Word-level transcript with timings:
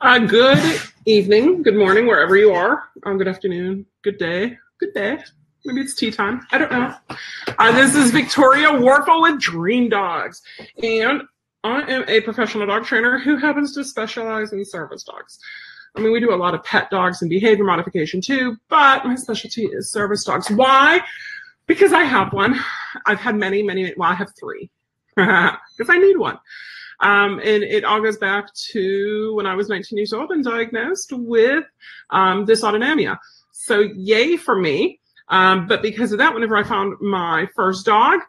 Uh, 0.00 0.18
good 0.18 0.80
evening, 1.06 1.62
good 1.62 1.76
morning, 1.76 2.06
wherever 2.06 2.36
you 2.36 2.52
are. 2.52 2.84
Um, 3.04 3.18
good 3.18 3.28
afternoon, 3.28 3.84
good 4.02 4.18
day, 4.18 4.56
good 4.78 4.94
day. 4.94 5.18
Maybe 5.64 5.80
it's 5.82 5.94
tea 5.94 6.10
time. 6.10 6.46
I 6.52 6.58
don't 6.58 6.72
know. 6.72 6.94
Uh, 7.58 7.72
this 7.72 7.94
is 7.94 8.10
Victoria 8.10 8.68
Warfel 8.68 9.22
with 9.22 9.40
Dream 9.40 9.88
Dogs, 9.88 10.42
and 10.82 11.22
I 11.64 11.82
am 11.90 12.04
a 12.08 12.20
professional 12.22 12.66
dog 12.66 12.84
trainer 12.84 13.18
who 13.18 13.36
happens 13.36 13.74
to 13.74 13.84
specialize 13.84 14.52
in 14.52 14.64
service 14.64 15.04
dogs. 15.04 15.38
I 15.96 16.00
mean, 16.00 16.12
we 16.12 16.20
do 16.20 16.34
a 16.34 16.36
lot 16.36 16.54
of 16.54 16.64
pet 16.64 16.90
dogs 16.90 17.22
and 17.22 17.28
behavior 17.28 17.64
modification 17.64 18.20
too, 18.20 18.56
but 18.68 19.04
my 19.04 19.14
specialty 19.14 19.66
is 19.66 19.92
service 19.92 20.24
dogs. 20.24 20.50
Why? 20.50 21.00
Because 21.66 21.92
I 21.92 22.04
have 22.04 22.32
one. 22.32 22.58
I've 23.06 23.20
had 23.20 23.36
many, 23.36 23.62
many. 23.62 23.92
Well, 23.96 24.10
I 24.10 24.14
have 24.14 24.32
three 24.38 24.70
because 25.16 25.88
I 25.88 25.98
need 25.98 26.16
one. 26.16 26.38
Um, 27.00 27.40
and 27.44 27.62
it 27.62 27.84
all 27.84 28.00
goes 28.00 28.16
back 28.16 28.52
to 28.72 29.34
when 29.34 29.46
I 29.46 29.54
was 29.54 29.68
19 29.68 29.96
years 29.96 30.12
old 30.12 30.30
and 30.30 30.44
diagnosed 30.44 31.12
with 31.12 31.64
um, 32.10 32.46
dysautonomia. 32.46 33.18
So, 33.52 33.88
yay 33.94 34.36
for 34.36 34.56
me. 34.56 35.00
Um, 35.28 35.66
but 35.66 35.82
because 35.82 36.12
of 36.12 36.18
that, 36.18 36.34
whenever 36.34 36.56
I 36.56 36.62
found 36.62 36.94
my 37.00 37.48
first 37.56 37.86
dog, 37.86 38.20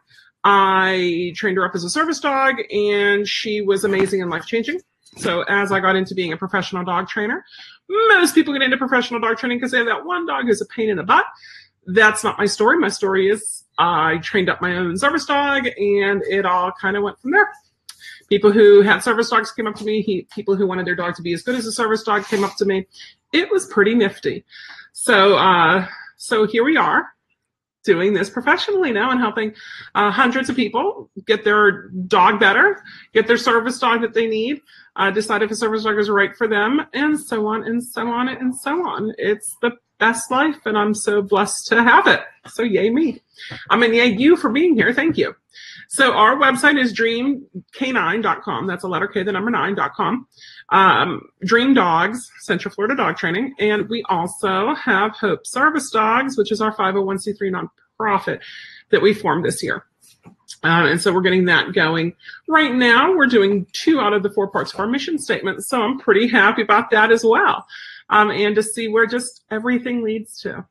I 0.44 1.32
trained 1.34 1.56
her 1.56 1.66
up 1.66 1.74
as 1.74 1.84
a 1.84 1.90
service 1.90 2.20
dog, 2.20 2.54
and 2.72 3.26
she 3.26 3.60
was 3.60 3.84
amazing 3.84 4.22
and 4.22 4.30
life 4.30 4.46
changing. 4.46 4.80
So, 5.18 5.42
as 5.42 5.72
I 5.72 5.80
got 5.80 5.96
into 5.96 6.14
being 6.14 6.32
a 6.32 6.36
professional 6.36 6.84
dog 6.84 7.08
trainer, 7.08 7.44
most 7.88 8.34
people 8.34 8.52
get 8.52 8.62
into 8.62 8.76
professional 8.76 9.20
dog 9.20 9.38
training 9.38 9.58
because 9.58 9.72
they 9.72 9.78
have 9.78 9.86
that 9.86 10.04
one 10.04 10.26
dog 10.26 10.44
who's 10.46 10.60
a 10.60 10.66
pain 10.66 10.88
in 10.88 10.96
the 10.96 11.02
butt. 11.02 11.24
That's 11.86 12.24
not 12.24 12.38
my 12.38 12.46
story. 12.46 12.78
My 12.78 12.88
story 12.88 13.28
is 13.28 13.64
I 13.78 14.18
trained 14.18 14.48
up 14.48 14.60
my 14.60 14.76
own 14.76 14.96
service 14.96 15.26
dog, 15.26 15.66
and 15.66 16.22
it 16.28 16.46
all 16.46 16.72
kind 16.80 16.96
of 16.96 17.02
went 17.02 17.20
from 17.20 17.32
there. 17.32 17.50
People 18.28 18.52
who 18.52 18.82
had 18.82 19.00
service 19.00 19.30
dogs 19.30 19.52
came 19.52 19.66
up 19.66 19.76
to 19.76 19.84
me. 19.84 20.02
He, 20.02 20.26
people 20.34 20.56
who 20.56 20.66
wanted 20.66 20.86
their 20.86 20.94
dog 20.94 21.14
to 21.16 21.22
be 21.22 21.32
as 21.32 21.42
good 21.42 21.54
as 21.54 21.66
a 21.66 21.72
service 21.72 22.02
dog 22.02 22.24
came 22.26 22.44
up 22.44 22.56
to 22.56 22.64
me. 22.64 22.86
It 23.32 23.50
was 23.50 23.66
pretty 23.66 23.94
nifty. 23.94 24.44
So, 24.92 25.36
uh, 25.36 25.86
so 26.16 26.46
here 26.46 26.64
we 26.64 26.76
are 26.76 27.06
doing 27.86 28.12
this 28.12 28.28
professionally 28.28 28.92
now 28.92 29.10
and 29.10 29.20
helping 29.20 29.54
uh, 29.94 30.10
hundreds 30.10 30.50
of 30.50 30.56
people 30.56 31.08
get 31.24 31.44
their 31.44 31.88
dog 31.88 32.38
better, 32.40 32.82
get 33.14 33.26
their 33.26 33.36
service 33.38 33.78
dog 33.78 34.02
that 34.02 34.12
they 34.12 34.26
need, 34.26 34.60
uh, 34.96 35.10
decide 35.10 35.42
if 35.42 35.50
a 35.50 35.54
service 35.54 35.84
dog 35.84 35.98
is 35.98 36.10
right 36.10 36.36
for 36.36 36.48
them, 36.48 36.84
and 36.92 37.18
so 37.18 37.46
on 37.46 37.62
and 37.62 37.82
so 37.82 38.08
on 38.08 38.28
and 38.28 38.54
so 38.54 38.86
on. 38.86 39.12
It's 39.16 39.56
the 39.62 39.70
best 39.98 40.30
life, 40.30 40.66
and 40.66 40.76
I'm 40.76 40.94
so 40.94 41.22
blessed 41.22 41.68
to 41.68 41.82
have 41.82 42.06
it. 42.06 42.20
So 42.48 42.62
yay 42.62 42.90
me. 42.90 43.22
I 43.70 43.76
mean, 43.76 43.94
yay 43.94 44.06
you 44.06 44.36
for 44.36 44.50
being 44.50 44.74
here. 44.74 44.92
Thank 44.92 45.16
you. 45.16 45.34
So 45.88 46.12
our 46.12 46.36
website 46.36 46.80
is 46.80 46.92
dreamk9.com. 46.92 48.66
That's 48.66 48.84
a 48.84 48.88
letter 48.88 49.08
K, 49.08 49.22
the 49.22 49.32
number 49.32 49.50
nine.com. 49.50 50.26
Um, 50.70 51.20
Dream 51.44 51.74
Dogs, 51.74 52.30
Central 52.40 52.74
Florida 52.74 52.96
Dog 52.96 53.16
Training. 53.16 53.54
And 53.58 53.88
we 53.88 54.02
also 54.08 54.74
have 54.74 55.12
Hope 55.12 55.46
Service 55.46 55.90
Dogs, 55.90 56.36
which 56.36 56.50
is 56.52 56.60
our 56.60 56.74
501c3 56.74 57.68
nonprofit 58.00 58.40
that 58.90 59.02
we 59.02 59.14
formed 59.14 59.44
this 59.44 59.62
year. 59.62 59.84
Uh, 60.64 60.86
and 60.88 61.00
so 61.00 61.12
we're 61.12 61.20
getting 61.20 61.44
that 61.44 61.72
going. 61.72 62.14
Right 62.48 62.74
now, 62.74 63.14
we're 63.14 63.26
doing 63.26 63.66
two 63.72 64.00
out 64.00 64.12
of 64.12 64.22
the 64.22 64.30
four 64.30 64.48
parts 64.48 64.72
of 64.72 64.80
our 64.80 64.86
mission 64.86 65.18
statement. 65.18 65.64
So 65.64 65.80
I'm 65.80 65.98
pretty 65.98 66.26
happy 66.26 66.62
about 66.62 66.90
that 66.90 67.12
as 67.12 67.24
well. 67.24 67.66
Um, 68.08 68.30
and 68.30 68.54
to 68.54 68.62
see 68.62 68.88
where 68.88 69.06
just 69.06 69.44
everything 69.50 70.02
leads 70.02 70.40
to. 70.42 70.66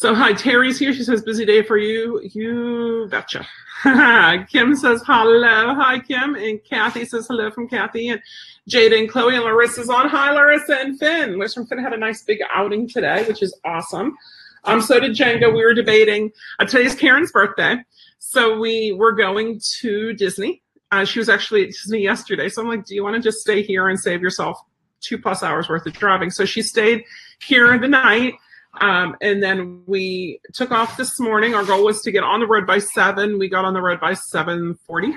So 0.00 0.14
hi, 0.14 0.32
Terry's 0.32 0.78
here. 0.78 0.94
She 0.94 1.04
says, 1.04 1.20
busy 1.20 1.44
day 1.44 1.60
for 1.62 1.76
you. 1.76 2.22
You 2.32 3.06
betcha. 3.10 3.46
Kim 4.50 4.74
says 4.74 5.02
hello. 5.04 5.74
Hi, 5.74 5.98
Kim. 5.98 6.36
And 6.36 6.58
Kathy 6.64 7.04
says 7.04 7.26
hello 7.26 7.50
from 7.50 7.68
Kathy. 7.68 8.08
And 8.08 8.18
Jada 8.66 8.98
and 8.98 9.10
Chloe 9.10 9.34
and 9.34 9.44
Larissa's 9.44 9.90
on. 9.90 10.08
Hi, 10.08 10.32
Larissa 10.32 10.78
and 10.78 10.98
Finn. 10.98 11.36
Larissa 11.36 11.60
and 11.60 11.68
Finn 11.68 11.80
had 11.80 11.92
a 11.92 11.98
nice 11.98 12.22
big 12.22 12.38
outing 12.50 12.88
today, 12.88 13.26
which 13.28 13.42
is 13.42 13.54
awesome. 13.62 14.16
Um, 14.64 14.80
so 14.80 14.98
did 15.00 15.12
Django. 15.12 15.54
We 15.54 15.62
were 15.62 15.74
debating. 15.74 16.32
Uh, 16.58 16.64
today's 16.64 16.94
Karen's 16.94 17.30
birthday. 17.30 17.76
So 18.20 18.58
we 18.58 18.92
were 18.92 19.12
going 19.12 19.60
to 19.80 20.14
Disney. 20.14 20.62
Uh, 20.90 21.04
she 21.04 21.18
was 21.18 21.28
actually 21.28 21.64
at 21.64 21.72
Disney 21.72 22.00
yesterday. 22.00 22.48
So 22.48 22.62
I'm 22.62 22.68
like, 22.68 22.86
do 22.86 22.94
you 22.94 23.04
want 23.04 23.16
to 23.16 23.20
just 23.20 23.40
stay 23.40 23.60
here 23.60 23.90
and 23.90 24.00
save 24.00 24.22
yourself 24.22 24.58
two 25.02 25.18
plus 25.18 25.42
hours 25.42 25.68
worth 25.68 25.84
of 25.84 25.92
driving? 25.92 26.30
So 26.30 26.46
she 26.46 26.62
stayed 26.62 27.04
here 27.38 27.78
the 27.78 27.86
night 27.86 28.32
um, 28.74 29.16
and 29.20 29.42
then 29.42 29.82
we 29.86 30.40
took 30.54 30.70
off 30.70 30.96
this 30.96 31.18
morning. 31.18 31.54
Our 31.54 31.64
goal 31.64 31.84
was 31.84 32.02
to 32.02 32.12
get 32.12 32.22
on 32.22 32.40
the 32.40 32.46
road 32.46 32.66
by 32.66 32.78
seven. 32.78 33.38
We 33.38 33.48
got 33.48 33.64
on 33.64 33.74
the 33.74 33.82
road 33.82 34.00
by 34.00 34.14
seven 34.14 34.78
forty. 34.86 35.14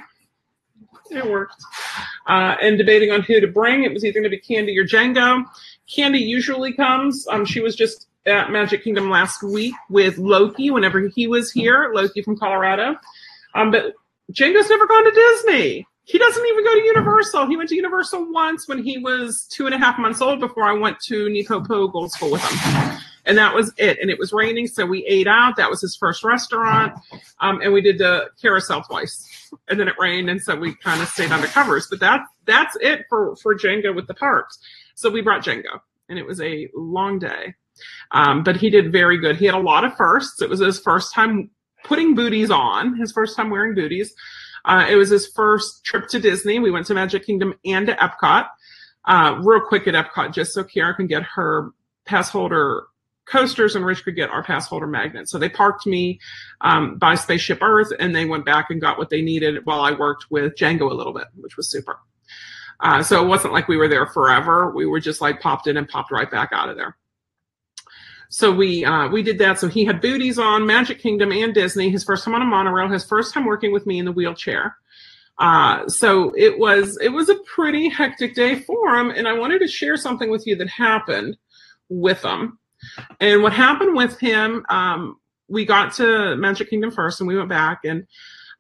It 1.12 1.30
worked. 1.30 1.62
Uh, 2.28 2.56
and 2.62 2.78
debating 2.78 3.12
on 3.12 3.22
who 3.22 3.40
to 3.40 3.48
bring. 3.48 3.84
It 3.84 3.94
was 3.94 4.04
either 4.04 4.20
going 4.20 4.24
to 4.24 4.30
be 4.30 4.40
Candy 4.40 4.78
or 4.80 4.86
Django. 4.86 5.46
Candy 5.94 6.20
usually 6.20 6.74
comes. 6.74 7.28
Um, 7.30 7.46
she 7.46 7.60
was 7.60 7.76
just 7.76 8.08
at 8.26 8.52
Magic 8.52 8.84
Kingdom 8.84 9.10
last 9.10 9.44
week 9.44 9.76
with 9.90 10.18
Loki 10.18 10.72
whenever 10.72 11.08
he 11.10 11.28
was 11.28 11.52
here. 11.52 11.92
Loki 11.94 12.24
from 12.24 12.38
Colorado. 12.38 12.96
Um, 13.54 13.70
but 13.70 13.94
Django's 14.32 14.70
never 14.70 14.88
gone 14.88 15.04
to 15.04 15.12
Disney. 15.12 15.86
He 16.06 16.18
doesn't 16.18 16.46
even 16.46 16.64
go 16.64 16.74
to 16.74 16.84
Universal. 16.86 17.48
He 17.48 17.58
went 17.58 17.70
to 17.70 17.76
Universal 17.76 18.32
once 18.32 18.68
when 18.68 18.84
he 18.84 18.98
was 18.98 19.48
two 19.52 19.68
and 19.68 19.76
a 19.76 19.78
half 19.78 20.00
months 20.00 20.22
old 20.22 20.40
before 20.40 20.64
I 20.64 20.74
went 20.74 21.00
to 21.02 21.28
NePoPo 21.28 21.92
Gold 21.92 22.12
School 22.12 22.32
with 22.32 22.42
him 22.42 22.98
and 23.26 23.38
that 23.38 23.54
was 23.54 23.74
it. 23.78 24.00
And 24.00 24.10
it 24.10 24.20
was 24.20 24.34
raining, 24.34 24.68
so 24.68 24.86
we 24.86 25.06
ate 25.06 25.28
out. 25.28 25.56
That 25.56 25.70
was 25.70 25.82
his 25.82 25.96
first 25.96 26.24
restaurant, 26.24 26.94
um, 27.40 27.62
and 27.62 27.74
we 27.74 27.82
did 27.82 27.98
the 27.98 28.30
carousel 28.42 28.84
twice. 28.84 29.30
And 29.70 29.80
then 29.80 29.88
it 29.88 29.96
rained, 30.00 30.30
and 30.30 30.42
so 30.42 30.56
we 30.56 30.76
kind 30.76 31.02
of 31.02 31.08
stayed 31.10 31.32
under 31.32 31.48
covers. 31.48 31.88
But 31.90 32.00
that 32.00 32.22
that's 32.46 32.76
it 32.82 33.06
for 33.10 33.36
for 33.38 33.56
Django 33.56 33.96
with 33.96 34.08
the 34.08 34.14
parks. 34.14 34.58
So 34.96 35.10
we 35.10 35.22
brought 35.22 35.44
Django, 35.44 35.80
and 36.10 36.18
it 36.18 36.26
was 36.26 36.42
a 36.42 36.70
long 36.76 37.20
day. 37.20 37.54
Um, 38.12 38.44
but 38.44 38.58
he 38.58 38.70
did 38.70 38.92
very 38.92 39.18
good. 39.18 39.38
He 39.38 39.46
had 39.46 39.56
a 39.56 39.60
lot 39.60 39.84
of 39.84 39.96
firsts. 39.96 40.42
It 40.42 40.50
was 40.50 40.60
his 40.60 40.80
first 40.80 41.14
time 41.14 41.50
putting 41.84 42.16
booties 42.16 42.52
on, 42.52 42.98
his 42.98 43.12
first 43.12 43.36
time 43.36 43.50
wearing 43.50 43.76
booties. 43.76 44.14
Uh, 44.66 44.86
it 44.90 44.96
was 44.96 45.10
his 45.10 45.28
first 45.28 45.84
trip 45.84 46.08
to 46.10 46.20
Disney. 46.20 46.60
We 46.60 46.72
went 46.72 46.86
to 46.88 46.94
Magic 46.94 47.26
Kingdom 47.26 47.54
and 47.66 47.88
to 47.88 47.96
Epcot. 47.96 48.48
Uh, 49.06 49.38
real 49.42 49.60
quick 49.60 49.88
at 49.88 49.94
Epcot, 49.94 50.34
just 50.34 50.54
so 50.54 50.64
Kiara 50.64 50.96
can 50.96 51.08
get 51.08 51.24
her 51.24 51.72
pass 52.06 52.30
holder 52.30 52.84
coasters 53.26 53.76
and 53.76 53.86
Rich 53.86 54.04
could 54.04 54.16
get 54.16 54.30
our 54.30 54.44
pass 54.44 54.68
holder 54.68 54.88
magnets. 54.88 55.32
So 55.32 55.38
they 55.38 55.50
parked 55.50 55.86
me 55.86 56.20
um, 56.62 56.98
by 56.98 57.16
Spaceship 57.16 57.62
Earth 57.62 57.92
and 58.00 58.16
they 58.16 58.26
went 58.26 58.46
back 58.46 58.70
and 58.70 58.82
got 58.82 58.98
what 58.98 59.10
they 59.10 59.22
needed 59.22 59.66
while 59.66 59.82
I 59.82 59.92
worked 59.92 60.30
with 60.30 60.56
Django 60.56 60.92
a 60.92 60.94
little 60.94 61.14
bit, 61.14 61.28
which 61.36 61.58
was 61.58 61.70
super. 61.70 62.00
Uh, 62.80 63.02
so 63.02 63.24
it 63.24 63.28
wasn't 63.28 63.54
like 63.54 63.68
we 63.68 63.78
were 63.78 63.88
there 63.88 64.08
forever. 64.08 64.72
We 64.72 64.86
were 64.86 65.00
just 65.00 65.22
like 65.22 65.40
popped 65.40 65.68
in 65.68 65.78
and 65.78 65.88
popped 65.88 66.12
right 66.12 66.30
back 66.30 66.50
out 66.52 66.70
of 66.70 66.76
there. 66.76 66.98
So 68.30 68.52
we 68.52 68.84
uh, 68.84 69.10
we 69.10 69.22
did 69.22 69.38
that. 69.40 69.60
So 69.60 69.68
he 69.68 69.86
had 69.86 70.02
booties 70.02 70.40
on 70.40 70.66
Magic 70.66 71.00
Kingdom 71.00 71.32
and 71.32 71.54
Disney. 71.54 71.92
His 71.92 72.04
first 72.04 72.26
time 72.26 72.34
on 72.34 72.42
a 72.42 72.46
monorail. 72.46 72.90
His 72.90 73.06
first 73.06 73.32
time 73.32 73.46
working 73.46 73.72
with 73.72 73.86
me 73.86 74.00
in 74.00 74.06
the 74.06 74.12
wheelchair. 74.12 74.76
Uh, 75.38 75.88
so 75.88 76.34
it 76.36 76.58
was 76.58 76.98
it 77.02 77.10
was 77.10 77.30
a 77.30 77.36
pretty 77.46 77.90
hectic 77.90 78.34
day 78.34 78.56
for 78.56 78.96
him, 78.96 79.12
and 79.12 79.28
I 79.28 79.34
wanted 79.34 79.60
to 79.60 79.68
share 79.68 79.98
something 79.98 80.32
with 80.32 80.48
you 80.48 80.56
that 80.56 80.68
happened 80.70 81.38
with 81.90 82.24
him. 82.24 82.58
And 83.20 83.44
what 83.44 83.54
happened 83.54 83.96
with 83.96 84.20
him, 84.20 84.66
um, 84.70 85.18
we 85.48 85.66
got 85.66 85.94
to 85.94 86.36
Magic 86.36 86.70
Kingdom 86.70 86.92
first 86.92 87.20
and 87.20 87.28
we 87.28 87.38
went 87.38 87.50
back 87.50 87.82
and 87.84 88.08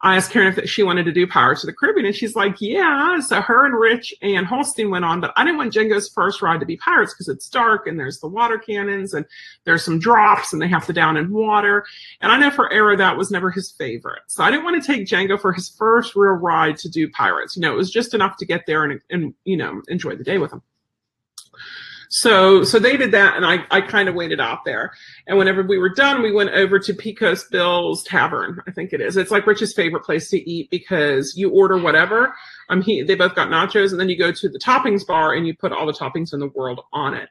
I 0.03 0.17
asked 0.17 0.31
Karen 0.31 0.53
if 0.57 0.69
she 0.69 0.83
wanted 0.83 1.05
to 1.05 1.13
do 1.13 1.25
Pirates 1.25 1.63
of 1.63 1.67
the 1.67 1.73
Caribbean, 1.73 2.05
and 2.05 2.15
she's 2.15 2.35
like, 2.35 2.57
"Yeah." 2.59 3.21
So 3.21 3.39
her 3.39 3.65
and 3.65 3.79
Rich 3.79 4.13
and 4.21 4.45
Holstein 4.45 4.89
went 4.89 5.05
on, 5.05 5.21
but 5.21 5.31
I 5.37 5.45
didn't 5.45 5.57
want 5.57 5.73
Django's 5.73 6.09
first 6.09 6.41
ride 6.41 6.59
to 6.59 6.65
be 6.65 6.75
Pirates 6.75 7.13
because 7.13 7.29
it's 7.29 7.47
dark 7.47 7.87
and 7.87 7.97
there's 7.97 8.19
the 8.19 8.27
water 8.27 8.57
cannons 8.57 9.13
and 9.13 9.25
there's 9.63 9.81
some 9.81 9.99
drops 9.99 10.51
and 10.51 10.61
they 10.61 10.67
have 10.67 10.85
to 10.87 10.93
down 10.93 11.15
in 11.15 11.31
water. 11.31 11.85
And 12.19 12.33
I 12.33 12.37
know 12.37 12.51
for 12.51 12.71
Arrow 12.71 12.97
that 12.97 13.17
was 13.17 13.31
never 13.31 13.49
his 13.49 13.71
favorite, 13.71 14.23
so 14.27 14.43
I 14.43 14.51
didn't 14.51 14.65
want 14.65 14.83
to 14.83 14.85
take 14.85 15.07
Django 15.07 15.39
for 15.39 15.53
his 15.53 15.69
first 15.69 16.17
real 16.17 16.33
ride 16.33 16.75
to 16.79 16.89
do 16.89 17.09
Pirates. 17.09 17.55
You 17.55 17.61
know, 17.61 17.71
it 17.71 17.77
was 17.77 17.89
just 17.89 18.13
enough 18.13 18.35
to 18.37 18.45
get 18.45 18.65
there 18.67 18.83
and 18.83 18.99
and 19.09 19.33
you 19.45 19.55
know 19.55 19.81
enjoy 19.87 20.17
the 20.17 20.25
day 20.25 20.37
with 20.37 20.51
him. 20.51 20.61
So 22.15 22.63
so 22.63 22.77
they 22.77 22.95
did 22.95 23.11
that, 23.13 23.35
and 23.35 23.43
I 23.43 23.65
I 23.71 23.81
kind 23.81 24.07
of 24.07 24.13
waited 24.13 24.39
out 24.39 24.65
there. 24.65 24.93
And 25.25 25.35
whenever 25.35 25.63
we 25.63 25.79
were 25.79 25.89
done, 25.89 26.21
we 26.21 26.31
went 26.31 26.51
over 26.51 26.77
to 26.77 26.93
Pecos 26.93 27.45
Bill's 27.45 28.03
Tavern. 28.03 28.61
I 28.67 28.71
think 28.71 28.93
it 28.93 29.01
is. 29.01 29.17
It's 29.17 29.31
like 29.31 29.47
Rich's 29.47 29.73
favorite 29.73 30.03
place 30.03 30.29
to 30.29 30.37
eat 30.47 30.69
because 30.69 31.33
you 31.35 31.49
order 31.49 31.75
whatever. 31.75 32.35
Um, 32.69 32.83
he 32.83 33.01
they 33.01 33.15
both 33.15 33.33
got 33.33 33.47
nachos, 33.47 33.89
and 33.89 33.99
then 33.99 34.09
you 34.09 34.15
go 34.15 34.31
to 34.31 34.47
the 34.47 34.59
toppings 34.59 35.07
bar 35.07 35.33
and 35.33 35.47
you 35.47 35.55
put 35.57 35.71
all 35.71 35.87
the 35.87 35.91
toppings 35.91 36.33
in 36.35 36.39
the 36.39 36.49
world 36.49 36.81
on 36.93 37.15
it. 37.15 37.29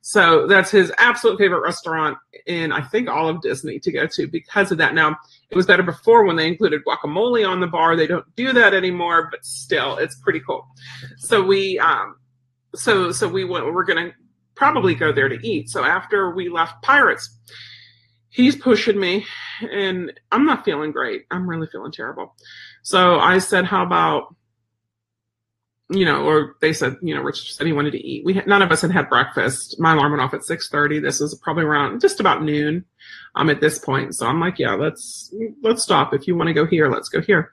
So 0.00 0.48
that's 0.48 0.72
his 0.72 0.92
absolute 0.98 1.38
favorite 1.38 1.62
restaurant 1.62 2.18
in 2.46 2.72
I 2.72 2.82
think 2.82 3.08
all 3.08 3.28
of 3.28 3.40
Disney 3.40 3.78
to 3.78 3.92
go 3.92 4.08
to 4.08 4.26
because 4.26 4.72
of 4.72 4.78
that. 4.78 4.94
Now 4.94 5.16
it 5.48 5.56
was 5.56 5.66
better 5.66 5.84
before 5.84 6.24
when 6.24 6.34
they 6.34 6.48
included 6.48 6.82
guacamole 6.84 7.48
on 7.48 7.60
the 7.60 7.68
bar. 7.68 7.94
They 7.94 8.08
don't 8.08 8.26
do 8.34 8.52
that 8.52 8.74
anymore, 8.74 9.28
but 9.30 9.44
still, 9.44 9.96
it's 9.98 10.16
pretty 10.16 10.40
cool. 10.40 10.66
So 11.18 11.40
we 11.40 11.78
um, 11.78 12.16
so 12.74 13.12
so 13.12 13.28
we 13.28 13.44
went. 13.44 13.72
We're 13.72 13.84
gonna 13.84 14.12
probably 14.56 14.94
go 14.94 15.12
there 15.12 15.28
to 15.28 15.46
eat. 15.46 15.68
So 15.70 15.84
after 15.84 16.30
we 16.34 16.48
left 16.48 16.82
Pirates, 16.82 17.38
he's 18.28 18.56
pushing 18.56 18.98
me 18.98 19.24
and 19.72 20.12
I'm 20.32 20.46
not 20.46 20.64
feeling 20.64 20.92
great. 20.92 21.26
I'm 21.30 21.48
really 21.48 21.68
feeling 21.68 21.92
terrible. 21.92 22.34
So 22.82 23.18
I 23.18 23.38
said, 23.38 23.64
How 23.64 23.84
about 23.84 24.34
you 25.90 26.04
know, 26.04 26.24
or 26.24 26.56
they 26.60 26.72
said, 26.72 26.96
you 27.02 27.14
know, 27.14 27.20
Rich 27.20 27.54
said 27.54 27.66
he 27.66 27.72
wanted 27.72 27.92
to 27.92 27.98
eat. 27.98 28.24
We 28.24 28.34
had, 28.34 28.46
none 28.46 28.62
of 28.62 28.72
us 28.72 28.80
had 28.80 28.90
had 28.90 29.08
breakfast. 29.10 29.78
My 29.78 29.92
alarm 29.92 30.12
went 30.12 30.22
off 30.22 30.32
at 30.32 30.40
6:30. 30.40 31.02
This 31.02 31.20
was 31.20 31.34
probably 31.34 31.64
around 31.64 32.00
just 32.00 32.20
about 32.20 32.42
noon. 32.42 32.84
Um, 33.34 33.50
at 33.50 33.60
this 33.60 33.78
point, 33.78 34.14
so 34.14 34.26
I'm 34.26 34.40
like, 34.40 34.58
yeah, 34.58 34.74
let's 34.74 35.34
let's 35.62 35.82
stop. 35.82 36.14
If 36.14 36.26
you 36.26 36.36
want 36.36 36.48
to 36.48 36.54
go 36.54 36.66
here, 36.66 36.88
let's 36.88 37.08
go 37.08 37.20
here. 37.20 37.52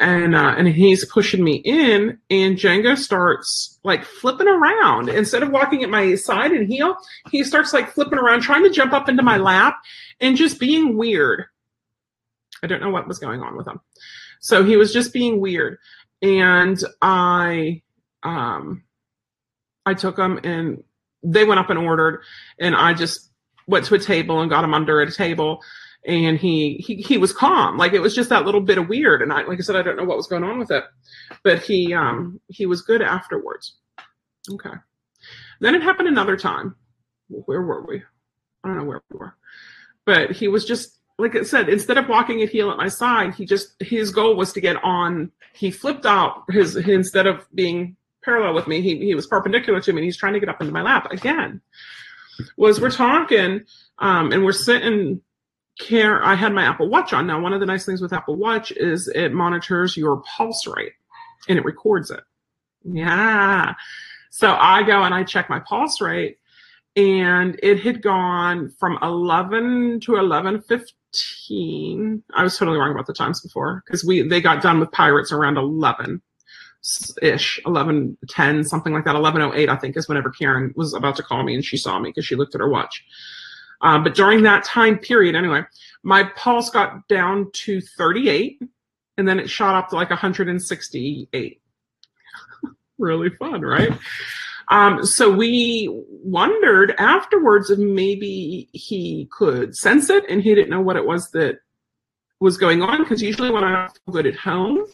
And 0.00 0.34
uh, 0.34 0.54
and 0.56 0.66
he's 0.66 1.04
pushing 1.04 1.44
me 1.44 1.56
in, 1.56 2.18
and 2.30 2.56
Django 2.56 2.96
starts 2.96 3.78
like 3.84 4.02
flipping 4.02 4.48
around 4.48 5.10
instead 5.10 5.42
of 5.42 5.50
walking 5.50 5.82
at 5.82 5.90
my 5.90 6.14
side 6.14 6.52
and 6.52 6.66
heel. 6.66 6.96
He 7.30 7.44
starts 7.44 7.74
like 7.74 7.92
flipping 7.92 8.18
around, 8.18 8.40
trying 8.40 8.62
to 8.64 8.70
jump 8.70 8.94
up 8.94 9.10
into 9.10 9.22
my 9.22 9.36
lap, 9.36 9.76
and 10.18 10.38
just 10.38 10.58
being 10.58 10.96
weird. 10.96 11.44
I 12.62 12.66
don't 12.66 12.80
know 12.80 12.88
what 12.88 13.06
was 13.06 13.18
going 13.18 13.42
on 13.42 13.58
with 13.58 13.68
him. 13.68 13.80
So 14.40 14.64
he 14.64 14.78
was 14.78 14.90
just 14.92 15.12
being 15.12 15.38
weird 15.38 15.78
and 16.22 16.82
I 17.00 17.82
um 18.22 18.84
I 19.86 19.94
took 19.94 20.18
him 20.18 20.38
and 20.44 20.82
they 21.22 21.44
went 21.44 21.60
up 21.60 21.70
and 21.70 21.78
ordered 21.78 22.22
and 22.58 22.74
I 22.74 22.94
just 22.94 23.30
went 23.66 23.86
to 23.86 23.94
a 23.94 23.98
table 23.98 24.40
and 24.40 24.50
got 24.50 24.64
him 24.64 24.74
under 24.74 25.00
a 25.00 25.10
table 25.10 25.62
and 26.06 26.38
he 26.38 26.76
he 26.76 26.96
he 26.96 27.18
was 27.18 27.32
calm 27.32 27.76
like 27.76 27.92
it 27.92 28.00
was 28.00 28.14
just 28.14 28.30
that 28.30 28.44
little 28.44 28.60
bit 28.60 28.78
of 28.78 28.88
weird 28.88 29.22
and 29.22 29.32
I 29.32 29.42
like 29.42 29.58
I 29.58 29.62
said 29.62 29.76
I 29.76 29.82
don't 29.82 29.96
know 29.96 30.04
what 30.04 30.16
was 30.16 30.26
going 30.26 30.44
on 30.44 30.58
with 30.58 30.70
it 30.70 30.84
but 31.44 31.62
he 31.62 31.92
um 31.92 32.40
he 32.48 32.66
was 32.66 32.82
good 32.82 33.02
afterwards 33.02 33.76
okay 34.50 34.76
then 35.60 35.74
it 35.74 35.82
happened 35.82 36.08
another 36.08 36.36
time 36.36 36.74
where 37.28 37.62
were 37.62 37.84
we 37.86 38.02
I 38.64 38.68
don't 38.68 38.78
know 38.78 38.84
where 38.84 39.02
we 39.10 39.18
were 39.18 39.36
but 40.06 40.30
he 40.30 40.48
was 40.48 40.64
just 40.64 41.00
like 41.20 41.36
I 41.36 41.42
said, 41.42 41.68
instead 41.68 41.98
of 41.98 42.08
walking 42.08 42.42
at 42.42 42.48
heel 42.48 42.70
at 42.70 42.78
my 42.78 42.88
side, 42.88 43.34
he 43.34 43.44
just 43.44 43.74
his 43.80 44.10
goal 44.10 44.36
was 44.36 44.52
to 44.54 44.60
get 44.60 44.82
on. 44.82 45.30
He 45.52 45.70
flipped 45.70 46.06
out 46.06 46.44
his 46.48 46.76
instead 46.76 47.26
of 47.26 47.46
being 47.54 47.96
parallel 48.24 48.54
with 48.54 48.66
me, 48.66 48.80
he 48.80 48.98
he 48.98 49.14
was 49.14 49.26
perpendicular 49.26 49.80
to 49.80 49.92
me. 49.92 49.98
and 49.98 50.04
He's 50.04 50.16
trying 50.16 50.32
to 50.32 50.40
get 50.40 50.48
up 50.48 50.60
into 50.60 50.72
my 50.72 50.82
lap 50.82 51.10
again. 51.10 51.60
Was 52.56 52.80
we're 52.80 52.90
talking, 52.90 53.64
um, 53.98 54.32
and 54.32 54.44
we're 54.44 54.52
sitting. 54.52 55.20
Care. 55.80 56.22
I 56.22 56.34
had 56.34 56.52
my 56.52 56.64
Apple 56.64 56.88
Watch 56.88 57.12
on. 57.12 57.26
Now, 57.26 57.40
one 57.40 57.52
of 57.52 57.60
the 57.60 57.66
nice 57.66 57.86
things 57.86 58.00
with 58.00 58.12
Apple 58.12 58.36
Watch 58.36 58.70
is 58.72 59.08
it 59.08 59.32
monitors 59.32 59.96
your 59.96 60.22
pulse 60.36 60.66
rate, 60.66 60.92
and 61.48 61.58
it 61.58 61.64
records 61.64 62.10
it. 62.10 62.20
Yeah. 62.84 63.74
So 64.30 64.54
I 64.54 64.82
go 64.84 65.02
and 65.02 65.14
I 65.14 65.24
check 65.24 65.50
my 65.50 65.60
pulse 65.60 66.00
rate, 66.00 66.38
and 66.96 67.58
it 67.62 67.80
had 67.80 68.02
gone 68.02 68.70
from 68.78 68.98
11 69.02 70.00
to 70.00 70.12
11.15 70.12 72.22
i 72.34 72.42
was 72.42 72.56
totally 72.56 72.78
wrong 72.78 72.92
about 72.92 73.06
the 73.06 73.12
times 73.12 73.40
before 73.40 73.82
because 73.86 74.04
we 74.04 74.22
they 74.22 74.40
got 74.40 74.62
done 74.62 74.80
with 74.80 74.90
pirates 74.92 75.32
around 75.32 75.56
11 75.56 76.20
ish 77.22 77.60
11 77.64 78.16
10 78.28 78.64
something 78.64 78.92
like 78.92 79.04
that 79.04 79.14
1108 79.14 79.68
i 79.68 79.76
think 79.76 79.96
is 79.96 80.08
whenever 80.08 80.30
karen 80.30 80.72
was 80.76 80.94
about 80.94 81.16
to 81.16 81.22
call 81.22 81.42
me 81.42 81.54
and 81.54 81.64
she 81.64 81.76
saw 81.76 81.98
me 81.98 82.10
because 82.10 82.24
she 82.24 82.36
looked 82.36 82.54
at 82.54 82.60
her 82.60 82.68
watch 82.68 83.04
um, 83.82 84.02
but 84.02 84.14
during 84.14 84.42
that 84.42 84.64
time 84.64 84.98
period 84.98 85.34
anyway 85.34 85.62
my 86.02 86.24
pulse 86.36 86.70
got 86.70 87.06
down 87.08 87.50
to 87.52 87.80
38 87.80 88.62
and 89.18 89.28
then 89.28 89.38
it 89.38 89.50
shot 89.50 89.74
up 89.74 89.88
to 89.88 89.96
like 89.96 90.10
168 90.10 91.62
really 92.98 93.30
fun 93.30 93.60
right 93.60 93.92
um, 94.70 95.04
so 95.04 95.28
we 95.30 95.88
wondered 96.08 96.94
afterwards 96.96 97.70
if 97.70 97.78
maybe 97.78 98.68
he 98.72 99.28
could 99.32 99.76
sense 99.76 100.08
it 100.10 100.24
and 100.28 100.40
he 100.40 100.54
didn't 100.54 100.70
know 100.70 100.80
what 100.80 100.96
it 100.96 101.04
was 101.04 101.28
that 101.32 101.58
was 102.38 102.56
going 102.56 102.80
on. 102.80 103.02
Because 103.02 103.20
usually 103.20 103.50
when 103.50 103.64
I 103.64 103.88
feel 103.88 104.14
good 104.14 104.26
at 104.26 104.36
home, 104.36 104.86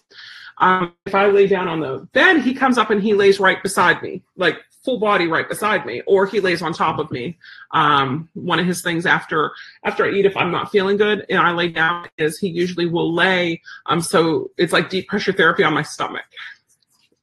um, 0.59 0.95
if 1.05 1.15
I 1.15 1.27
lay 1.27 1.47
down 1.47 1.69
on 1.69 1.81
the 1.81 2.09
bed, 2.13 2.41
he 2.41 2.55
comes 2.55 2.79
up 2.79 2.91
and 2.91 3.03
he 3.03 3.13
lays 3.13 3.39
right 3.39 3.63
beside 3.63 4.03
me, 4.03 4.23
like 4.37 4.57
full 4.87 4.99
body 4.99 5.27
right 5.27 5.47
beside 5.47 5.85
me, 5.85 6.01
or 6.07 6.25
he 6.25 6.41
lays 6.41 6.63
on 6.63 6.73
top 6.73 6.99
of 6.99 7.11
me. 7.11 7.37
Um, 7.73 8.31
one 8.33 8.59
of 8.59 8.67
his 8.67 8.81
things 8.81 9.05
after 9.05 9.53
after 9.85 10.07
I 10.07 10.13
eat, 10.13 10.25
if 10.25 10.37
I'm 10.37 10.51
not 10.51 10.71
feeling 10.71 10.97
good 10.97 11.27
and 11.29 11.39
I 11.39 11.51
lay 11.51 11.69
down, 11.69 12.09
is 12.17 12.39
he 12.39 12.49
usually 12.49 12.87
will 12.87 13.13
lay. 13.13 13.61
Um, 13.85 14.01
so 14.01 14.51
it's 14.57 14.73
like 14.73 14.89
deep 14.89 15.09
pressure 15.09 15.33
therapy 15.33 15.63
on 15.63 15.75
my 15.75 15.83
stomach 15.83 16.25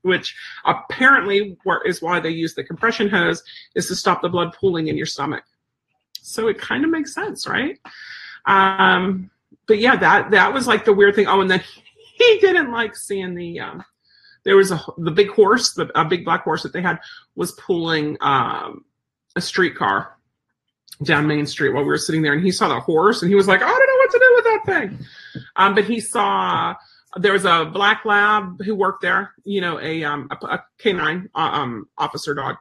which 0.03 0.35
apparently 0.65 1.57
is 1.85 2.01
why 2.01 2.19
they 2.19 2.29
use 2.29 2.53
the 2.53 2.63
compression 2.63 3.07
hose, 3.07 3.41
is 3.73 3.87
to 3.87 3.95
stop 3.95 4.21
the 4.21 4.27
blood 4.27 4.53
pooling 4.53 4.87
in 4.87 4.97
your 4.97 5.05
stomach. 5.05 5.45
So 6.21 6.47
it 6.47 6.57
kind 6.57 6.83
of 6.83 6.91
makes 6.91 7.13
sense, 7.13 7.47
right? 7.47 7.79
Um, 8.45 9.29
but 9.67 9.79
yeah, 9.79 9.95
that 9.95 10.31
that 10.31 10.53
was 10.53 10.67
like 10.67 10.85
the 10.85 10.93
weird 10.93 11.15
thing. 11.15 11.27
Oh, 11.27 11.41
and 11.41 11.49
then 11.49 11.63
he 12.15 12.39
didn't 12.39 12.71
like 12.71 12.95
seeing 12.95 13.35
the. 13.35 13.59
Um, 13.59 13.83
there 14.45 14.55
was 14.55 14.71
a 14.71 14.83
the 14.97 15.11
big 15.11 15.29
horse, 15.29 15.73
the 15.73 15.89
a 15.99 16.05
big 16.05 16.25
black 16.25 16.43
horse 16.43 16.63
that 16.63 16.73
they 16.73 16.81
had 16.81 16.99
was 17.35 17.51
pulling 17.53 18.17
um, 18.21 18.83
a 19.35 19.41
streetcar 19.41 20.17
down 21.03 21.27
Main 21.27 21.45
Street 21.45 21.73
while 21.73 21.83
we 21.83 21.89
were 21.89 21.97
sitting 21.97 22.21
there, 22.21 22.33
and 22.33 22.43
he 22.43 22.51
saw 22.51 22.67
the 22.67 22.79
horse, 22.79 23.21
and 23.21 23.29
he 23.29 23.35
was 23.35 23.47
like, 23.47 23.61
"I 23.61 23.67
don't 23.67 23.79
know 23.79 23.97
what 23.97 24.11
to 24.11 24.19
do 24.19 24.33
with 24.35 24.43
that 24.43 24.61
thing," 24.65 25.05
um, 25.55 25.75
but 25.75 25.85
he 25.85 25.99
saw 25.99 26.75
there 27.17 27.33
was 27.33 27.45
a 27.45 27.65
black 27.65 28.05
lab 28.05 28.61
who 28.63 28.75
worked 28.75 29.01
there, 29.01 29.31
you 29.43 29.61
know, 29.61 29.79
a 29.79 30.03
um 30.03 30.27
a, 30.31 30.45
a 30.45 30.63
canine 30.79 31.29
uh, 31.35 31.39
um 31.53 31.87
officer 31.97 32.33
dog. 32.33 32.55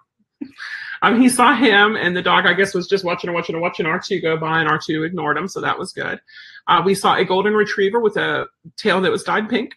um, 1.03 1.21
he 1.21 1.29
saw 1.29 1.55
him, 1.55 1.97
and 1.97 2.17
the 2.17 2.23
dog, 2.23 2.47
I 2.47 2.55
guess, 2.55 2.75
was 2.75 2.89
just 2.89 3.05
watching 3.05 3.29
and 3.29 3.35
watching 3.35 3.55
and 3.55 3.63
watching 3.63 3.87
R2 3.87 4.23
go 4.23 4.37
by, 4.37 4.61
and 4.61 4.69
R2 4.69 5.07
ignored 5.07 5.37
him, 5.37 5.49
so 5.49 5.61
that 5.61 5.79
was 5.79 5.93
good. 5.93 6.21
Uh, 6.67 6.83
we 6.85 6.95
saw 6.95 7.17
a 7.17 7.25
golden 7.25 7.55
retriever 7.55 8.01
with 8.01 8.17
a 8.17 8.47
tail 8.77 9.01
that 9.01 9.11
was 9.11 9.25
dyed 9.25 9.49
pink. 9.49 9.75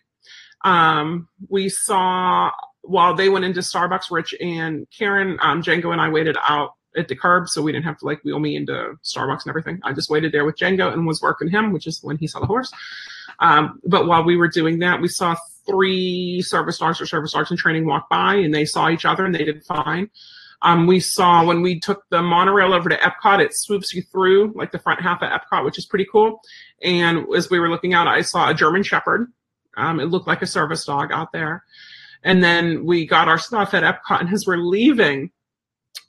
Um, 0.66 1.30
we 1.48 1.70
saw 1.70 2.52
while 2.82 3.16
they 3.16 3.30
went 3.30 3.46
into 3.46 3.62
Starbucks, 3.62 4.12
Rich 4.12 4.36
and 4.42 4.88
Karen, 4.96 5.38
um, 5.42 5.62
Django 5.62 5.92
and 5.92 6.02
I 6.02 6.10
waited 6.10 6.38
out 6.42 6.74
at 6.98 7.08
the 7.08 7.16
curb, 7.16 7.48
so 7.50 7.62
we 7.62 7.72
didn't 7.72 7.86
have 7.86 7.98
to 8.00 8.06
like 8.06 8.24
wheel 8.24 8.40
me 8.40 8.56
into 8.56 8.96
Starbucks 9.04 9.44
and 9.44 9.50
everything. 9.50 9.80
I 9.84 9.94
just 9.94 10.10
waited 10.10 10.32
there 10.32 10.46
with 10.46 10.58
Django 10.58 10.92
and 10.92 11.06
was 11.06 11.22
working 11.22 11.50
him, 11.50 11.72
which 11.72 11.88
is 11.88 12.00
when 12.02 12.18
he 12.18 12.28
saw 12.28 12.40
the 12.40 12.46
horse. 12.46 12.72
Um, 13.40 13.80
but 13.86 14.08
while 14.08 14.24
we 14.24 14.38
were 14.38 14.48
doing 14.48 14.80
that, 14.80 15.02
we 15.02 15.08
saw 15.08 15.36
three 15.66 16.42
service 16.42 16.78
dogs 16.78 17.02
or 17.02 17.06
service 17.06 17.34
dogs 17.34 17.52
in 17.52 17.58
training 17.58 17.86
walk 17.86 18.10
by, 18.10 18.36
and 18.36 18.54
they 18.54 18.66
saw 18.66 18.90
each 18.90 19.06
other 19.06 19.26
and 19.26 19.36
they 19.36 19.44
did 19.44 19.64
fine. 19.66 20.10
Um, 20.62 20.88
we 20.88 21.00
saw 21.00 21.46
when 21.46 21.62
we 21.62 21.80
took 21.80 22.04
the 22.10 22.22
monorail 22.22 22.74
over 22.74 22.90
to 22.90 22.98
Epcot, 22.98 23.40
it 23.40 23.52
swoops 23.54 23.94
you 23.94 24.02
through 24.04 24.54
like 24.56 24.72
the 24.72 24.80
front 24.80 25.02
half 25.02 25.22
of 25.22 25.30
Epcot, 25.30 25.66
which 25.66 25.78
is 25.78 25.86
pretty 25.86 26.08
cool. 26.12 26.40
And 26.82 27.26
as 27.36 27.50
we 27.50 27.60
were 27.60 27.70
looking 27.70 27.94
out, 27.94 28.08
I 28.08 28.22
saw 28.22 28.50
a 28.50 28.54
German 28.54 28.84
Shepherd. 28.84 29.32
Um, 29.78 30.00
it 30.00 30.06
looked 30.06 30.28
like 30.28 30.42
a 30.42 30.48
service 30.48 30.86
dog 30.86 31.12
out 31.12 31.32
there. 31.32 31.64
And 32.24 32.44
then 32.44 32.86
we 32.86 33.06
got 33.06 33.28
our 33.28 33.38
stuff 33.38 33.74
at 33.74 33.84
Epcot, 33.84 34.22
and 34.22 34.34
as 34.34 34.48
we're 34.48 34.58
leaving, 34.58 35.32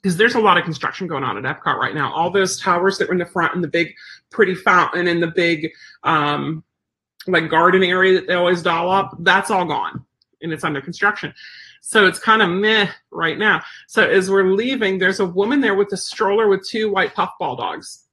because 0.01 0.17
there's 0.17 0.35
a 0.35 0.39
lot 0.39 0.57
of 0.57 0.63
construction 0.63 1.07
going 1.07 1.23
on 1.23 1.43
at 1.43 1.43
Epcot 1.43 1.75
right 1.75 1.93
now. 1.93 2.11
All 2.13 2.31
those 2.31 2.59
towers 2.59 2.97
that 2.97 3.07
were 3.07 3.13
in 3.13 3.19
the 3.19 3.25
front 3.25 3.53
and 3.53 3.63
the 3.63 3.67
big 3.67 3.93
pretty 4.31 4.55
fountain 4.55 5.07
and 5.07 5.21
the 5.21 5.31
big 5.35 5.69
um, 6.03 6.63
like 7.27 7.49
garden 7.49 7.83
area 7.83 8.13
that 8.13 8.27
they 8.27 8.33
always 8.33 8.61
doll 8.61 8.89
up, 8.89 9.15
that's 9.19 9.51
all 9.51 9.65
gone 9.65 10.05
and 10.41 10.53
it's 10.53 10.63
under 10.63 10.81
construction. 10.81 11.33
So 11.81 12.05
it's 12.05 12.19
kind 12.19 12.41
of 12.41 12.49
meh 12.49 12.89
right 13.11 13.37
now. 13.37 13.63
So 13.87 14.07
as 14.07 14.29
we're 14.29 14.51
leaving, 14.53 14.97
there's 14.97 15.19
a 15.19 15.25
woman 15.25 15.61
there 15.61 15.75
with 15.75 15.91
a 15.93 15.97
stroller 15.97 16.47
with 16.47 16.67
two 16.67 16.91
white 16.91 17.13
puffball 17.13 17.55
dogs. 17.55 18.03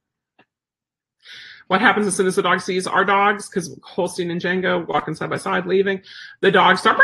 What 1.69 1.81
happens 1.81 2.07
as 2.07 2.17
soon 2.17 2.27
as 2.27 2.37
the 2.37 2.43
dog 2.43 2.61
sees 2.61 2.87
our 2.87 3.05
dogs, 3.05 3.49
because 3.49 3.79
Holstein 3.83 4.31
and 4.31 4.41
Django 4.41 4.87
walking 4.87 5.15
side 5.15 5.31
by 5.31 5.39
side 5.39 5.67
leaving, 5.67 6.03
the 6.41 6.51
dogs 6.51 6.81
start. 6.81 7.01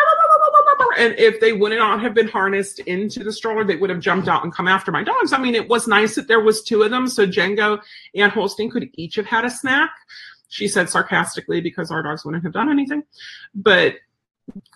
And 0.98 1.14
if 1.18 1.40
they 1.40 1.52
would 1.52 1.72
not 1.72 2.00
have 2.00 2.14
been 2.14 2.28
harnessed 2.28 2.80
into 2.80 3.24
the 3.24 3.32
stroller, 3.32 3.64
they 3.64 3.76
would 3.76 3.90
have 3.90 4.00
jumped 4.00 4.28
out 4.28 4.44
and 4.44 4.52
come 4.52 4.68
after 4.68 4.90
my 4.90 5.02
dogs. 5.02 5.32
I 5.32 5.38
mean, 5.38 5.54
it 5.54 5.68
was 5.68 5.86
nice 5.86 6.14
that 6.16 6.28
there 6.28 6.40
was 6.40 6.62
two 6.62 6.82
of 6.82 6.90
them, 6.90 7.06
so 7.06 7.26
Django 7.26 7.80
and 8.14 8.30
Holstein 8.32 8.70
could 8.70 8.90
each 8.94 9.14
have 9.14 9.26
had 9.26 9.44
a 9.44 9.50
snack 9.50 9.90
she 10.50 10.66
said 10.68 10.90
sarcastically 10.90 11.60
because 11.60 11.90
our 11.90 12.02
dogs 12.02 12.24
wouldn't 12.24 12.44
have 12.44 12.52
done 12.52 12.68
anything. 12.68 13.04
But 13.54 13.94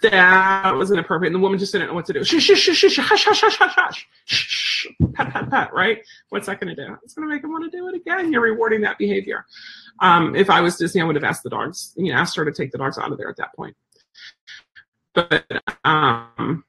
that 0.03 0.75
was 0.75 0.91
inappropriate. 0.91 1.33
And 1.33 1.35
the 1.35 1.43
woman 1.43 1.59
just 1.59 1.73
didn't 1.73 1.89
know 1.89 1.95
what 1.95 2.07
to 2.07 2.13
do. 2.13 2.25
Shh, 2.25 2.41
shh, 2.41 2.59
shh, 2.59 2.77
shh, 2.77 2.99
hush, 2.99 3.25
hush, 3.25 3.41
hush, 3.41 3.57
hush, 3.57 3.75
hush. 3.75 4.09
Shh, 4.25 4.87
pat, 5.15 5.33
pat, 5.33 5.51
pat, 5.51 5.75
right? 5.75 5.99
What's 6.29 6.47
that 6.47 6.61
going 6.61 6.75
to 6.75 6.87
do? 6.87 6.97
It's 7.03 7.15
going 7.15 7.29
to 7.29 7.35
make 7.35 7.43
them 7.43 7.53
want 7.53 7.71
to 7.71 7.77
do 7.77 7.89
it 7.89 7.95
again. 7.95 8.33
You're 8.33 8.43
rewarding 8.43 8.83
that 8.83 8.99
behavior. 8.99 9.47
Um, 10.01 10.35
if 10.37 10.51
I 10.51 10.61
was 10.61 10.77
Disney, 10.77 11.01
I 11.01 11.05
would 11.05 11.17
have 11.17 11.25
asked 11.25 11.43
the 11.43 11.51
dogs, 11.51 11.93
you 11.97 12.13
know, 12.13 12.19
asked 12.19 12.37
her 12.37 12.45
to 12.45 12.53
take 12.53 12.73
the 12.73 12.79
dogs 12.79 12.99
out 12.99 13.13
of 13.13 13.19
there 13.19 13.29
at 13.29 13.37
that 13.37 13.55
point. 13.55 13.77
But, 15.15 15.45
um, 15.85 16.65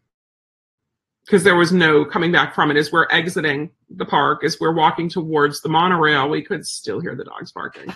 because 1.26 1.44
there 1.44 1.56
was 1.56 1.72
no 1.72 2.06
coming 2.06 2.32
back 2.32 2.54
from 2.54 2.70
it. 2.70 2.78
As 2.78 2.92
we're 2.92 3.08
exiting 3.10 3.72
the 3.90 4.06
park, 4.06 4.44
as 4.44 4.60
we're 4.60 4.76
walking 4.76 5.10
towards 5.10 5.62
the 5.62 5.70
monorail, 5.70 6.30
we 6.30 6.44
could 6.44 6.66
still 6.66 7.00
hear 7.00 7.16
the 7.16 7.24
dogs 7.24 7.52
barking. 7.52 7.92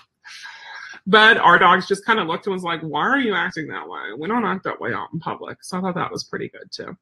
But 1.09 1.37
our 1.37 1.57
dogs 1.57 1.87
just 1.87 2.05
kind 2.05 2.19
of 2.19 2.27
looked 2.27 2.45
and 2.45 2.53
was 2.53 2.63
like, 2.63 2.81
why 2.81 3.01
are 3.01 3.19
you 3.19 3.33
acting 3.33 3.67
that 3.69 3.89
way? 3.89 4.13
We 4.15 4.27
don't 4.27 4.45
act 4.45 4.63
that 4.65 4.79
way 4.79 4.93
out 4.93 5.07
in 5.11 5.19
public. 5.19 5.63
So 5.63 5.77
I 5.77 5.81
thought 5.81 5.95
that 5.95 6.11
was 6.11 6.23
pretty 6.23 6.49
good 6.49 6.71
too. 6.71 6.95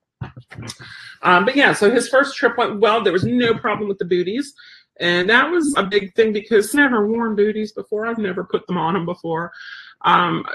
Um, 1.24 1.44
but 1.44 1.58
yeah, 1.58 1.74
so 1.74 1.92
his 1.92 2.08
first 2.08 2.38
trip 2.38 2.58
went 2.58 2.80
well. 2.80 3.04
There 3.04 3.12
was 3.12 3.26
no 3.26 3.54
problem 3.54 3.90
with 3.90 3.98
the 3.98 4.06
booties. 4.06 4.54
And 5.02 5.30
that 5.30 5.52
was 5.52 5.76
a 5.76 5.84
big 5.84 6.16
thing 6.16 6.32
because 6.32 6.74
never 6.74 7.06
worn 7.06 7.36
booties 7.36 7.74
before. 7.74 8.08
I've 8.08 8.18
never 8.18 8.46
put 8.46 8.66
them 8.66 8.78
on 8.78 8.96
him 8.96 9.06
before. 9.06 9.52
Um, 10.06 10.46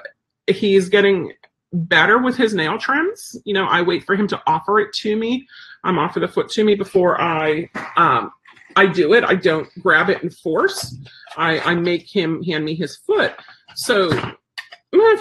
he's 0.46 0.88
getting 0.88 1.32
better 1.74 2.18
with 2.18 2.38
his 2.38 2.54
nail 2.54 2.78
trims. 2.78 3.36
You 3.44 3.52
know, 3.52 3.66
I 3.66 3.82
wait 3.82 4.04
for 4.04 4.16
him 4.16 4.28
to 4.28 4.42
offer 4.46 4.80
it 4.80 4.94
to 4.94 5.14
me. 5.14 5.46
I'm 5.84 5.98
offer 5.98 6.20
the 6.20 6.28
foot 6.28 6.48
to 6.50 6.64
me 6.64 6.74
before 6.74 7.20
I 7.20 7.68
um, 7.96 8.32
I 8.76 8.86
do 8.86 9.14
it. 9.14 9.24
I 9.24 9.34
don't 9.34 9.68
grab 9.80 10.08
it 10.08 10.22
and 10.22 10.34
force. 10.34 10.96
I, 11.36 11.60
I 11.60 11.74
make 11.74 12.08
him 12.08 12.42
hand 12.42 12.64
me 12.64 12.74
his 12.74 12.96
foot. 12.96 13.34
So 13.74 14.10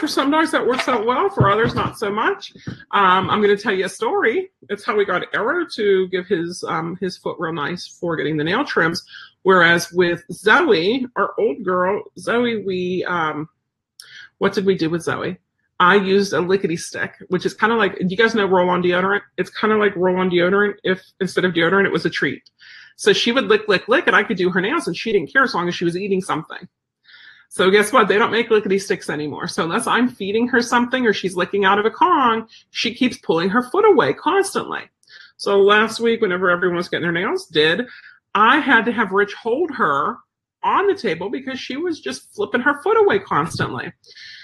for 0.01 0.07
some 0.07 0.31
dogs 0.31 0.51
that 0.51 0.65
works 0.65 0.87
out 0.87 1.05
well, 1.05 1.29
for 1.29 1.49
others 1.49 1.75
not 1.75 1.97
so 1.97 2.11
much. 2.11 2.53
Um, 2.91 3.29
I'm 3.29 3.41
going 3.41 3.55
to 3.55 3.61
tell 3.61 3.73
you 3.73 3.85
a 3.85 3.89
story. 3.89 4.49
It's 4.67 4.83
how 4.83 4.95
we 4.95 5.05
got 5.05 5.23
Arrow 5.33 5.65
to 5.75 6.07
give 6.09 6.25
his 6.25 6.63
um, 6.67 6.97
his 6.99 7.17
foot 7.17 7.37
real 7.39 7.53
nice 7.53 7.87
for 7.87 8.15
getting 8.15 8.35
the 8.35 8.43
nail 8.43 8.65
trims. 8.65 9.03
Whereas 9.43 9.91
with 9.91 10.23
Zoe, 10.31 11.05
our 11.15 11.33
old 11.37 11.63
girl, 11.63 12.01
Zoe, 12.17 12.63
we 12.63 13.05
um, 13.07 13.47
what 14.39 14.53
did 14.53 14.65
we 14.65 14.75
do 14.75 14.89
with 14.89 15.03
Zoe? 15.03 15.37
I 15.79 15.95
used 15.95 16.33
a 16.33 16.41
lickety 16.41 16.77
stick, 16.77 17.13
which 17.29 17.45
is 17.45 17.53
kind 17.53 17.71
of 17.71 17.79
like, 17.79 17.97
do 17.97 18.07
you 18.07 18.17
guys 18.17 18.35
know 18.35 18.45
roll 18.45 18.69
on 18.69 18.83
deodorant? 18.83 19.21
It's 19.37 19.49
kind 19.51 19.71
of 19.71 19.79
like 19.79 19.95
roll 19.95 20.17
on 20.17 20.31
deodorant 20.31 20.75
if 20.83 21.01
instead 21.19 21.45
of 21.45 21.53
deodorant, 21.53 21.85
it 21.85 21.91
was 21.91 22.05
a 22.05 22.09
treat. 22.09 22.41
So 22.95 23.13
she 23.13 23.31
would 23.31 23.45
lick, 23.45 23.67
lick, 23.67 23.87
lick, 23.87 24.07
and 24.07 24.15
I 24.15 24.23
could 24.23 24.37
do 24.37 24.49
her 24.49 24.61
nails 24.61 24.87
and 24.87 24.95
she 24.95 25.11
didn't 25.11 25.31
care 25.31 25.43
as 25.43 25.53
long 25.53 25.67
as 25.67 25.75
she 25.75 25.85
was 25.85 25.97
eating 25.97 26.21
something. 26.21 26.67
So 27.49 27.69
guess 27.69 27.91
what? 27.91 28.07
They 28.07 28.17
don't 28.17 28.31
make 28.31 28.49
lickety 28.49 28.79
sticks 28.79 29.09
anymore. 29.09 29.47
So 29.49 29.63
unless 29.63 29.85
I'm 29.85 30.07
feeding 30.07 30.47
her 30.47 30.61
something 30.61 31.05
or 31.05 31.11
she's 31.11 31.35
licking 31.35 31.65
out 31.65 31.79
of 31.79 31.85
a 31.85 31.91
Kong, 31.91 32.47
she 32.69 32.93
keeps 32.93 33.17
pulling 33.17 33.49
her 33.49 33.61
foot 33.61 33.83
away 33.85 34.13
constantly. 34.13 34.83
So 35.35 35.59
last 35.59 35.99
week, 35.99 36.21
whenever 36.21 36.49
everyone 36.49 36.77
was 36.77 36.87
getting 36.87 37.03
their 37.03 37.11
nails 37.11 37.47
did, 37.47 37.87
I 38.35 38.59
had 38.59 38.85
to 38.85 38.91
have 38.93 39.11
Rich 39.11 39.33
hold 39.33 39.69
her 39.71 40.15
on 40.63 40.87
the 40.87 40.95
table 40.95 41.29
because 41.29 41.59
she 41.59 41.75
was 41.75 41.99
just 41.99 42.33
flipping 42.33 42.61
her 42.61 42.81
foot 42.81 42.97
away 42.97 43.19
constantly. 43.19 43.91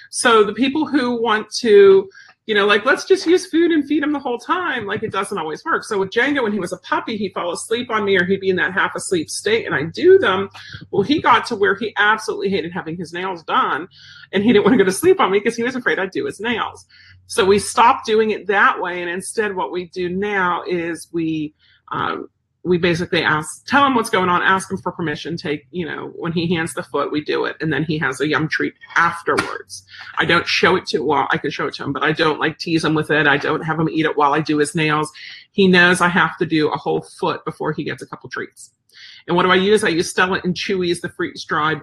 So 0.09 0.43
the 0.43 0.53
people 0.53 0.85
who 0.85 1.21
want 1.21 1.49
to, 1.59 2.09
you 2.47 2.55
know, 2.55 2.65
like 2.65 2.85
let's 2.85 3.03
just 3.03 3.27
use 3.27 3.45
food 3.45 3.71
and 3.71 3.85
feed 3.85 4.01
him 4.01 4.13
the 4.13 4.19
whole 4.19 4.39
time, 4.39 4.85
like 4.85 5.03
it 5.03 5.11
doesn't 5.11 5.37
always 5.37 5.63
work. 5.65 5.83
So 5.83 5.99
with 5.99 6.11
Django, 6.11 6.43
when 6.43 6.53
he 6.53 6.61
was 6.61 6.71
a 6.71 6.77
puppy, 6.77 7.17
he'd 7.17 7.33
fall 7.33 7.51
asleep 7.51 7.91
on 7.91 8.05
me 8.05 8.17
or 8.17 8.23
he'd 8.23 8.39
be 8.39 8.49
in 8.49 8.55
that 8.55 8.73
half 8.73 8.95
asleep 8.95 9.29
state 9.29 9.65
and 9.65 9.75
I 9.75 9.83
do 9.83 10.17
them. 10.17 10.49
Well, 10.89 11.03
he 11.03 11.21
got 11.21 11.45
to 11.47 11.57
where 11.57 11.75
he 11.75 11.93
absolutely 11.97 12.49
hated 12.49 12.71
having 12.71 12.95
his 12.95 13.11
nails 13.11 13.43
done 13.43 13.89
and 14.31 14.45
he 14.45 14.53
didn't 14.53 14.63
want 14.63 14.75
to 14.75 14.77
go 14.77 14.85
to 14.85 14.93
sleep 14.93 15.19
on 15.19 15.29
me 15.29 15.39
because 15.39 15.57
he 15.57 15.63
was 15.63 15.75
afraid 15.75 15.99
I'd 15.99 16.11
do 16.11 16.25
his 16.25 16.39
nails. 16.39 16.85
So 17.25 17.43
we 17.43 17.59
stopped 17.59 18.05
doing 18.05 18.31
it 18.31 18.47
that 18.47 18.81
way. 18.81 19.01
And 19.01 19.11
instead 19.11 19.53
what 19.53 19.73
we 19.73 19.89
do 19.89 20.07
now 20.07 20.63
is 20.65 21.09
we, 21.11 21.53
um, 21.91 22.29
we 22.63 22.77
basically 22.77 23.23
ask, 23.23 23.65
tell 23.65 23.85
him 23.85 23.95
what's 23.95 24.09
going 24.09 24.29
on, 24.29 24.41
ask 24.41 24.69
him 24.69 24.77
for 24.77 24.91
permission, 24.91 25.37
take, 25.37 25.67
you 25.71 25.85
know, 25.85 26.11
when 26.15 26.31
he 26.31 26.53
hands 26.53 26.73
the 26.73 26.83
foot, 26.83 27.11
we 27.11 27.23
do 27.23 27.45
it. 27.45 27.55
And 27.61 27.71
then 27.71 27.83
he 27.83 27.97
has 27.99 28.19
a 28.19 28.27
yum 28.27 28.47
treat 28.47 28.73
afterwards. 28.95 29.85
I 30.17 30.25
don't 30.25 30.47
show 30.47 30.75
it 30.75 30.85
to, 30.87 30.99
well, 30.99 31.27
I 31.31 31.37
can 31.37 31.51
show 31.51 31.67
it 31.67 31.75
to 31.75 31.83
him, 31.83 31.93
but 31.93 32.03
I 32.03 32.11
don't 32.11 32.39
like 32.39 32.57
tease 32.57 32.83
him 32.83 32.93
with 32.93 33.09
it. 33.09 33.27
I 33.27 33.37
don't 33.37 33.61
have 33.61 33.79
him 33.79 33.89
eat 33.89 34.05
it 34.05 34.17
while 34.17 34.33
I 34.33 34.41
do 34.41 34.57
his 34.57 34.75
nails. 34.75 35.11
He 35.51 35.67
knows 35.67 36.01
I 36.01 36.09
have 36.09 36.37
to 36.39 36.45
do 36.45 36.69
a 36.69 36.77
whole 36.77 37.01
foot 37.01 37.45
before 37.45 37.71
he 37.71 37.83
gets 37.83 38.01
a 38.01 38.07
couple 38.07 38.29
treats. 38.29 38.71
And 39.27 39.35
what 39.35 39.43
do 39.43 39.51
I 39.51 39.55
use? 39.55 39.83
I 39.83 39.89
use 39.89 40.09
Stella 40.09 40.41
and 40.43 40.53
Chewy's, 40.53 41.01
the 41.01 41.09
freeze 41.09 41.45
dried 41.45 41.81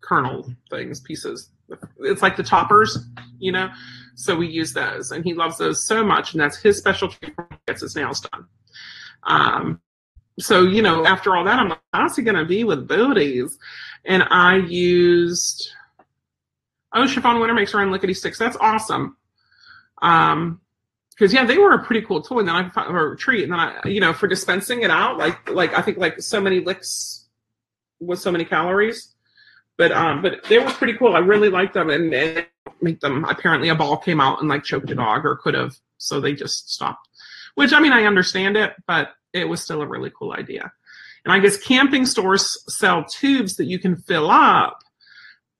kernel 0.00 0.52
things, 0.70 1.00
pieces. 1.00 1.48
It's 2.00 2.22
like 2.22 2.36
the 2.36 2.42
toppers, 2.42 2.98
you 3.38 3.52
know? 3.52 3.68
So 4.16 4.36
we 4.36 4.48
use 4.48 4.72
those 4.72 5.12
and 5.12 5.24
he 5.24 5.34
loves 5.34 5.58
those 5.58 5.86
so 5.86 6.04
much. 6.04 6.34
And 6.34 6.40
that's 6.40 6.58
his 6.58 6.78
specialty 6.78 7.32
when 7.34 7.46
he 7.50 7.56
gets 7.66 7.82
his 7.82 7.96
nails 7.96 8.20
done. 8.20 8.46
Um, 9.24 9.80
so, 10.38 10.62
you 10.62 10.82
know, 10.82 11.04
after 11.04 11.36
all 11.36 11.44
that, 11.44 11.58
I'm 11.58 11.68
like, 11.68 11.80
how's 11.92 12.16
he 12.16 12.22
going 12.22 12.36
to 12.36 12.44
be 12.44 12.64
with 12.64 12.88
booties? 12.88 13.58
And 14.04 14.24
I 14.30 14.56
used, 14.56 15.70
oh, 16.94 17.06
Chiffon 17.06 17.40
Winter 17.40 17.54
makes 17.54 17.72
her 17.72 17.80
own 17.80 17.90
lickety 17.90 18.14
sticks. 18.14 18.38
That's 18.38 18.56
awesome. 18.60 19.16
Um, 20.02 20.60
because 21.20 21.34
yeah, 21.34 21.44
they 21.44 21.58
were 21.58 21.72
a 21.72 21.84
pretty 21.84 22.00
cool 22.06 22.22
toy. 22.22 22.38
And 22.38 22.48
then 22.48 22.56
I 22.56 22.66
found 22.70 22.96
a 22.96 23.14
treat, 23.14 23.42
and 23.42 23.52
then 23.52 23.60
I, 23.60 23.86
you 23.86 24.00
know, 24.00 24.14
for 24.14 24.26
dispensing 24.26 24.80
it 24.82 24.90
out, 24.90 25.18
like 25.18 25.50
like 25.50 25.74
I 25.76 25.82
think 25.82 25.98
like 25.98 26.22
so 26.22 26.40
many 26.40 26.60
licks 26.60 27.26
with 28.00 28.18
so 28.18 28.32
many 28.32 28.46
calories. 28.46 29.14
But 29.76 29.92
um, 29.92 30.22
but 30.22 30.42
they 30.44 30.58
were 30.58 30.70
pretty 30.70 30.94
cool. 30.94 31.14
I 31.14 31.18
really 31.18 31.50
liked 31.50 31.74
them, 31.74 31.90
and, 31.90 32.12
and 32.14 32.46
make 32.80 33.00
them. 33.00 33.26
Apparently, 33.26 33.68
a 33.68 33.74
ball 33.74 33.98
came 33.98 34.18
out 34.18 34.40
and 34.40 34.48
like 34.48 34.64
choked 34.64 34.90
a 34.90 34.94
dog, 34.94 35.26
or 35.26 35.36
could 35.36 35.52
have, 35.52 35.76
so 35.98 36.20
they 36.22 36.32
just 36.32 36.72
stopped 36.72 37.09
which 37.54 37.72
I 37.72 37.80
mean, 37.80 37.92
I 37.92 38.04
understand 38.04 38.56
it, 38.56 38.74
but 38.86 39.10
it 39.32 39.48
was 39.48 39.62
still 39.62 39.82
a 39.82 39.86
really 39.86 40.10
cool 40.16 40.32
idea. 40.32 40.72
And 41.24 41.32
I 41.32 41.38
guess 41.38 41.58
camping 41.58 42.06
stores 42.06 42.56
sell 42.68 43.04
tubes 43.04 43.56
that 43.56 43.66
you 43.66 43.78
can 43.78 43.96
fill 43.96 44.30
up, 44.30 44.78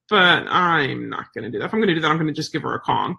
but 0.09 0.47
I'm 0.49 1.09
not 1.11 1.33
going 1.35 1.45
to 1.45 1.51
do 1.51 1.59
that. 1.59 1.67
If 1.67 1.75
I'm 1.75 1.81
going 1.81 1.89
to 1.89 1.95
do 1.95 2.01
that, 2.01 2.11
I'm 2.11 2.17
going 2.17 2.27
to 2.27 2.33
just 2.33 2.53
give 2.53 2.63
her 2.63 2.75
a 2.75 2.81
Kong. 2.81 3.17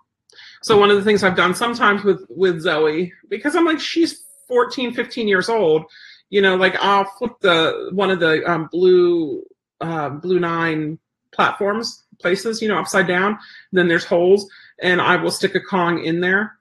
So 0.64 0.78
one 0.78 0.90
of 0.90 0.98
the 0.98 1.04
things 1.04 1.24
I've 1.24 1.36
done 1.36 1.56
sometimes 1.56 2.04
with 2.04 2.26
with 2.30 2.62
Zoe, 2.62 3.14
because 3.30 3.56
I'm 3.56 3.66
like 3.66 3.80
she's 3.80 4.24
14, 4.48 4.94
15 4.94 5.28
years 5.28 5.50
old, 5.50 5.86
you 6.30 6.42
know, 6.42 6.56
like 6.56 6.76
I'll 6.78 7.06
flip 7.06 7.34
the 7.42 7.90
one 7.94 8.12
of 8.12 8.20
the 8.20 8.50
um, 8.50 8.70
blue 8.72 9.44
uh, 9.80 10.10
blue 10.10 10.40
nine 10.40 11.00
platforms 11.32 12.04
places, 12.20 12.62
you 12.62 12.68
know, 12.68 12.78
upside 12.78 13.08
down. 13.08 13.38
Then 13.72 13.88
there's 13.88 14.06
holes, 14.06 14.48
and 14.80 15.02
I 15.02 15.16
will 15.16 15.32
stick 15.32 15.56
a 15.56 15.60
Kong 15.60 16.04
in 16.04 16.22
there 16.22 16.58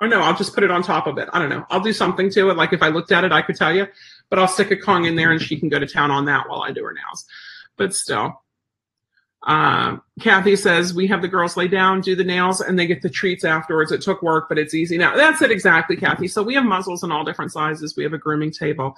or 0.00 0.08
no, 0.08 0.20
I'll 0.20 0.36
just 0.36 0.54
put 0.54 0.64
it 0.64 0.70
on 0.70 0.82
top 0.82 1.06
of 1.06 1.18
it. 1.18 1.28
I 1.32 1.38
don't 1.38 1.50
know. 1.50 1.66
I'll 1.70 1.80
do 1.80 1.92
something 1.92 2.30
to 2.30 2.50
it. 2.50 2.56
Like 2.56 2.72
if 2.72 2.82
I 2.82 2.88
looked 2.88 3.12
at 3.12 3.24
it, 3.24 3.32
I 3.32 3.42
could 3.42 3.56
tell 3.56 3.74
you, 3.74 3.86
but 4.28 4.38
I'll 4.38 4.48
stick 4.48 4.70
a 4.70 4.76
Kong 4.76 5.04
in 5.04 5.14
there 5.14 5.30
and 5.30 5.40
she 5.40 5.58
can 5.58 5.68
go 5.68 5.78
to 5.78 5.86
town 5.86 6.10
on 6.10 6.24
that 6.26 6.48
while 6.48 6.62
I 6.62 6.72
do 6.72 6.84
her 6.84 6.92
nails. 6.92 7.26
But 7.76 7.94
still, 7.94 8.42
uh, 9.46 9.96
Kathy 10.20 10.54
says 10.54 10.92
we 10.92 11.06
have 11.06 11.22
the 11.22 11.28
girls 11.28 11.56
lay 11.56 11.66
down, 11.66 12.02
do 12.02 12.14
the 12.14 12.24
nails, 12.24 12.60
and 12.60 12.78
they 12.78 12.86
get 12.86 13.00
the 13.00 13.08
treats 13.08 13.42
afterwards. 13.42 13.90
It 13.90 14.02
took 14.02 14.20
work, 14.20 14.50
but 14.50 14.58
it's 14.58 14.74
easy 14.74 14.98
now. 14.98 15.16
That's 15.16 15.40
it 15.40 15.50
exactly, 15.50 15.96
Kathy. 15.96 16.28
So 16.28 16.42
we 16.42 16.54
have 16.54 16.64
muzzles 16.64 17.02
in 17.02 17.10
all 17.10 17.24
different 17.24 17.50
sizes. 17.50 17.96
We 17.96 18.02
have 18.02 18.12
a 18.12 18.18
grooming 18.18 18.50
table, 18.50 18.94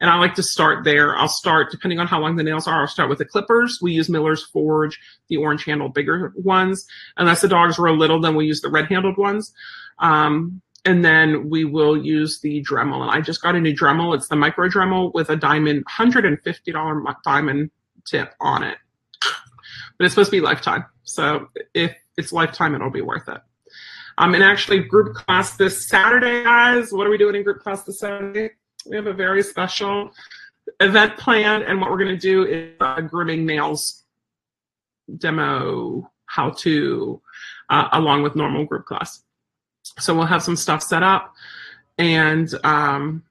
and 0.00 0.10
I 0.10 0.18
like 0.18 0.34
to 0.34 0.42
start 0.42 0.84
there. 0.84 1.16
I'll 1.16 1.28
start 1.28 1.70
depending 1.70 1.98
on 1.98 2.06
how 2.06 2.20
long 2.20 2.36
the 2.36 2.42
nails 2.42 2.66
are. 2.66 2.82
I'll 2.82 2.86
start 2.86 3.08
with 3.08 3.18
the 3.18 3.24
clippers. 3.24 3.78
We 3.80 3.92
use 3.92 4.10
Miller's 4.10 4.44
Forge, 4.44 5.00
the 5.28 5.38
orange 5.38 5.64
handled 5.64 5.94
bigger 5.94 6.34
ones. 6.36 6.84
Unless 7.16 7.40
the 7.40 7.48
dogs 7.48 7.78
were 7.78 7.90
little, 7.90 8.20
then 8.20 8.34
we 8.34 8.44
use 8.44 8.60
the 8.60 8.70
red 8.70 8.86
handled 8.86 9.16
ones. 9.16 9.54
Um, 9.98 10.60
and 10.84 11.04
then 11.04 11.50
we 11.50 11.64
will 11.64 11.96
use 11.96 12.40
the 12.40 12.62
Dremel. 12.62 13.02
And 13.02 13.10
I 13.10 13.20
just 13.20 13.42
got 13.42 13.56
a 13.56 13.60
new 13.60 13.74
Dremel. 13.74 14.14
It's 14.14 14.28
the 14.28 14.36
micro 14.36 14.68
Dremel 14.68 15.12
with 15.14 15.30
a 15.30 15.36
diamond, 15.36 15.84
$150 15.86 17.14
diamond 17.24 17.70
tip 18.06 18.34
on 18.40 18.62
it. 18.62 18.78
But 19.98 20.04
it's 20.04 20.14
supposed 20.14 20.30
to 20.30 20.36
be 20.36 20.40
lifetime. 20.40 20.84
So 21.04 21.48
if 21.74 21.96
it's 22.16 22.32
lifetime, 22.32 22.74
it'll 22.74 22.90
be 22.90 23.00
worth 23.00 23.28
it. 23.28 23.40
Um, 24.18 24.34
and 24.34 24.42
actually, 24.42 24.80
group 24.80 25.14
class 25.14 25.56
this 25.56 25.88
Saturday, 25.88 26.44
guys. 26.44 26.92
What 26.92 27.06
are 27.06 27.10
we 27.10 27.18
doing 27.18 27.34
in 27.34 27.42
group 27.42 27.62
class 27.62 27.82
this 27.82 28.00
Saturday? 28.00 28.50
We 28.86 28.96
have 28.96 29.06
a 29.06 29.12
very 29.12 29.42
special 29.42 30.10
event 30.80 31.18
planned, 31.18 31.64
and 31.64 31.80
what 31.80 31.90
we're 31.90 31.98
going 31.98 32.14
to 32.14 32.16
do 32.16 32.44
is 32.44 32.72
a 32.80 33.02
grooming 33.02 33.44
nails 33.44 34.04
demo 35.18 36.10
how 36.26 36.50
to, 36.50 37.20
uh, 37.68 37.88
along 37.92 38.22
with 38.22 38.36
normal 38.36 38.64
group 38.64 38.86
class. 38.86 39.22
So 39.98 40.14
we'll 40.14 40.26
have 40.26 40.42
some 40.42 40.56
stuff 40.56 40.82
set 40.82 41.02
up. 41.02 41.34
And 41.98 42.52
um, 42.64 43.22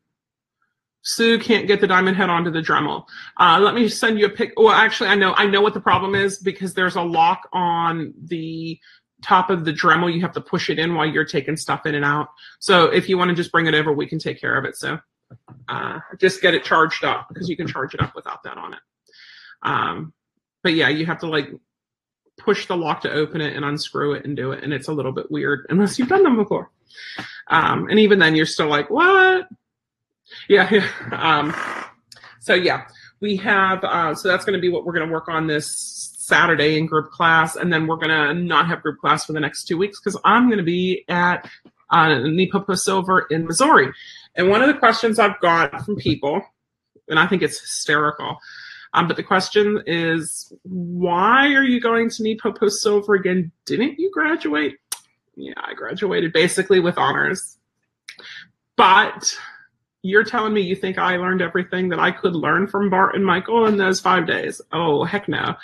Sue 1.04 1.40
can't 1.40 1.68
get 1.68 1.82
the 1.82 1.88
diamond 1.88 2.18
head 2.18 2.30
onto 2.30 2.50
the 2.50 2.62
Dremel. 2.62 3.06
Uh, 3.38 3.60
let 3.62 3.76
me 3.76 3.88
send 3.88 4.20
you 4.20 4.26
a 4.26 4.30
pic. 4.30 4.54
Well, 4.58 4.70
actually, 4.70 5.10
I 5.10 5.16
know 5.16 5.34
I 5.36 5.46
know 5.46 5.62
what 5.62 5.74
the 5.74 5.82
problem 5.82 6.16
is 6.16 6.40
because 6.40 6.74
there's 6.74 6.96
a 6.96 7.02
lock 7.02 7.48
on 7.54 8.14
the 8.24 8.80
top 9.24 9.50
of 9.52 9.66
the 9.66 9.72
Dremel. 9.74 10.14
You 10.14 10.22
have 10.22 10.34
to 10.34 10.42
push 10.42 10.70
it 10.70 10.80
in 10.80 10.96
while 10.96 11.06
you're 11.06 11.26
taking 11.26 11.58
stuff 11.58 11.86
in 11.86 11.94
and 11.94 12.04
out. 12.04 12.30
So 12.60 12.86
if 12.86 13.08
you 13.08 13.18
want 13.18 13.30
to 13.30 13.36
just 13.36 13.52
bring 13.52 13.68
it 13.68 13.76
over, 13.76 13.94
we 13.94 14.08
can 14.08 14.20
take 14.20 14.42
care 14.42 14.58
of 14.58 14.66
it. 14.66 14.76
So 14.78 14.98
uh, 15.68 16.00
just 16.20 16.42
get 16.42 16.56
it 16.56 16.64
charged 16.64 17.04
up 17.04 17.28
because 17.30 17.50
you 17.50 17.58
can 17.58 17.68
charge 17.68 17.94
it 17.94 18.02
up 18.02 18.16
without 18.16 18.44
that 18.44 18.58
on 18.58 18.74
it. 18.74 18.80
Um, 19.62 20.14
but 20.64 20.74
yeah, 20.74 20.90
you 20.90 21.06
have 21.06 21.20
to 21.20 21.28
like 21.28 21.50
push 22.38 22.68
the 22.68 22.76
lock 22.76 23.02
to 23.02 23.12
open 23.12 23.42
it 23.42 23.56
and 23.56 23.66
unscrew 23.66 24.14
it 24.14 24.26
and 24.26 24.36
do 24.36 24.52
it. 24.52 24.64
And 24.64 24.74
it's 24.74 24.88
a 24.88 24.94
little 24.94 25.12
bit 25.12 25.32
weird 25.32 25.66
unless 25.70 25.98
you've 25.98 26.10
done 26.10 26.24
them 26.24 26.36
before. 26.36 26.72
Um, 27.48 27.88
and 27.90 28.00
even 28.00 28.20
then, 28.20 28.36
you're 28.36 28.46
still 28.46 28.68
like, 28.68 28.90
what? 28.90 29.48
Yeah. 30.50 30.88
um, 31.12 31.56
so, 32.40 32.54
yeah, 32.54 32.86
we 33.22 33.36
have, 33.38 33.84
uh, 33.84 34.16
so 34.16 34.28
that's 34.28 34.46
going 34.46 34.58
to 34.58 34.62
be 34.62 34.70
what 34.70 34.86
we're 34.86 34.94
going 34.94 35.08
to 35.08 35.14
work 35.14 35.28
on 35.28 35.48
this 35.48 36.16
Saturday 36.20 36.78
in 36.78 36.86
group 36.86 37.12
class. 37.12 37.56
And 37.56 37.72
then 37.72 37.88
we're 37.88 37.98
going 37.98 38.10
to 38.10 38.34
not 38.34 38.68
have 38.68 38.82
group 38.82 39.00
class 39.00 39.26
for 39.26 39.34
the 39.34 39.40
next 39.40 39.66
two 39.66 39.78
weeks 39.78 40.00
because 40.00 40.20
I'm 40.26 40.48
going 40.48 40.58
to 40.58 40.64
be 40.64 41.06
at 41.08 41.50
uh, 41.90 42.76
Silver 42.76 43.28
in 43.30 43.46
Missouri. 43.46 43.92
And 44.36 44.50
one 44.50 44.62
of 44.62 44.68
the 44.68 44.80
questions 44.80 45.20
I've 45.20 45.40
got 45.40 45.86
from 45.86 45.96
people, 45.96 46.42
and 47.08 47.20
I 47.20 47.28
think 47.28 47.42
it's 47.42 47.60
hysterical, 47.60 48.38
um, 48.96 49.10
but 49.10 49.18
the 49.18 49.24
question 49.24 49.84
is, 49.86 50.54
why 50.64 51.48
are 51.54 51.64
you 51.64 51.82
going 51.82 52.10
to 52.12 52.24
NePoPo 52.24 52.70
Silver 52.70 53.16
again? 53.16 53.52
Didn't 53.66 54.00
you 54.00 54.10
graduate? 54.10 54.78
Yeah, 55.36 55.54
I 55.58 55.74
graduated 55.74 56.32
basically 56.32 56.80
with 56.80 56.98
honors. 56.98 57.58
But 58.78 59.38
you're 60.02 60.24
telling 60.24 60.54
me 60.54 60.62
you 60.62 60.78
think 60.78 60.98
I 60.98 61.18
learned 61.18 61.42
everything 61.42 61.90
that 61.90 62.00
I 62.00 62.12
could 62.12 62.38
learn 62.38 62.68
from 62.68 62.90
Bart 62.90 63.16
and 63.16 63.26
Michael 63.26 63.66
in 63.66 63.76
those 63.76 64.00
five 64.00 64.28
days? 64.28 64.62
Oh, 64.72 65.04
heck 65.04 65.28
no. 65.28 65.56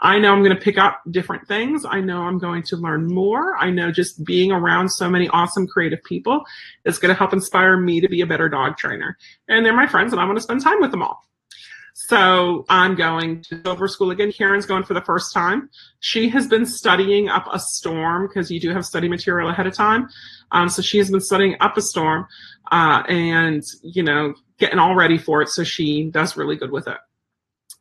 I 0.00 0.18
know 0.18 0.32
I'm 0.32 0.42
going 0.42 0.56
to 0.56 0.60
pick 0.60 0.76
up 0.76 1.02
different 1.08 1.46
things. 1.46 1.84
I 1.88 2.00
know 2.00 2.22
I'm 2.22 2.38
going 2.38 2.64
to 2.64 2.76
learn 2.76 3.06
more. 3.06 3.56
I 3.58 3.70
know 3.70 3.92
just 3.92 4.24
being 4.24 4.50
around 4.50 4.88
so 4.88 5.08
many 5.08 5.28
awesome 5.28 5.68
creative 5.68 6.02
people 6.02 6.42
is 6.84 6.98
going 6.98 7.14
to 7.14 7.18
help 7.18 7.32
inspire 7.32 7.76
me 7.76 8.00
to 8.00 8.08
be 8.08 8.22
a 8.22 8.26
better 8.26 8.48
dog 8.48 8.76
trainer. 8.76 9.16
And 9.46 9.64
they're 9.64 9.76
my 9.76 9.86
friends 9.86 10.12
and 10.12 10.20
I 10.20 10.24
want 10.24 10.36
to 10.38 10.42
spend 10.42 10.62
time 10.62 10.80
with 10.80 10.90
them 10.90 11.02
all. 11.02 11.22
So 12.08 12.64
I'm 12.68 12.96
going 12.96 13.42
to 13.42 13.62
Silver 13.62 13.86
School 13.86 14.10
again. 14.10 14.32
Karen's 14.32 14.66
going 14.66 14.82
for 14.82 14.92
the 14.92 15.00
first 15.02 15.32
time. 15.32 15.70
She 16.00 16.28
has 16.30 16.48
been 16.48 16.66
studying 16.66 17.28
up 17.28 17.46
a 17.52 17.60
storm 17.60 18.26
because 18.26 18.50
you 18.50 18.58
do 18.58 18.70
have 18.70 18.84
study 18.84 19.08
material 19.08 19.48
ahead 19.48 19.68
of 19.68 19.74
time. 19.74 20.08
Um, 20.50 20.68
so 20.68 20.82
she 20.82 20.98
has 20.98 21.12
been 21.12 21.20
studying 21.20 21.54
up 21.60 21.76
a 21.76 21.80
storm 21.80 22.26
uh, 22.72 23.04
and, 23.08 23.62
you 23.84 24.02
know, 24.02 24.34
getting 24.58 24.80
all 24.80 24.96
ready 24.96 25.16
for 25.16 25.42
it. 25.42 25.48
So 25.48 25.62
she 25.62 26.10
does 26.10 26.36
really 26.36 26.56
good 26.56 26.72
with 26.72 26.88
it. 26.88 26.98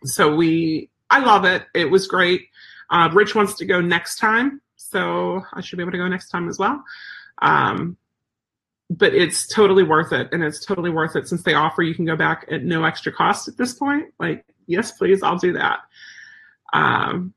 So 0.04 0.36
we, 0.36 0.92
I 1.10 1.20
love 1.20 1.44
it. 1.44 1.66
It 1.74 1.90
was 1.90 2.06
great. 2.08 2.48
Uh, 2.92 3.10
Rich 3.12 3.34
wants 3.34 3.56
to 3.56 3.66
go 3.66 3.82
next 3.82 4.20
time. 4.20 4.62
So 4.75 5.42
I 5.51 5.62
should 5.62 5.78
be 5.78 5.84
able 5.84 5.94
to 5.94 5.98
go 5.98 6.08
next 6.08 6.30
time 6.30 6.48
as 6.48 6.60
well. 6.60 6.84
Um, 7.42 7.98
but 8.98 9.13
it's 9.13 9.48
totally 9.48 9.83
worth 9.83 10.12
it 10.12 10.27
and 10.31 10.43
it's 10.43 10.65
totally 10.65 10.89
worth 10.89 11.15
it 11.15 11.27
since 11.27 11.43
they 11.43 11.53
offer 11.53 11.81
you 11.81 11.95
can 11.95 12.05
go 12.05 12.15
back 12.15 12.45
at 12.51 12.63
no 12.63 12.83
extra 12.83 13.12
cost 13.12 13.48
at 13.48 13.57
this 13.57 13.74
point 13.74 14.13
like 14.19 14.45
yes 14.67 14.91
please 14.91 15.24
i'll 15.24 15.38
do 15.38 15.53
that 15.53 15.79
um, 16.74 17.33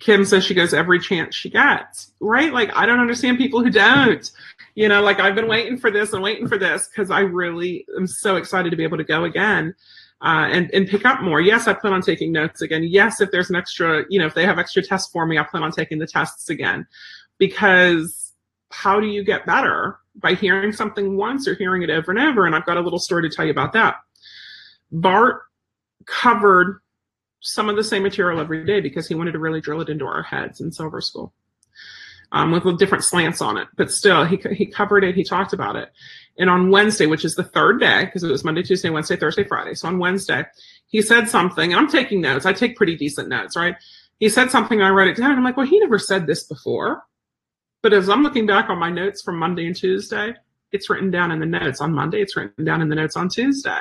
kim 0.00 0.24
says 0.24 0.44
she 0.44 0.54
goes 0.54 0.74
every 0.74 0.98
chance 0.98 1.34
she 1.34 1.50
gets 1.50 2.12
right 2.20 2.52
like 2.52 2.74
i 2.76 2.84
don't 2.84 3.00
understand 3.00 3.38
people 3.38 3.62
who 3.62 3.70
don't 3.70 4.32
you 4.74 4.88
know 4.88 5.02
like 5.02 5.20
i've 5.20 5.34
been 5.34 5.48
waiting 5.48 5.78
for 5.78 5.90
this 5.90 6.12
and 6.12 6.22
waiting 6.22 6.48
for 6.48 6.58
this 6.58 6.88
because 6.88 7.10
i 7.10 7.20
really 7.20 7.86
am 7.96 8.06
so 8.06 8.36
excited 8.36 8.70
to 8.70 8.76
be 8.76 8.84
able 8.84 8.98
to 8.98 9.04
go 9.04 9.24
again 9.24 9.74
uh, 10.20 10.48
and 10.50 10.68
and 10.74 10.88
pick 10.88 11.04
up 11.04 11.22
more. 11.22 11.40
Yes, 11.40 11.68
I 11.68 11.74
plan 11.74 11.92
on 11.92 12.02
taking 12.02 12.32
notes 12.32 12.60
again. 12.60 12.82
Yes, 12.82 13.20
if 13.20 13.30
there's 13.30 13.50
an 13.50 13.54
extra, 13.56 14.04
you 14.08 14.18
know, 14.18 14.26
if 14.26 14.34
they 14.34 14.44
have 14.44 14.58
extra 14.58 14.82
tests 14.82 15.12
for 15.12 15.26
me, 15.26 15.38
I 15.38 15.44
plan 15.44 15.62
on 15.62 15.70
taking 15.70 15.98
the 15.98 16.08
tests 16.08 16.50
again, 16.50 16.88
because 17.38 18.32
how 18.70 19.00
do 19.00 19.06
you 19.06 19.24
get 19.24 19.46
better? 19.46 19.98
By 20.18 20.34
hearing 20.34 20.72
something 20.72 21.16
once 21.16 21.46
or 21.46 21.54
hearing 21.54 21.82
it 21.82 21.90
over 21.90 22.10
and 22.10 22.20
over. 22.20 22.46
And 22.46 22.54
I've 22.54 22.66
got 22.66 22.76
a 22.76 22.80
little 22.80 22.98
story 22.98 23.28
to 23.28 23.34
tell 23.34 23.44
you 23.44 23.50
about 23.50 23.72
that. 23.72 23.96
Bart 24.90 25.42
covered 26.06 26.80
some 27.40 27.68
of 27.68 27.76
the 27.76 27.84
same 27.84 28.02
material 28.02 28.40
every 28.40 28.64
day 28.64 28.80
because 28.80 29.06
he 29.06 29.14
wanted 29.14 29.32
to 29.32 29.38
really 29.38 29.60
drill 29.60 29.80
it 29.80 29.88
into 29.88 30.06
our 30.06 30.22
heads 30.22 30.60
in 30.60 30.72
Silver 30.72 31.00
School. 31.00 31.32
Um, 32.30 32.50
with 32.50 32.78
different 32.78 33.04
slants 33.04 33.40
on 33.40 33.56
it, 33.56 33.68
but 33.74 33.90
still, 33.90 34.26
he 34.26 34.38
he 34.52 34.66
covered 34.66 35.02
it. 35.02 35.14
He 35.14 35.24
talked 35.24 35.54
about 35.54 35.76
it, 35.76 35.90
and 36.36 36.50
on 36.50 36.70
Wednesday, 36.70 37.06
which 37.06 37.24
is 37.24 37.36
the 37.36 37.42
third 37.42 37.80
day, 37.80 38.04
because 38.04 38.22
it 38.22 38.30
was 38.30 38.44
Monday, 38.44 38.62
Tuesday, 38.62 38.90
Wednesday, 38.90 39.16
Thursday, 39.16 39.44
Friday. 39.44 39.74
So 39.74 39.88
on 39.88 39.98
Wednesday, 39.98 40.44
he 40.88 41.00
said 41.00 41.30
something. 41.30 41.74
I'm 41.74 41.88
taking 41.88 42.20
notes. 42.20 42.44
I 42.44 42.52
take 42.52 42.76
pretty 42.76 42.96
decent 42.96 43.30
notes, 43.30 43.56
right? 43.56 43.76
He 44.18 44.28
said 44.28 44.50
something. 44.50 44.82
I 44.82 44.90
wrote 44.90 45.08
it 45.08 45.16
down. 45.16 45.30
And 45.30 45.38
I'm 45.38 45.44
like, 45.44 45.56
well, 45.56 45.66
he 45.66 45.80
never 45.80 45.98
said 45.98 46.26
this 46.26 46.42
before. 46.42 47.02
But 47.82 47.92
as 47.92 48.08
I'm 48.08 48.22
looking 48.22 48.46
back 48.46 48.70
on 48.70 48.78
my 48.78 48.90
notes 48.90 49.22
from 49.22 49.38
Monday 49.38 49.66
and 49.66 49.76
Tuesday, 49.76 50.34
it's 50.72 50.90
written 50.90 51.10
down 51.10 51.30
in 51.30 51.38
the 51.38 51.46
notes 51.46 51.80
on 51.80 51.92
Monday, 51.92 52.20
it's 52.20 52.36
written 52.36 52.64
down 52.64 52.82
in 52.82 52.88
the 52.88 52.94
notes 52.94 53.16
on 53.16 53.28
Tuesday 53.28 53.80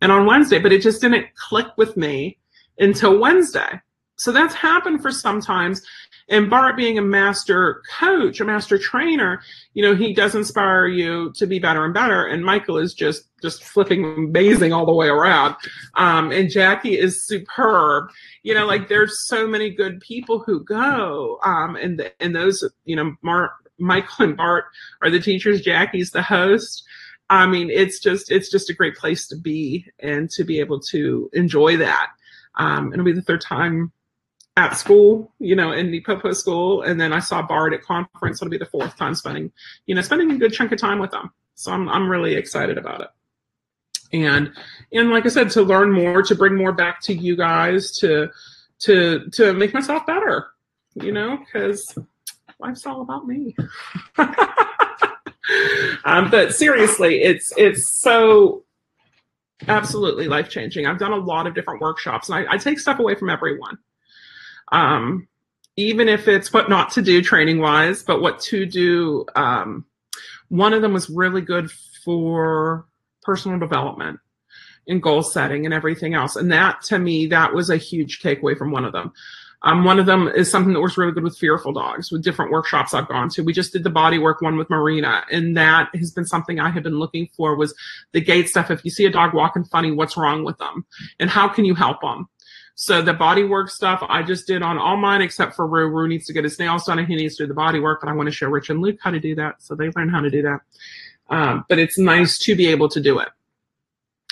and 0.00 0.12
on 0.12 0.26
Wednesday, 0.26 0.58
but 0.58 0.72
it 0.72 0.82
just 0.82 1.00
didn't 1.00 1.26
click 1.34 1.66
with 1.76 1.96
me 1.96 2.38
until 2.78 3.18
Wednesday. 3.18 3.80
So 4.16 4.32
that's 4.32 4.54
happened 4.54 5.02
for 5.02 5.10
sometimes. 5.10 5.82
And 6.28 6.48
Bart 6.48 6.76
being 6.76 6.98
a 6.98 7.02
master 7.02 7.82
coach, 7.98 8.40
a 8.40 8.44
master 8.44 8.78
trainer, 8.78 9.42
you 9.74 9.82
know, 9.82 9.94
he 9.94 10.14
does 10.14 10.34
inspire 10.34 10.86
you 10.86 11.32
to 11.36 11.46
be 11.46 11.58
better 11.58 11.84
and 11.84 11.92
better. 11.92 12.26
And 12.26 12.44
Michael 12.44 12.78
is 12.78 12.94
just, 12.94 13.28
just 13.42 13.64
flipping 13.64 14.04
amazing 14.04 14.72
all 14.72 14.86
the 14.86 14.92
way 14.92 15.08
around. 15.08 15.56
Um, 15.94 16.30
and 16.30 16.50
Jackie 16.50 16.98
is 16.98 17.26
superb. 17.26 18.10
You 18.42 18.54
know, 18.54 18.66
like 18.66 18.88
there's 18.88 19.26
so 19.26 19.46
many 19.46 19.70
good 19.70 20.00
people 20.00 20.40
who 20.40 20.64
go. 20.64 21.38
Um, 21.44 21.76
and, 21.76 21.98
the, 21.98 22.12
and 22.22 22.34
those, 22.34 22.64
you 22.84 22.96
know, 22.96 23.14
Mark, 23.22 23.52
Michael 23.78 24.26
and 24.26 24.36
Bart 24.36 24.66
are 25.02 25.10
the 25.10 25.20
teachers. 25.20 25.60
Jackie's 25.60 26.12
the 26.12 26.22
host. 26.22 26.84
I 27.30 27.46
mean, 27.46 27.70
it's 27.70 27.98
just, 27.98 28.30
it's 28.30 28.50
just 28.50 28.70
a 28.70 28.74
great 28.74 28.94
place 28.94 29.26
to 29.28 29.36
be 29.36 29.86
and 29.98 30.30
to 30.30 30.44
be 30.44 30.60
able 30.60 30.80
to 30.90 31.30
enjoy 31.32 31.78
that. 31.78 32.10
Um, 32.56 32.92
it'll 32.92 33.04
be 33.04 33.12
the 33.12 33.22
third 33.22 33.40
time 33.40 33.90
at 34.56 34.74
school, 34.74 35.32
you 35.38 35.56
know, 35.56 35.72
in 35.72 35.90
the 35.90 36.00
Popo 36.00 36.32
school, 36.32 36.82
and 36.82 37.00
then 37.00 37.12
I 37.12 37.20
saw 37.20 37.40
Bart 37.42 37.72
at 37.72 37.82
conference. 37.82 38.42
It'll 38.42 38.50
be 38.50 38.58
the 38.58 38.66
fourth 38.66 38.96
time 38.96 39.14
spending, 39.14 39.50
you 39.86 39.94
know, 39.94 40.02
spending 40.02 40.30
a 40.30 40.38
good 40.38 40.52
chunk 40.52 40.72
of 40.72 40.78
time 40.78 40.98
with 40.98 41.10
them. 41.10 41.30
So 41.54 41.72
I'm 41.72 41.88
I'm 41.88 42.08
really 42.08 42.34
excited 42.34 42.76
about 42.76 43.00
it. 43.00 43.08
And 44.12 44.52
and 44.92 45.10
like 45.10 45.24
I 45.24 45.30
said, 45.30 45.50
to 45.52 45.62
learn 45.62 45.90
more, 45.90 46.22
to 46.22 46.34
bring 46.34 46.54
more 46.54 46.72
back 46.72 47.00
to 47.02 47.14
you 47.14 47.34
guys, 47.36 47.96
to 47.98 48.28
to 48.80 49.30
to 49.30 49.54
make 49.54 49.72
myself 49.72 50.04
better, 50.06 50.48
you 50.94 51.12
know, 51.12 51.38
because 51.38 51.98
life's 52.58 52.84
all 52.84 53.00
about 53.00 53.26
me. 53.26 53.56
um, 56.04 56.30
but 56.30 56.54
seriously, 56.54 57.22
it's 57.22 57.54
it's 57.56 57.88
so 57.88 58.64
absolutely 59.66 60.28
life 60.28 60.50
changing. 60.50 60.86
I've 60.86 60.98
done 60.98 61.12
a 61.12 61.16
lot 61.16 61.46
of 61.46 61.54
different 61.54 61.80
workshops, 61.80 62.28
and 62.28 62.46
I, 62.46 62.54
I 62.54 62.58
take 62.58 62.78
stuff 62.78 62.98
away 62.98 63.14
from 63.14 63.30
everyone 63.30 63.78
um, 64.72 65.28
even 65.76 66.08
if 66.08 66.26
it's 66.26 66.52
what 66.52 66.68
not 66.68 66.90
to 66.92 67.02
do 67.02 67.22
training 67.22 67.60
wise, 67.60 68.02
but 68.02 68.20
what 68.20 68.40
to 68.40 68.66
do. 68.66 69.24
Um, 69.36 69.84
one 70.48 70.74
of 70.74 70.82
them 70.82 70.92
was 70.92 71.08
really 71.08 71.40
good 71.40 71.70
for 72.04 72.86
personal 73.22 73.58
development 73.58 74.18
and 74.88 75.02
goal 75.02 75.22
setting 75.22 75.64
and 75.64 75.72
everything 75.72 76.14
else. 76.14 76.36
And 76.36 76.50
that 76.50 76.82
to 76.82 76.98
me, 76.98 77.26
that 77.26 77.54
was 77.54 77.70
a 77.70 77.76
huge 77.76 78.20
takeaway 78.20 78.58
from 78.58 78.72
one 78.72 78.84
of 78.84 78.92
them. 78.92 79.12
Um, 79.64 79.84
one 79.84 80.00
of 80.00 80.06
them 80.06 80.26
is 80.26 80.50
something 80.50 80.72
that 80.72 80.80
was 80.80 80.98
really 80.98 81.12
good 81.12 81.22
with 81.22 81.38
fearful 81.38 81.72
dogs 81.72 82.10
with 82.10 82.24
different 82.24 82.50
workshops 82.50 82.94
I've 82.94 83.06
gone 83.06 83.28
to. 83.30 83.44
We 83.44 83.52
just 83.52 83.72
did 83.72 83.84
the 83.84 83.90
body 83.90 84.18
work 84.18 84.42
one 84.42 84.56
with 84.56 84.68
Marina 84.68 85.24
and 85.30 85.56
that 85.56 85.88
has 85.94 86.10
been 86.10 86.26
something 86.26 86.58
I 86.58 86.68
have 86.70 86.82
been 86.82 86.98
looking 86.98 87.28
for 87.36 87.54
was 87.54 87.72
the 88.10 88.20
gait 88.20 88.48
stuff. 88.48 88.72
If 88.72 88.84
you 88.84 88.90
see 88.90 89.04
a 89.04 89.10
dog 89.10 89.34
walking 89.34 89.62
funny, 89.62 89.92
what's 89.92 90.16
wrong 90.16 90.44
with 90.44 90.58
them 90.58 90.84
and 91.20 91.30
how 91.30 91.48
can 91.48 91.64
you 91.64 91.76
help 91.76 92.00
them? 92.00 92.28
So 92.74 93.02
the 93.02 93.12
body 93.12 93.44
work 93.44 93.70
stuff 93.70 94.02
I 94.08 94.22
just 94.22 94.46
did 94.46 94.62
on 94.62 94.78
all 94.78 94.96
mine 94.96 95.20
except 95.20 95.54
for 95.54 95.66
Rue. 95.66 95.88
Rue 95.88 96.08
needs 96.08 96.26
to 96.26 96.32
get 96.32 96.44
his 96.44 96.58
nails 96.58 96.84
done 96.84 96.98
and 96.98 97.06
he 97.06 97.16
needs 97.16 97.36
to 97.36 97.44
do 97.44 97.48
the 97.48 97.54
body 97.54 97.80
work, 97.80 98.00
but 98.00 98.08
I 98.08 98.12
want 98.12 98.28
to 98.28 98.34
show 98.34 98.48
Rich 98.48 98.70
and 98.70 98.80
Luke 98.80 98.98
how 99.00 99.10
to 99.10 99.20
do 99.20 99.34
that. 99.36 99.62
So 99.62 99.74
they 99.74 99.90
learn 99.90 100.08
how 100.08 100.20
to 100.20 100.30
do 100.30 100.42
that. 100.42 100.60
Um, 101.28 101.64
but 101.68 101.78
it's 101.78 101.98
nice 101.98 102.38
to 102.38 102.56
be 102.56 102.68
able 102.68 102.88
to 102.88 103.00
do 103.00 103.18
it. 103.18 103.28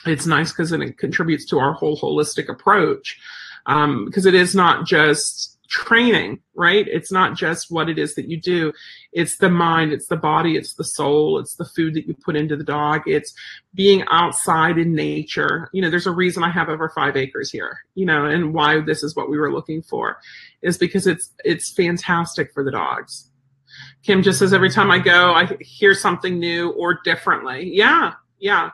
It's 0.06 0.26
nice 0.26 0.50
because 0.50 0.72
it 0.72 0.98
contributes 0.98 1.44
to 1.46 1.58
our 1.58 1.72
whole 1.72 1.98
holistic 1.98 2.48
approach. 2.48 3.18
Um, 3.66 4.06
because 4.06 4.24
it 4.24 4.34
is 4.34 4.54
not 4.54 4.86
just 4.86 5.58
training, 5.70 6.40
right? 6.54 6.86
It's 6.88 7.12
not 7.12 7.36
just 7.36 7.70
what 7.70 7.88
it 7.88 7.98
is 7.98 8.14
that 8.16 8.28
you 8.28 8.38
do. 8.38 8.72
It's 9.12 9.36
the 9.36 9.48
mind, 9.48 9.92
it's 9.92 10.08
the 10.08 10.16
body, 10.16 10.56
it's 10.56 10.74
the 10.74 10.84
soul, 10.84 11.38
it's 11.38 11.54
the 11.54 11.64
food 11.64 11.94
that 11.94 12.06
you 12.06 12.14
put 12.14 12.36
into 12.36 12.56
the 12.56 12.64
dog. 12.64 13.02
It's 13.06 13.32
being 13.74 14.04
outside 14.10 14.78
in 14.78 14.94
nature. 14.94 15.70
You 15.72 15.80
know, 15.80 15.88
there's 15.88 16.08
a 16.08 16.12
reason 16.12 16.42
I 16.42 16.50
have 16.50 16.68
over 16.68 16.90
five 16.90 17.16
acres 17.16 17.50
here, 17.50 17.78
you 17.94 18.04
know, 18.04 18.26
and 18.26 18.52
why 18.52 18.80
this 18.80 19.02
is 19.02 19.14
what 19.16 19.30
we 19.30 19.38
were 19.38 19.52
looking 19.52 19.80
for 19.80 20.18
is 20.60 20.76
because 20.76 21.06
it's, 21.06 21.32
it's 21.44 21.72
fantastic 21.72 22.52
for 22.52 22.64
the 22.64 22.72
dogs. 22.72 23.30
Kim 24.02 24.22
just 24.22 24.40
says 24.40 24.52
every 24.52 24.70
time 24.70 24.90
I 24.90 24.98
go, 24.98 25.32
I 25.32 25.56
hear 25.60 25.94
something 25.94 26.38
new 26.38 26.70
or 26.70 27.00
differently. 27.04 27.70
Yeah. 27.72 28.14
Yeah. 28.38 28.70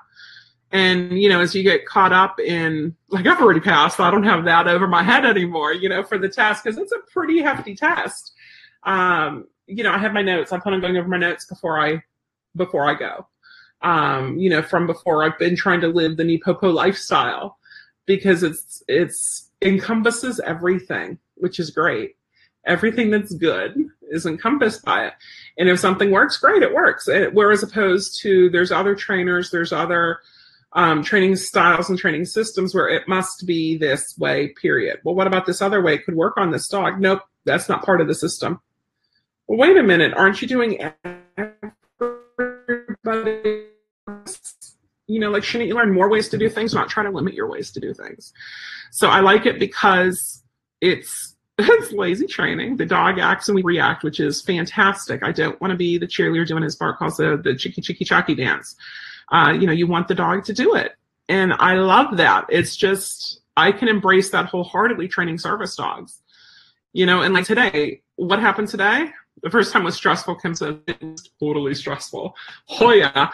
And, 0.76 1.18
you 1.18 1.30
know, 1.30 1.40
as 1.40 1.54
you 1.54 1.62
get 1.62 1.86
caught 1.86 2.12
up 2.12 2.38
in, 2.38 2.94
like, 3.08 3.26
I've 3.26 3.40
already 3.40 3.60
passed, 3.60 3.98
I 3.98 4.10
don't 4.10 4.24
have 4.24 4.44
that 4.44 4.68
over 4.68 4.86
my 4.86 5.02
head 5.02 5.24
anymore, 5.24 5.72
you 5.72 5.88
know, 5.88 6.02
for 6.02 6.18
the 6.18 6.28
test, 6.28 6.62
because 6.62 6.76
it's 6.76 6.92
a 6.92 6.98
pretty 7.10 7.40
hefty 7.40 7.74
test. 7.74 8.34
Um, 8.82 9.46
you 9.66 9.82
know, 9.82 9.92
I 9.92 9.96
have 9.96 10.12
my 10.12 10.20
notes. 10.20 10.52
I 10.52 10.58
plan 10.58 10.74
on 10.74 10.82
going 10.82 10.98
over 10.98 11.08
my 11.08 11.16
notes 11.16 11.46
before 11.46 11.80
I, 11.80 12.02
before 12.54 12.84
I 12.90 12.94
go. 12.94 13.26
Um, 13.80 14.36
you 14.36 14.50
know, 14.50 14.60
from 14.60 14.86
before 14.86 15.24
I've 15.24 15.38
been 15.38 15.56
trying 15.56 15.80
to 15.80 15.88
live 15.88 16.18
the 16.18 16.24
NePoPo 16.24 16.74
lifestyle 16.74 17.56
because 18.04 18.42
it's, 18.42 18.82
it's 18.86 19.50
encompasses 19.62 20.40
everything, 20.40 21.18
which 21.36 21.58
is 21.58 21.70
great. 21.70 22.16
Everything 22.66 23.10
that's 23.10 23.32
good 23.32 23.72
is 24.10 24.26
encompassed 24.26 24.84
by 24.84 25.06
it. 25.06 25.14
And 25.56 25.70
if 25.70 25.78
something 25.80 26.10
works, 26.10 26.36
great, 26.36 26.62
it 26.62 26.74
works. 26.74 27.08
It, 27.08 27.32
whereas 27.32 27.62
opposed 27.62 28.20
to 28.22 28.50
there's 28.50 28.72
other 28.72 28.94
trainers, 28.94 29.50
there's 29.50 29.72
other, 29.72 30.18
um, 30.76 31.02
training 31.02 31.36
styles 31.36 31.88
and 31.88 31.98
training 31.98 32.26
systems 32.26 32.74
where 32.74 32.86
it 32.86 33.08
must 33.08 33.46
be 33.46 33.78
this 33.78 34.14
way, 34.18 34.48
period. 34.60 35.00
Well, 35.02 35.14
what 35.14 35.26
about 35.26 35.46
this 35.46 35.62
other 35.62 35.82
way? 35.82 35.94
It 35.94 36.04
could 36.04 36.14
work 36.14 36.36
on 36.36 36.50
this 36.50 36.68
dog. 36.68 37.00
Nope, 37.00 37.22
that's 37.44 37.68
not 37.68 37.82
part 37.82 38.02
of 38.02 38.08
the 38.08 38.14
system. 38.14 38.60
Well, 39.46 39.58
wait 39.58 39.78
a 39.78 39.82
minute. 39.82 40.12
Aren't 40.14 40.42
you 40.42 40.48
doing 40.48 40.78
everybody? 43.08 43.64
You 45.06 45.20
know, 45.20 45.30
like, 45.30 45.44
shouldn't 45.44 45.68
you 45.68 45.74
learn 45.74 45.94
more 45.94 46.10
ways 46.10 46.28
to 46.28 46.36
do 46.36 46.50
things, 46.50 46.74
not 46.74 46.90
try 46.90 47.02
to 47.04 47.10
limit 47.10 47.32
your 47.32 47.48
ways 47.48 47.70
to 47.70 47.80
do 47.80 47.94
things? 47.94 48.34
So 48.90 49.08
I 49.08 49.20
like 49.20 49.46
it 49.46 49.58
because 49.58 50.42
it's 50.82 51.36
it's 51.58 51.90
lazy 51.92 52.26
training. 52.26 52.76
The 52.76 52.84
dog 52.84 53.18
acts 53.18 53.48
and 53.48 53.56
we 53.56 53.62
react, 53.62 54.04
which 54.04 54.20
is 54.20 54.42
fantastic. 54.42 55.22
I 55.22 55.32
don't 55.32 55.58
want 55.58 55.70
to 55.70 55.76
be 55.76 55.96
the 55.96 56.06
cheerleader 56.06 56.46
doing 56.46 56.64
his 56.64 56.76
bark 56.76 56.98
calls 56.98 57.16
the, 57.16 57.40
the 57.42 57.54
chicky 57.54 57.80
chicky 57.80 58.04
chucky 58.04 58.34
dance 58.34 58.76
uh, 59.30 59.52
you 59.58 59.66
know, 59.66 59.72
you 59.72 59.86
want 59.86 60.08
the 60.08 60.14
dog 60.14 60.44
to 60.44 60.52
do 60.52 60.74
it. 60.74 60.92
And 61.28 61.52
I 61.54 61.74
love 61.74 62.16
that. 62.18 62.46
It's 62.48 62.76
just, 62.76 63.40
I 63.56 63.72
can 63.72 63.88
embrace 63.88 64.30
that 64.30 64.46
wholeheartedly 64.46 65.08
training 65.08 65.38
service 65.38 65.74
dogs. 65.74 66.22
You 66.92 67.04
know, 67.04 67.22
and 67.22 67.34
like 67.34 67.44
today, 67.44 68.02
what 68.14 68.38
happened 68.38 68.68
today? 68.68 69.10
The 69.42 69.50
first 69.50 69.72
time 69.72 69.84
was 69.84 69.96
stressful. 69.96 70.36
Kim 70.36 70.54
said 70.54 70.80
totally 71.40 71.74
stressful. 71.74 72.34
Oh 72.80 72.92
yeah. 72.92 73.30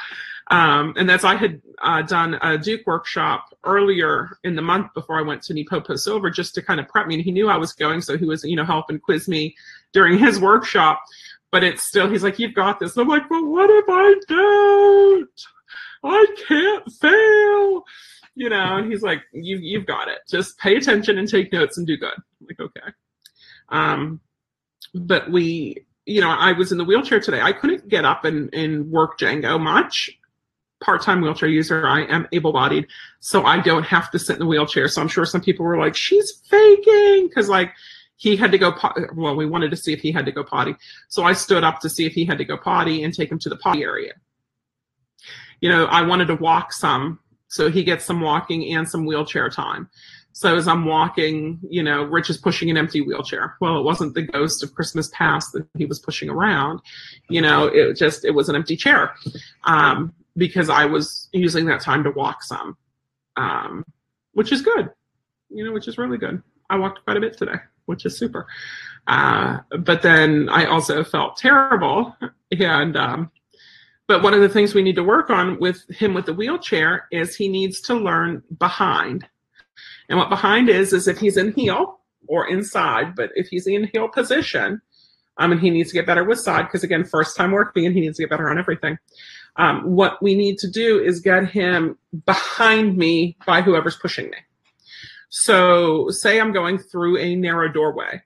Um, 0.48 0.94
and 0.96 1.08
that's 1.08 1.24
I 1.24 1.36
had 1.36 1.62
uh, 1.80 2.02
done 2.02 2.34
a 2.42 2.58
Duke 2.58 2.86
workshop 2.86 3.56
earlier 3.64 4.36
in 4.44 4.56
the 4.56 4.62
month 4.62 4.92
before 4.92 5.18
I 5.18 5.22
went 5.22 5.42
to 5.44 5.54
NePoPo 5.54 5.98
Silver 5.98 6.30
just 6.30 6.54
to 6.56 6.62
kind 6.62 6.80
of 6.80 6.88
prep 6.88 7.06
me. 7.06 7.14
And 7.14 7.22
he 7.22 7.30
knew 7.30 7.48
I 7.48 7.56
was 7.56 7.72
going, 7.72 8.00
so 8.00 8.18
he 8.18 8.24
was, 8.24 8.42
you 8.44 8.56
know, 8.56 8.64
helping 8.64 8.98
quiz 8.98 9.28
me 9.28 9.54
during 9.92 10.18
his 10.18 10.40
workshop. 10.40 11.02
But 11.52 11.62
it's 11.62 11.84
still, 11.84 12.10
he's 12.10 12.22
like, 12.22 12.38
"You've 12.38 12.54
got 12.54 12.80
this." 12.80 12.96
And 12.96 13.02
I'm 13.02 13.08
like, 13.08 13.28
"But 13.28 13.44
what 13.44 13.70
if 13.70 13.84
I 13.88 14.14
don't? 14.26 15.40
I 16.04 16.26
can't 16.48 16.90
fail." 17.00 17.84
You 18.34 18.48
know, 18.48 18.76
and 18.76 18.90
he's 18.90 19.02
like, 19.02 19.22
"You, 19.32 19.58
you've 19.58 19.86
got 19.86 20.08
it. 20.08 20.18
Just 20.30 20.58
pay 20.58 20.76
attention 20.76 21.18
and 21.18 21.28
take 21.28 21.52
notes 21.52 21.76
and 21.78 21.86
do 21.86 21.96
good." 21.96 22.14
I'm 22.14 22.46
like, 22.48 22.60
okay. 22.60 22.92
Um, 23.68 24.20
but 24.94 25.30
we, 25.30 25.84
you 26.06 26.20
know, 26.20 26.30
I 26.30 26.52
was 26.52 26.72
in 26.72 26.78
the 26.78 26.84
wheelchair 26.84 27.20
today. 27.20 27.40
I 27.40 27.52
couldn't 27.52 27.88
get 27.88 28.04
up 28.04 28.24
and, 28.24 28.52
and 28.54 28.90
work 28.90 29.18
Django 29.18 29.60
much 29.60 30.10
part-time 30.82 31.20
wheelchair 31.20 31.48
user. 31.48 31.86
I 31.86 32.02
am 32.02 32.26
able-bodied, 32.32 32.86
so 33.20 33.44
I 33.44 33.60
don't 33.60 33.84
have 33.84 34.10
to 34.10 34.18
sit 34.18 34.34
in 34.34 34.40
the 34.40 34.46
wheelchair. 34.46 34.88
So 34.88 35.00
I'm 35.00 35.08
sure 35.08 35.24
some 35.24 35.40
people 35.40 35.64
were 35.64 35.78
like, 35.78 35.94
"She's 35.94 36.32
faking," 36.48 37.28
because 37.28 37.48
like 37.48 37.72
he 38.16 38.36
had 38.36 38.52
to 38.52 38.58
go. 38.58 38.74
Well, 39.14 39.36
we 39.36 39.46
wanted 39.46 39.70
to 39.70 39.76
see 39.76 39.92
if 39.92 40.00
he 40.00 40.12
had 40.12 40.26
to 40.26 40.32
go 40.32 40.44
potty, 40.44 40.74
so 41.08 41.22
I 41.22 41.32
stood 41.32 41.64
up 41.64 41.80
to 41.80 41.88
see 41.88 42.04
if 42.04 42.12
he 42.12 42.24
had 42.24 42.38
to 42.38 42.44
go 42.44 42.56
potty 42.56 43.02
and 43.04 43.14
take 43.14 43.30
him 43.30 43.38
to 43.40 43.48
the 43.48 43.56
potty 43.56 43.82
area. 43.82 44.12
You 45.62 45.68
know, 45.68 45.86
I 45.86 46.02
wanted 46.02 46.26
to 46.26 46.34
walk 46.34 46.72
some, 46.72 47.20
so 47.46 47.70
he 47.70 47.84
gets 47.84 48.04
some 48.04 48.20
walking 48.20 48.74
and 48.74 48.86
some 48.86 49.06
wheelchair 49.06 49.48
time. 49.48 49.88
So 50.32 50.56
as 50.56 50.66
I'm 50.66 50.86
walking, 50.86 51.60
you 51.68 51.82
know, 51.82 52.02
Rich 52.02 52.30
is 52.30 52.36
pushing 52.36 52.68
an 52.68 52.76
empty 52.76 53.00
wheelchair. 53.00 53.56
Well, 53.60 53.78
it 53.78 53.84
wasn't 53.84 54.14
the 54.14 54.22
ghost 54.22 54.62
of 54.62 54.74
Christmas 54.74 55.08
past 55.12 55.52
that 55.52 55.66
he 55.78 55.84
was 55.84 56.00
pushing 56.00 56.28
around. 56.28 56.80
You 57.28 57.42
know, 57.42 57.66
it 57.66 57.96
just 57.96 58.24
it 58.24 58.32
was 58.32 58.48
an 58.48 58.56
empty 58.56 58.76
chair. 58.76 59.14
Um, 59.64 60.12
because 60.36 60.68
I 60.68 60.84
was 60.86 61.28
using 61.32 61.66
that 61.66 61.80
time 61.80 62.02
to 62.04 62.10
walk 62.10 62.42
some, 62.42 62.76
um, 63.36 63.84
which 64.32 64.50
is 64.50 64.62
good, 64.62 64.90
you 65.48 65.64
know, 65.64 65.72
which 65.72 65.86
is 65.86 65.96
really 65.96 66.18
good. 66.18 66.42
I 66.70 66.76
walked 66.76 67.04
quite 67.04 67.18
a 67.18 67.20
bit 67.20 67.36
today, 67.36 67.56
which 67.84 68.04
is 68.04 68.16
super. 68.16 68.46
Uh, 69.06 69.58
but 69.78 70.02
then 70.02 70.48
I 70.48 70.64
also 70.66 71.04
felt 71.04 71.36
terrible. 71.36 72.16
And, 72.60 72.98
um, 72.98 73.30
but 74.06 74.22
one 74.22 74.34
of 74.34 74.40
the 74.40 74.48
things 74.48 74.74
we 74.74 74.82
need 74.82 74.96
to 74.96 75.04
work 75.04 75.30
on 75.30 75.58
with 75.58 75.88
him 75.90 76.14
with 76.14 76.26
the 76.26 76.34
wheelchair 76.34 77.06
is 77.10 77.34
he 77.34 77.48
needs 77.48 77.80
to 77.82 77.94
learn 77.94 78.42
behind. 78.58 79.26
And 80.08 80.18
what 80.18 80.28
behind 80.28 80.68
is, 80.68 80.92
is 80.92 81.08
if 81.08 81.18
he's 81.18 81.36
in 81.36 81.52
heel 81.52 82.00
or 82.26 82.48
inside, 82.48 83.14
but 83.14 83.30
if 83.34 83.48
he's 83.48 83.66
in 83.66 83.84
heel 83.92 84.08
position, 84.08 84.80
um, 85.38 85.52
and 85.52 85.60
he 85.60 85.70
needs 85.70 85.90
to 85.90 85.94
get 85.94 86.06
better 86.06 86.24
with 86.24 86.40
side 86.40 86.62
because 86.62 86.84
again, 86.84 87.04
first 87.04 87.36
time 87.36 87.52
working 87.52 87.86
and 87.86 87.94
he 87.94 88.00
needs 88.00 88.16
to 88.18 88.22
get 88.22 88.30
better 88.30 88.50
on 88.50 88.58
everything. 88.58 88.98
Um, 89.56 89.82
what 89.84 90.22
we 90.22 90.34
need 90.34 90.58
to 90.58 90.70
do 90.70 90.98
is 90.98 91.20
get 91.20 91.46
him 91.46 91.98
behind 92.26 92.96
me 92.96 93.36
by 93.46 93.62
whoever's 93.62 93.96
pushing 93.96 94.30
me. 94.30 94.36
So, 95.28 96.08
say 96.10 96.40
I'm 96.40 96.52
going 96.52 96.78
through 96.78 97.18
a 97.18 97.34
narrow 97.34 97.70
doorway. 97.72 98.22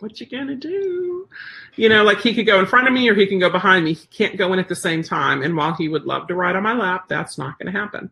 What 0.00 0.20
you 0.20 0.26
gonna 0.26 0.56
do? 0.56 1.28
You 1.76 1.88
know, 1.88 2.02
like 2.02 2.20
he 2.20 2.34
could 2.34 2.46
go 2.46 2.58
in 2.58 2.66
front 2.66 2.88
of 2.88 2.92
me 2.92 3.08
or 3.08 3.14
he 3.14 3.26
can 3.26 3.38
go 3.38 3.50
behind 3.50 3.84
me. 3.84 3.92
He 3.92 4.06
can't 4.06 4.36
go 4.36 4.52
in 4.52 4.58
at 4.58 4.68
the 4.68 4.74
same 4.74 5.02
time. 5.02 5.42
And 5.42 5.56
while 5.56 5.74
he 5.74 5.88
would 5.88 6.04
love 6.04 6.26
to 6.28 6.34
ride 6.34 6.56
on 6.56 6.62
my 6.62 6.74
lap, 6.74 7.04
that's 7.08 7.38
not 7.38 7.58
to 7.60 7.70
happen. 7.70 8.10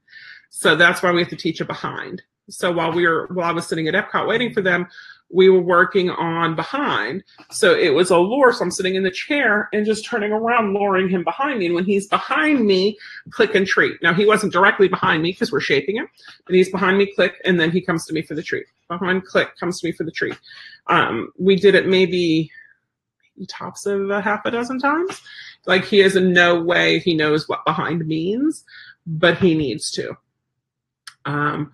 So 0.51 0.77
that's 0.77 1.03
why 1.03 1.13
we 1.13 1.21
have 1.21 1.31
to 1.31 1.37
teach 1.37 1.61
a 1.61 1.65
behind. 1.65 2.23
So 2.51 2.73
while 2.73 2.93
we 2.93 3.07
were 3.07 3.27
while 3.29 3.49
I 3.49 3.53
was 3.53 3.67
sitting 3.67 3.89
at 3.89 3.95
Epcot 3.95 4.29
waiting 4.29 4.53
for 4.53 4.63
them, 4.63 4.87
we 5.31 5.49
were 5.49 5.61
working 5.61 6.11
on 6.11 6.55
behind. 6.55 7.23
So 7.51 7.75
it 7.75 7.91
was 7.95 8.11
a 8.11 8.19
lure. 8.19 8.53
So 8.53 8.65
I'm 8.65 8.71
sitting 8.71 8.95
in 8.95 9.03
the 9.03 9.11
chair 9.11 9.69
and 9.73 9.85
just 9.85 10.05
turning 10.05 10.33
around, 10.33 10.75
luring 10.75 11.09
him 11.09 11.23
behind 11.23 11.59
me. 11.59 11.67
And 11.67 11.75
when 11.75 11.85
he's 11.85 12.07
behind 12.07 12.65
me, 12.65 12.97
click 13.31 13.55
and 13.55 13.67
treat. 13.67 14.03
Now 14.03 14.15
he 14.15 14.25
wasn't 14.25 14.53
directly 14.53 14.89
behind 14.89 15.23
me 15.23 15.33
because 15.33 15.53
we're 15.53 15.61
shaping 15.61 15.97
him, 15.97 16.09
but 16.47 16.55
he's 16.55 16.71
behind 16.71 16.97
me, 16.99 17.13
click, 17.15 17.35
and 17.45 17.61
then 17.61 17.71
he 17.71 17.81
comes 17.81 18.07
to 18.07 18.15
me 18.15 18.23
for 18.23 18.35
the 18.35 18.43
treat. 18.43 18.67
Behind, 18.89 19.25
click, 19.25 19.57
comes 19.59 19.81
to 19.81 19.87
me 19.87 19.93
for 19.93 20.05
the 20.05 20.11
treat. 20.11 20.39
Um, 20.87 21.31
we 21.39 21.57
did 21.57 21.75
it 21.75 21.87
maybe 21.87 22.51
tops 23.47 23.87
of 23.87 24.11
a 24.11 24.21
half 24.21 24.45
a 24.47 24.51
dozen 24.51 24.79
times. 24.79 25.21
Like 25.67 25.85
he 25.85 26.01
is 26.01 26.17
in 26.17 26.33
no 26.33 26.61
way 26.61 26.99
he 26.99 27.15
knows 27.15 27.49
what 27.49 27.65
behind 27.65 28.07
means, 28.07 28.65
but 29.07 29.39
he 29.39 29.55
needs 29.55 29.91
to. 29.93 30.17
Um, 31.27 31.73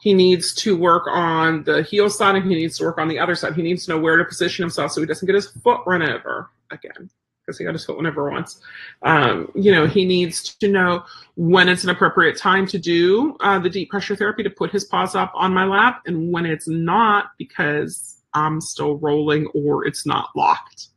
he 0.00 0.14
needs 0.14 0.54
to 0.54 0.76
work 0.76 1.04
on 1.08 1.64
the 1.64 1.82
heel 1.82 2.10
side 2.10 2.36
and 2.36 2.50
he 2.50 2.54
needs 2.54 2.78
to 2.78 2.84
work 2.84 2.98
on 2.98 3.08
the 3.08 3.18
other 3.18 3.34
side. 3.34 3.54
He 3.54 3.62
needs 3.62 3.86
to 3.86 3.92
know 3.92 3.98
where 3.98 4.16
to 4.16 4.24
position 4.24 4.62
himself 4.62 4.92
so 4.92 5.00
he 5.00 5.06
doesn't 5.06 5.26
get 5.26 5.34
his 5.34 5.48
foot 5.48 5.80
run 5.86 6.02
over 6.02 6.50
again 6.70 7.10
because 7.46 7.58
he 7.58 7.64
got 7.64 7.74
his 7.74 7.84
foot 7.84 7.96
whenever 7.96 8.28
once. 8.30 8.60
Um, 9.02 9.50
you 9.54 9.70
know, 9.70 9.86
he 9.86 10.04
needs 10.04 10.54
to 10.56 10.68
know 10.68 11.04
when 11.36 11.68
it's 11.68 11.84
an 11.84 11.90
appropriate 11.90 12.36
time 12.36 12.66
to 12.66 12.78
do 12.78 13.36
uh, 13.40 13.58
the 13.58 13.70
deep 13.70 13.90
pressure 13.90 14.16
therapy 14.16 14.42
to 14.42 14.50
put 14.50 14.72
his 14.72 14.84
paws 14.84 15.14
up 15.14 15.32
on 15.34 15.54
my 15.54 15.64
lap 15.64 16.02
and 16.06 16.32
when 16.32 16.44
it's 16.44 16.68
not 16.68 17.26
because 17.38 18.20
I'm 18.34 18.60
still 18.60 18.96
rolling 18.98 19.46
or 19.54 19.86
it's 19.86 20.04
not 20.04 20.30
locked. 20.34 20.88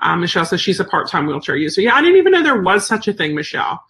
Um, 0.00 0.20
Michelle 0.20 0.44
says 0.44 0.60
she's 0.60 0.80
a 0.80 0.84
part-time 0.84 1.26
wheelchair 1.26 1.56
user. 1.56 1.80
Yeah, 1.80 1.94
I 1.94 2.00
didn't 2.00 2.16
even 2.16 2.32
know 2.32 2.42
there 2.42 2.62
was 2.62 2.86
such 2.86 3.06
a 3.06 3.12
thing, 3.12 3.34
Michelle. 3.34 3.84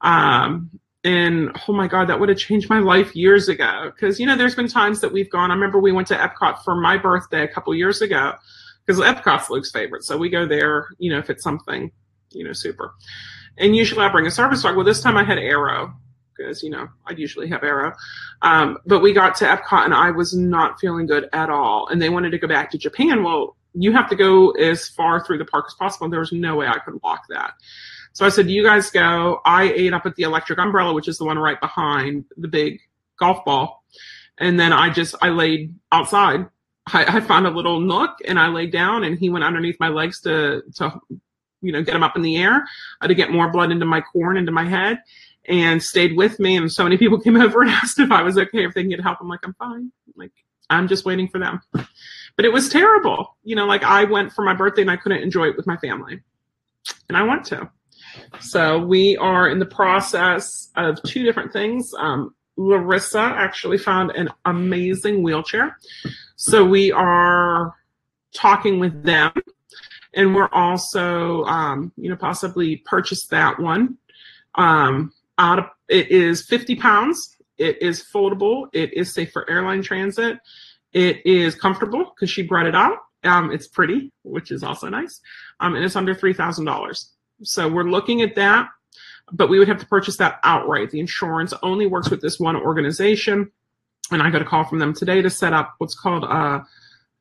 Um, 0.00 0.70
and 1.04 1.54
oh 1.68 1.72
my 1.72 1.86
god 1.86 2.08
that 2.08 2.18
would 2.18 2.30
have 2.30 2.38
changed 2.38 2.68
my 2.70 2.78
life 2.80 3.14
years 3.14 3.48
ago. 3.48 3.92
Because 3.94 4.18
you 4.18 4.26
know 4.26 4.36
there's 4.36 4.54
been 4.54 4.68
times 4.68 5.00
that 5.02 5.12
we've 5.12 5.30
gone 5.30 5.50
i 5.50 5.54
remember 5.54 5.78
we 5.78 5.92
went 5.92 6.08
to 6.08 6.16
epcot 6.16 6.62
for 6.64 6.74
my 6.74 6.96
birthday 6.96 7.44
a 7.44 7.48
couple 7.48 7.74
years 7.74 8.00
ago 8.00 8.32
because 8.84 9.00
epcot's 9.00 9.50
luke's 9.50 9.70
favorite. 9.70 10.02
So 10.02 10.16
we 10.16 10.30
go 10.30 10.46
there 10.46 10.88
you 10.98 11.12
know 11.12 11.18
if 11.18 11.30
it's 11.30 11.44
something 11.44 11.92
you 12.30 12.44
know 12.44 12.52
super. 12.52 12.94
And 13.58 13.76
usually 13.76 14.04
i 14.04 14.08
bring 14.08 14.26
a 14.26 14.30
service 14.30 14.62
dog. 14.62 14.76
Well 14.76 14.84
this 14.84 15.02
time 15.02 15.16
i 15.16 15.24
had 15.24 15.38
arrow 15.38 15.94
because 16.36 16.62
you 16.62 16.70
know 16.70 16.88
i'd 17.06 17.18
usually 17.18 17.48
have 17.48 17.62
arrow. 17.62 17.92
Um, 18.42 18.78
but 18.86 19.00
we 19.00 19.12
got 19.12 19.34
to 19.36 19.44
epcot 19.44 19.84
and 19.84 19.94
i 19.94 20.10
was 20.10 20.34
not 20.34 20.80
feeling 20.80 21.06
good 21.06 21.28
at 21.32 21.50
all. 21.50 21.86
And 21.88 22.00
they 22.00 22.08
wanted 22.08 22.30
to 22.30 22.38
go 22.38 22.48
back 22.48 22.70
to 22.70 22.78
japan. 22.78 23.22
Well 23.22 23.56
you 23.76 23.92
have 23.92 24.08
to 24.08 24.14
go 24.14 24.52
as 24.52 24.86
far 24.86 25.24
through 25.24 25.36
the 25.36 25.44
park 25.44 25.64
as 25.66 25.74
possible. 25.74 26.04
And 26.04 26.12
there 26.12 26.20
was 26.20 26.32
no 26.32 26.56
way 26.56 26.66
i 26.66 26.78
could 26.78 27.00
walk 27.02 27.24
that 27.28 27.54
so 28.14 28.24
I 28.24 28.28
said, 28.28 28.48
you 28.48 28.62
guys 28.62 28.90
go. 28.90 29.40
I 29.44 29.72
ate 29.72 29.92
up 29.92 30.06
at 30.06 30.14
the 30.14 30.22
electric 30.22 30.60
umbrella, 30.60 30.94
which 30.94 31.08
is 31.08 31.18
the 31.18 31.24
one 31.24 31.36
right 31.36 31.60
behind 31.60 32.24
the 32.36 32.46
big 32.46 32.80
golf 33.18 33.44
ball. 33.44 33.82
And 34.38 34.58
then 34.58 34.72
I 34.72 34.90
just, 34.90 35.16
I 35.20 35.30
laid 35.30 35.74
outside. 35.90 36.46
I, 36.92 37.16
I 37.16 37.20
found 37.20 37.48
a 37.48 37.50
little 37.50 37.80
nook 37.80 38.12
and 38.24 38.38
I 38.38 38.48
laid 38.48 38.70
down 38.70 39.02
and 39.02 39.18
he 39.18 39.30
went 39.30 39.44
underneath 39.44 39.76
my 39.80 39.88
legs 39.88 40.20
to, 40.20 40.62
to, 40.76 41.00
you 41.60 41.72
know, 41.72 41.82
get 41.82 41.96
him 41.96 42.04
up 42.04 42.14
in 42.14 42.22
the 42.22 42.36
air 42.36 42.64
uh, 43.00 43.08
to 43.08 43.16
get 43.16 43.32
more 43.32 43.50
blood 43.50 43.72
into 43.72 43.84
my 43.84 44.00
corn, 44.00 44.36
into 44.36 44.52
my 44.52 44.64
head 44.64 44.98
and 45.46 45.82
stayed 45.82 46.16
with 46.16 46.38
me. 46.38 46.56
And 46.56 46.70
so 46.70 46.84
many 46.84 46.96
people 46.96 47.18
came 47.20 47.36
over 47.36 47.62
and 47.62 47.70
asked 47.70 47.98
if 47.98 48.12
I 48.12 48.22
was 48.22 48.38
okay, 48.38 48.64
if 48.64 48.74
they 48.74 48.82
can 48.82 48.90
get 48.90 49.00
help. 49.00 49.18
I'm 49.20 49.28
like, 49.28 49.40
I'm 49.42 49.54
fine. 49.54 49.90
like, 50.14 50.32
I'm 50.70 50.86
just 50.86 51.04
waiting 51.04 51.26
for 51.26 51.40
them. 51.40 51.60
But 51.72 52.44
it 52.44 52.52
was 52.52 52.68
terrible. 52.68 53.36
You 53.42 53.56
know, 53.56 53.66
like 53.66 53.82
I 53.82 54.04
went 54.04 54.32
for 54.32 54.44
my 54.44 54.54
birthday 54.54 54.82
and 54.82 54.90
I 54.90 54.96
couldn't 54.96 55.22
enjoy 55.22 55.48
it 55.48 55.56
with 55.56 55.66
my 55.66 55.76
family. 55.78 56.20
And 57.08 57.16
I 57.18 57.22
want 57.22 57.44
to. 57.46 57.70
So 58.40 58.78
we 58.78 59.16
are 59.16 59.48
in 59.48 59.58
the 59.58 59.66
process 59.66 60.70
of 60.76 61.02
two 61.02 61.22
different 61.24 61.52
things. 61.52 61.92
Um, 61.98 62.34
Larissa 62.56 63.20
actually 63.20 63.78
found 63.78 64.12
an 64.12 64.28
amazing 64.44 65.22
wheelchair. 65.22 65.78
So 66.36 66.64
we 66.64 66.92
are 66.92 67.74
talking 68.32 68.78
with 68.78 69.02
them 69.02 69.32
and 70.14 70.34
we're 70.34 70.48
also, 70.52 71.44
um, 71.44 71.92
you 71.96 72.08
know, 72.08 72.16
possibly 72.16 72.76
purchase 72.76 73.26
that 73.26 73.58
one. 73.58 73.98
Um, 74.54 75.12
out 75.38 75.58
of, 75.58 75.64
it 75.88 76.10
is 76.10 76.46
50 76.46 76.76
pounds. 76.76 77.36
It 77.58 77.82
is 77.82 78.04
foldable. 78.14 78.68
It 78.72 78.94
is 78.94 79.12
safe 79.12 79.32
for 79.32 79.48
airline 79.50 79.82
transit. 79.82 80.38
It 80.92 81.24
is 81.26 81.54
comfortable 81.54 82.12
because 82.14 82.30
she 82.30 82.42
brought 82.42 82.66
it 82.66 82.74
out. 82.74 82.98
Um, 83.24 83.50
it's 83.50 83.66
pretty, 83.66 84.12
which 84.22 84.50
is 84.50 84.62
also 84.62 84.88
nice. 84.88 85.20
Um, 85.60 85.74
and 85.74 85.84
it's 85.84 85.96
under 85.96 86.14
$3,000. 86.14 87.04
So 87.42 87.68
we're 87.68 87.84
looking 87.84 88.22
at 88.22 88.34
that, 88.36 88.68
but 89.32 89.48
we 89.48 89.58
would 89.58 89.68
have 89.68 89.80
to 89.80 89.86
purchase 89.86 90.16
that 90.18 90.40
outright. 90.44 90.90
The 90.90 91.00
insurance 91.00 91.52
only 91.62 91.86
works 91.86 92.10
with 92.10 92.20
this 92.20 92.38
one 92.38 92.56
organization. 92.56 93.50
And 94.10 94.22
I 94.22 94.30
got 94.30 94.42
a 94.42 94.44
call 94.44 94.64
from 94.64 94.78
them 94.78 94.94
today 94.94 95.22
to 95.22 95.30
set 95.30 95.52
up 95.52 95.74
what's 95.78 95.98
called, 95.98 96.24
uh, 96.24 96.26
I 96.26 96.62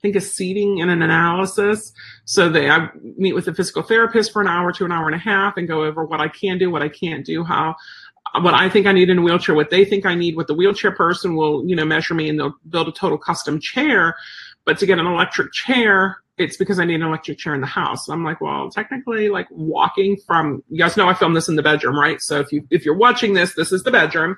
think 0.02 0.16
a 0.16 0.22
seating 0.22 0.82
and 0.82 0.92
an 0.92 1.02
analysis. 1.02 1.94
So 2.26 2.50
they 2.50 2.70
I 2.70 2.90
meet 3.18 3.34
with 3.34 3.48
a 3.48 3.54
physical 3.54 3.84
therapist 3.84 4.34
for 4.34 4.42
an 4.42 4.50
hour 4.50 4.74
to 4.74 4.86
an 4.86 4.92
hour 4.92 5.06
and 5.06 5.16
a 5.16 5.20
half 5.20 5.56
and 5.56 5.68
go 5.68 5.84
over 5.84 6.04
what 6.04 6.20
I 6.20 6.28
can 6.28 6.58
do, 6.58 6.70
what 6.70 6.82
I 6.82 6.90
can't 6.90 7.26
do, 7.26 7.44
how 7.44 7.76
what 8.42 8.54
I 8.54 8.70
think 8.70 8.88
I 8.88 8.92
need 8.92 9.10
in 9.10 9.20
a 9.20 9.22
wheelchair, 9.22 9.56
what 9.56 9.70
they 9.70 9.86
think 9.86 10.06
I 10.06 10.16
need, 10.16 10.36
what 10.36 10.48
the 10.48 10.54
wheelchair 10.54 10.92
person 10.92 11.36
will, 11.36 11.68
you 11.68 11.76
know, 11.76 11.86
measure 11.86 12.14
me 12.14 12.30
and 12.30 12.40
they'll 12.40 12.56
build 12.68 12.88
a 12.88 12.92
total 12.92 13.18
custom 13.18 13.60
chair. 13.60 14.16
But 14.66 14.80
to 14.80 14.86
get 14.86 15.00
an 15.00 15.08
electric 15.08 15.52
chair, 15.54 16.18
it's 16.38 16.58
because 16.58 16.80
I 16.80 16.86
need 16.86 16.96
an 16.96 17.04
electric 17.04 17.38
chair 17.40 17.56
in 17.56 17.62
the 17.62 17.68
house. 17.68 18.10
I'm 18.10 18.24
like, 18.24 18.42
well, 18.42 18.70
technically, 18.70 19.30
like 19.30 19.48
walking 19.52 20.18
from 20.28 20.64
you 20.70 20.78
guys 20.80 20.98
know 20.98 21.10
I 21.10 21.14
filmed 21.16 21.36
this 21.36 21.50
in 21.50 21.56
the 21.58 21.64
bedroom, 21.64 22.00
right? 22.00 22.22
So 22.22 22.40
if 22.40 22.52
you 22.52 22.66
if 22.72 22.86
you're 22.86 22.96
watching 22.98 23.34
this, 23.34 23.54
this 23.56 23.72
is 23.72 23.84
the 23.84 23.92
bedroom. 23.92 24.38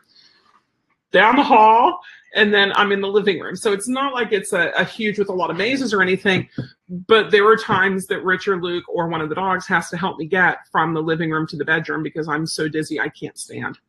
down 1.12 1.38
the 1.38 1.44
hall, 1.44 2.00
and 2.36 2.54
then 2.54 2.74
I'm 2.76 2.92
in 2.94 3.02
the 3.02 3.10
living 3.10 3.40
room. 3.42 3.58
So 3.58 3.74
it's 3.74 3.88
not 3.90 4.14
like 4.14 4.34
it's 4.34 4.54
a, 4.54 4.72
a 4.78 4.86
huge 4.86 5.20
with 5.20 5.30
a 5.30 5.34
lot 5.34 5.52
of 5.52 5.58
mazes 5.58 5.94
or 5.94 6.02
anything, 6.04 6.50
but 6.90 7.32
there 7.32 7.48
are 7.48 7.58
times 7.58 8.08
that 8.08 8.24
Rich 8.24 8.48
or 8.48 8.62
Luke 8.62 8.86
or 8.90 9.08
one 9.10 9.22
of 9.22 9.30
the 9.30 9.36
dogs 9.36 9.68
has 9.68 9.90
to 9.92 9.98
help 9.98 10.20
me 10.20 10.28
get 10.28 10.60
from 10.72 10.94
the 10.94 11.02
living 11.02 11.32
room 11.32 11.48
to 11.48 11.58
the 11.58 11.66
bedroom 11.66 12.04
because 12.04 12.28
I'm 12.30 12.46
so 12.48 12.68
dizzy 12.70 13.00
I 13.00 13.10
can't 13.10 13.38
stand. 13.40 13.80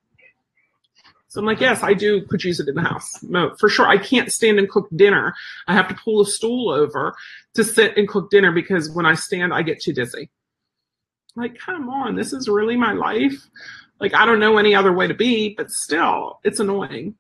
So 1.37 1.41
I'm 1.41 1.47
like, 1.47 1.61
yes, 1.61 1.83
I 1.83 1.93
do 1.93 2.23
could 2.23 2.43
use 2.43 2.61
it 2.61 2.69
in 2.69 2.77
the 2.77 2.81
house. 2.81 3.23
For 3.59 3.69
sure. 3.69 3.87
I 3.87 3.99
can't 3.99 4.33
stand 4.33 4.59
and 4.59 4.71
cook 4.71 4.89
dinner. 4.97 5.35
I 5.69 5.75
have 5.75 5.87
to 5.89 5.95
pull 5.95 6.23
a 6.23 6.27
stool 6.27 6.71
over 6.71 7.15
to 7.53 7.63
sit 7.63 7.95
and 7.99 8.09
cook 8.09 8.31
dinner 8.31 8.53
because 8.53 8.91
when 8.91 9.05
I 9.05 9.17
stand, 9.17 9.53
I 9.53 9.61
get 9.61 9.83
too 9.83 9.93
dizzy. 9.93 10.31
Like, 11.35 11.59
come 11.59 11.91
on, 11.91 12.17
this 12.17 12.33
is 12.33 12.49
really 12.49 12.75
my 12.75 12.95
life. 12.95 13.35
Like, 14.01 14.15
I 14.15 14.25
don't 14.25 14.41
know 14.41 14.57
any 14.57 14.75
other 14.75 14.95
way 14.95 15.09
to 15.09 15.13
be, 15.13 15.53
but 15.55 15.71
still, 15.71 16.41
it's 16.43 16.59
annoying. 16.59 17.17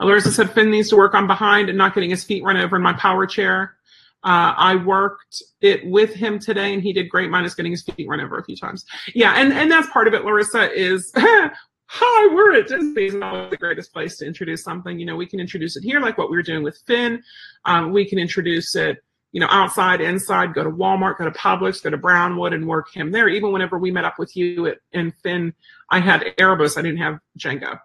Larissa 0.00 0.32
said 0.32 0.50
Finn 0.50 0.72
needs 0.72 0.88
to 0.88 0.96
work 0.96 1.14
on 1.14 1.28
behind 1.28 1.68
and 1.68 1.78
not 1.78 1.94
getting 1.94 2.10
his 2.10 2.24
feet 2.24 2.42
run 2.42 2.56
over 2.56 2.74
in 2.74 2.82
my 2.82 2.94
power 2.94 3.24
chair. 3.24 3.76
Uh, 4.24 4.52
I 4.56 4.74
worked 4.74 5.44
it 5.60 5.86
with 5.86 6.12
him 6.12 6.40
today, 6.40 6.74
and 6.74 6.82
he 6.82 6.92
did 6.92 7.08
great. 7.08 7.30
Minus 7.30 7.54
getting 7.54 7.70
his 7.70 7.84
feet 7.84 8.08
run 8.08 8.20
over 8.20 8.36
a 8.36 8.42
few 8.42 8.56
times. 8.56 8.84
Yeah, 9.14 9.34
and 9.36 9.52
and 9.52 9.70
that's 9.70 9.88
part 9.90 10.08
of 10.08 10.14
it. 10.14 10.24
Larissa 10.24 10.72
is. 10.72 11.14
Hi, 11.90 12.34
we're 12.34 12.54
at 12.54 12.68
Disney. 12.68 13.04
It's 13.06 13.14
not 13.14 13.50
the 13.50 13.56
greatest 13.56 13.92
place 13.92 14.18
to 14.18 14.26
introduce 14.26 14.62
something. 14.62 14.98
You 14.98 15.06
know, 15.06 15.16
we 15.16 15.26
can 15.26 15.40
introduce 15.40 15.76
it 15.76 15.82
here, 15.82 16.00
like 16.00 16.18
what 16.18 16.30
we 16.30 16.36
were 16.36 16.42
doing 16.42 16.62
with 16.62 16.78
Finn. 16.86 17.22
Um, 17.64 17.92
we 17.92 18.04
can 18.04 18.18
introduce 18.18 18.76
it 18.76 18.98
you 19.32 19.40
know, 19.40 19.48
outside, 19.50 20.00
inside, 20.00 20.54
go 20.54 20.64
to 20.64 20.70
Walmart, 20.70 21.18
go 21.18 21.24
to 21.24 21.30
Publix, 21.30 21.82
go 21.82 21.90
to 21.90 21.98
Brownwood 21.98 22.52
and 22.52 22.66
work 22.66 22.92
him 22.92 23.12
there. 23.12 23.28
Even 23.28 23.52
whenever 23.52 23.78
we 23.78 23.90
met 23.90 24.04
up 24.04 24.18
with 24.18 24.34
you 24.34 24.66
at, 24.66 24.78
in 24.92 25.12
Finn, 25.22 25.52
I 25.90 26.00
had 26.00 26.24
Erebus, 26.38 26.76
I 26.76 26.82
didn't 26.82 26.98
have 26.98 27.18
Django. 27.38 27.78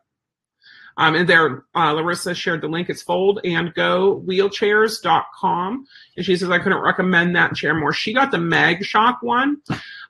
Um, 0.97 1.15
and 1.15 1.27
there, 1.27 1.65
uh, 1.75 1.91
Larissa 1.93 2.35
shared 2.35 2.61
the 2.61 2.67
link. 2.67 2.89
It's 2.89 3.01
fold 3.01 3.39
and 3.43 3.73
go 3.73 4.23
wheelchairs.com. 4.27 5.85
And 6.15 6.25
she 6.25 6.35
says, 6.35 6.49
I 6.49 6.59
couldn't 6.59 6.81
recommend 6.81 7.35
that 7.35 7.55
chair 7.55 7.73
more. 7.73 7.93
She 7.93 8.13
got 8.13 8.31
the 8.31 8.37
MagShock 8.37 9.17
one, 9.21 9.57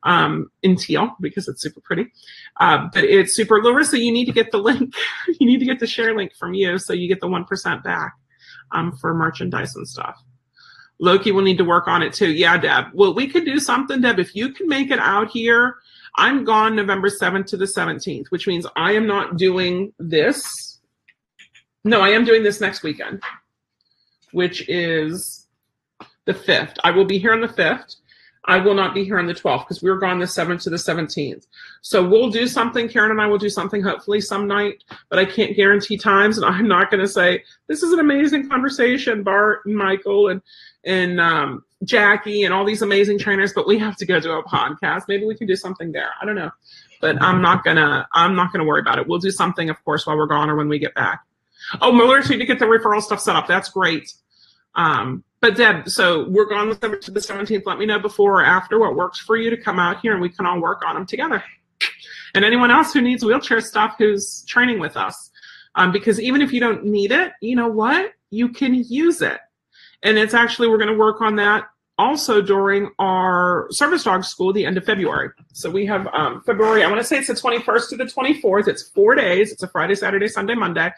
um, 0.03 0.51
in 0.61 0.75
teal 0.75 1.15
because 1.21 1.47
it's 1.47 1.61
super 1.61 1.79
pretty. 1.81 2.11
Uh, 2.59 2.89
but 2.93 3.03
it's 3.03 3.35
super, 3.35 3.61
Larissa, 3.63 3.99
you 3.99 4.11
need 4.11 4.25
to 4.25 4.33
get 4.33 4.51
the 4.51 4.57
link. 4.57 4.93
you 5.39 5.47
need 5.47 5.59
to 5.59 5.65
get 5.65 5.79
the 5.79 5.87
share 5.87 6.15
link 6.15 6.33
from 6.35 6.53
you 6.53 6.77
so 6.77 6.93
you 6.93 7.07
get 7.07 7.21
the 7.21 7.27
1% 7.27 7.83
back, 7.83 8.13
um, 8.71 8.95
for 8.97 9.13
merchandise 9.13 9.75
and 9.75 9.87
stuff. 9.87 10.21
Loki 10.99 11.31
will 11.31 11.43
need 11.43 11.57
to 11.57 11.65
work 11.65 11.87
on 11.87 12.01
it 12.01 12.13
too. 12.13 12.31
Yeah, 12.31 12.57
Deb. 12.57 12.85
Well, 12.93 13.13
we 13.13 13.27
could 13.27 13.45
do 13.45 13.59
something, 13.59 14.01
Deb. 14.01 14.19
If 14.19 14.35
you 14.35 14.53
can 14.53 14.67
make 14.67 14.91
it 14.91 14.99
out 14.99 15.29
here, 15.29 15.77
I'm 16.15 16.43
gone 16.43 16.75
November 16.75 17.09
7th 17.09 17.47
to 17.47 17.57
the 17.57 17.65
17th, 17.65 18.27
which 18.27 18.47
means 18.47 18.67
I 18.75 18.93
am 18.93 19.07
not 19.07 19.37
doing 19.37 19.93
this. 19.97 20.72
No, 21.83 22.01
I 22.01 22.09
am 22.09 22.23
doing 22.23 22.43
this 22.43 22.61
next 22.61 22.83
weekend, 22.83 23.21
which 24.31 24.67
is 24.69 25.47
the 26.25 26.33
5th. 26.33 26.77
I 26.83 26.91
will 26.91 27.05
be 27.05 27.17
here 27.19 27.33
on 27.33 27.41
the 27.41 27.47
5th. 27.47 27.95
I 28.45 28.57
will 28.57 28.73
not 28.73 28.93
be 28.93 29.05
here 29.05 29.19
on 29.19 29.25
the 29.25 29.33
12th 29.33 29.59
because 29.59 29.81
we 29.81 29.89
are 29.89 29.97
gone 29.97 30.19
the 30.19 30.25
7th 30.25 30.63
to 30.63 30.69
the 30.69 30.75
17th. 30.75 31.47
So 31.81 32.05
we'll 32.05 32.29
do 32.29 32.45
something. 32.45 32.89
Karen 32.89 33.11
and 33.11 33.21
I 33.21 33.25
will 33.25 33.37
do 33.37 33.49
something 33.49 33.81
hopefully 33.81 34.19
some 34.19 34.47
night, 34.47 34.83
but 35.09 35.17
I 35.17 35.23
can't 35.23 35.55
guarantee 35.55 35.97
times. 35.97 36.37
And 36.37 36.45
I'm 36.53 36.67
not 36.67 36.91
going 36.91 37.01
to 37.01 37.07
say, 37.07 37.43
this 37.67 37.83
is 37.83 37.93
an 37.93 37.99
amazing 37.99 38.49
conversation, 38.49 39.23
Bart 39.23 39.61
and 39.65 39.77
Michael 39.77 40.27
and, 40.27 40.41
and 40.83 41.21
um, 41.21 41.63
Jackie 41.85 42.43
and 42.43 42.53
all 42.53 42.65
these 42.65 42.81
amazing 42.81 43.17
trainers, 43.17 43.53
but 43.53 43.67
we 43.67 43.77
have 43.79 43.95
to 43.97 44.05
go 44.05 44.19
do 44.19 44.31
a 44.31 44.43
podcast. 44.43 45.03
Maybe 45.07 45.25
we 45.25 45.35
can 45.35 45.47
do 45.47 45.55
something 45.55 45.91
there. 45.91 46.09
I 46.21 46.25
don't 46.25 46.35
know. 46.35 46.51
But 46.99 47.21
I'm 47.21 47.41
not 47.41 47.65
gonna 47.65 48.07
I'm 48.13 48.33
not 48.33 48.53
gonna 48.53 48.63
worry 48.63 48.79
about 48.79 48.97
it. 48.97 49.05
We'll 49.05 49.19
do 49.19 49.31
something, 49.31 49.69
of 49.69 49.83
course, 49.83 50.07
while 50.07 50.15
we're 50.15 50.25
gone 50.25 50.49
or 50.49 50.55
when 50.55 50.69
we 50.69 50.79
get 50.79 50.95
back. 50.95 51.21
Oh, 51.81 51.91
Miller, 51.91 52.21
so 52.21 52.37
to 52.37 52.45
get 52.45 52.59
the 52.59 52.65
referral 52.65 53.01
stuff 53.01 53.19
set 53.19 53.35
up. 53.35 53.47
That's 53.47 53.69
great. 53.69 54.13
Um, 54.75 55.23
but 55.41 55.55
Deb, 55.55 55.89
so 55.89 56.27
we're 56.29 56.45
going 56.45 56.69
the 56.69 56.75
7th 56.75 57.01
to 57.01 57.11
the 57.11 57.19
17th. 57.19 57.63
Let 57.65 57.77
me 57.77 57.85
know 57.85 57.99
before 57.99 58.41
or 58.41 58.45
after 58.45 58.79
what 58.79 58.95
works 58.95 59.19
for 59.19 59.35
you 59.35 59.49
to 59.49 59.57
come 59.57 59.79
out 59.79 59.99
here 59.99 60.13
and 60.13 60.21
we 60.21 60.29
can 60.29 60.45
all 60.45 60.61
work 60.61 60.81
on 60.85 60.95
them 60.95 61.05
together. 61.05 61.43
And 62.33 62.43
anyone 62.43 62.71
else 62.71 62.93
who 62.93 63.01
needs 63.01 63.23
wheelchair 63.23 63.61
stuff 63.61 63.95
who's 63.97 64.43
training 64.47 64.79
with 64.79 64.97
us. 64.97 65.31
Um, 65.75 65.91
because 65.91 66.19
even 66.19 66.41
if 66.41 66.53
you 66.53 66.59
don't 66.59 66.85
need 66.85 67.11
it, 67.11 67.33
you 67.41 67.55
know 67.55 67.67
what? 67.67 68.13
You 68.29 68.49
can 68.49 68.73
use 68.73 69.21
it. 69.21 69.39
And 70.01 70.17
it's 70.17 70.33
actually, 70.33 70.67
we're 70.67 70.77
going 70.77 70.91
to 70.91 70.97
work 70.97 71.21
on 71.21 71.35
that 71.37 71.65
also 71.97 72.41
during 72.41 72.89
our 72.99 73.67
service 73.69 74.03
dog 74.03 74.23
school 74.23 74.51
the 74.51 74.65
end 74.65 74.77
of 74.77 74.85
February. 74.85 75.29
So 75.53 75.69
we 75.69 75.85
have 75.85 76.07
um, 76.07 76.41
February, 76.45 76.83
I 76.83 76.87
want 76.87 76.99
to 76.99 77.05
say 77.05 77.17
it's 77.17 77.27
the 77.27 77.33
21st 77.33 77.89
to 77.89 77.97
the 77.97 78.05
24th. 78.05 78.67
It's 78.67 78.83
four 78.89 79.15
days. 79.15 79.51
It's 79.51 79.63
a 79.63 79.67
Friday, 79.67 79.95
Saturday, 79.95 80.27
Sunday, 80.27 80.55
Monday. 80.55 80.91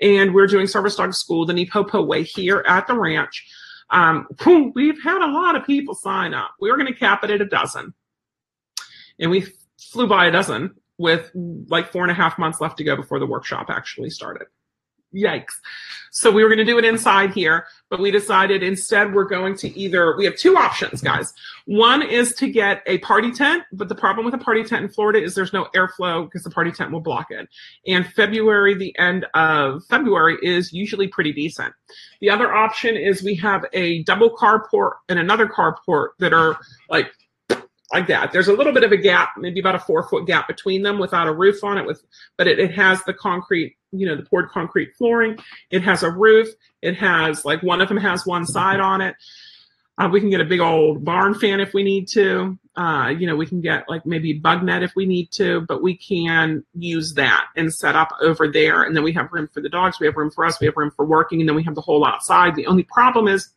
And 0.00 0.34
we're 0.34 0.46
doing 0.46 0.66
service 0.66 0.96
dog 0.96 1.14
school 1.14 1.44
the 1.44 1.52
NePoPo 1.52 2.06
way 2.06 2.22
here 2.22 2.64
at 2.66 2.86
the 2.86 2.98
ranch. 2.98 3.46
Um, 3.90 4.26
we've 4.74 5.02
had 5.02 5.22
a 5.22 5.30
lot 5.30 5.56
of 5.56 5.66
people 5.66 5.94
sign 5.94 6.32
up. 6.32 6.52
We 6.60 6.70
were 6.70 6.76
going 6.76 6.92
to 6.92 6.98
cap 6.98 7.24
it 7.24 7.30
at 7.30 7.40
a 7.40 7.46
dozen. 7.46 7.92
And 9.18 9.30
we 9.30 9.46
flew 9.78 10.06
by 10.06 10.26
a 10.26 10.30
dozen 10.30 10.74
with 10.98 11.30
like 11.34 11.90
four 11.90 12.02
and 12.02 12.10
a 12.10 12.14
half 12.14 12.38
months 12.38 12.60
left 12.60 12.78
to 12.78 12.84
go 12.84 12.96
before 12.96 13.18
the 13.18 13.26
workshop 13.26 13.66
actually 13.68 14.10
started. 14.10 14.46
Yikes. 15.14 15.54
So 16.12 16.30
we 16.30 16.42
were 16.42 16.48
going 16.48 16.58
to 16.58 16.64
do 16.64 16.78
it 16.78 16.84
inside 16.84 17.32
here, 17.32 17.66
but 17.88 18.00
we 18.00 18.10
decided 18.10 18.62
instead 18.62 19.14
we're 19.14 19.24
going 19.24 19.56
to 19.58 19.78
either, 19.78 20.16
we 20.16 20.24
have 20.24 20.36
two 20.36 20.56
options, 20.56 21.00
guys. 21.00 21.32
One 21.66 22.02
is 22.02 22.34
to 22.34 22.50
get 22.50 22.82
a 22.86 22.98
party 22.98 23.32
tent, 23.32 23.64
but 23.72 23.88
the 23.88 23.94
problem 23.94 24.24
with 24.24 24.34
a 24.34 24.38
party 24.38 24.62
tent 24.64 24.84
in 24.84 24.88
Florida 24.90 25.22
is 25.22 25.34
there's 25.34 25.52
no 25.52 25.68
airflow 25.74 26.24
because 26.24 26.42
the 26.42 26.50
party 26.50 26.72
tent 26.72 26.92
will 26.92 27.00
block 27.00 27.30
it. 27.30 27.48
And 27.86 28.06
February, 28.06 28.74
the 28.74 28.96
end 28.98 29.26
of 29.34 29.84
February 29.86 30.38
is 30.42 30.72
usually 30.72 31.08
pretty 31.08 31.32
decent. 31.32 31.74
The 32.20 32.30
other 32.30 32.52
option 32.52 32.96
is 32.96 33.22
we 33.22 33.34
have 33.36 33.64
a 33.72 34.02
double 34.04 34.36
carport 34.36 34.92
and 35.08 35.18
another 35.18 35.46
carport 35.46 36.10
that 36.18 36.32
are 36.32 36.58
like 36.88 37.12
like 37.92 38.06
that. 38.06 38.32
There's 38.32 38.48
a 38.48 38.52
little 38.52 38.72
bit 38.72 38.84
of 38.84 38.92
a 38.92 38.96
gap, 38.96 39.30
maybe 39.36 39.60
about 39.60 39.74
a 39.74 39.80
four 39.80 40.08
foot 40.08 40.26
gap 40.26 40.46
between 40.46 40.82
them 40.82 40.98
without 40.98 41.26
a 41.26 41.32
roof 41.32 41.64
on 41.64 41.78
it 41.78 41.86
with, 41.86 42.04
but 42.36 42.46
it, 42.46 42.58
it 42.58 42.72
has 42.72 43.02
the 43.04 43.14
concrete, 43.14 43.76
you 43.92 44.06
know, 44.06 44.16
the 44.16 44.22
poured 44.22 44.48
concrete 44.50 44.94
flooring. 44.96 45.38
It 45.70 45.82
has 45.82 46.02
a 46.02 46.10
roof. 46.10 46.48
It 46.82 46.96
has 46.96 47.44
like 47.44 47.62
one 47.62 47.80
of 47.80 47.88
them 47.88 47.96
has 47.96 48.26
one 48.26 48.46
side 48.46 48.80
on 48.80 49.00
it. 49.00 49.16
Uh, 49.98 50.08
we 50.08 50.18
can 50.18 50.30
get 50.30 50.40
a 50.40 50.44
big 50.44 50.60
old 50.60 51.04
barn 51.04 51.34
fan 51.34 51.60
if 51.60 51.74
we 51.74 51.82
need 51.82 52.08
to. 52.08 52.58
Uh, 52.74 53.08
you 53.08 53.26
know, 53.26 53.36
we 53.36 53.44
can 53.44 53.60
get 53.60 53.86
like 53.88 54.06
maybe 54.06 54.32
bug 54.32 54.62
net 54.62 54.82
if 54.82 54.94
we 54.96 55.04
need 55.04 55.30
to, 55.30 55.60
but 55.62 55.82
we 55.82 55.94
can 55.94 56.64
use 56.74 57.12
that 57.12 57.48
and 57.56 57.72
set 57.74 57.94
up 57.94 58.08
over 58.22 58.48
there. 58.48 58.84
And 58.84 58.96
then 58.96 59.02
we 59.02 59.12
have 59.12 59.30
room 59.30 59.48
for 59.52 59.60
the 59.60 59.68
dogs. 59.68 60.00
We 60.00 60.06
have 60.06 60.16
room 60.16 60.30
for 60.30 60.46
us. 60.46 60.58
We 60.58 60.66
have 60.66 60.76
room 60.76 60.90
for 60.90 61.04
working. 61.04 61.40
And 61.40 61.48
then 61.48 61.56
we 61.56 61.64
have 61.64 61.74
the 61.74 61.82
whole 61.82 62.06
outside. 62.06 62.54
The 62.54 62.66
only 62.66 62.84
problem 62.84 63.28
is 63.28 63.50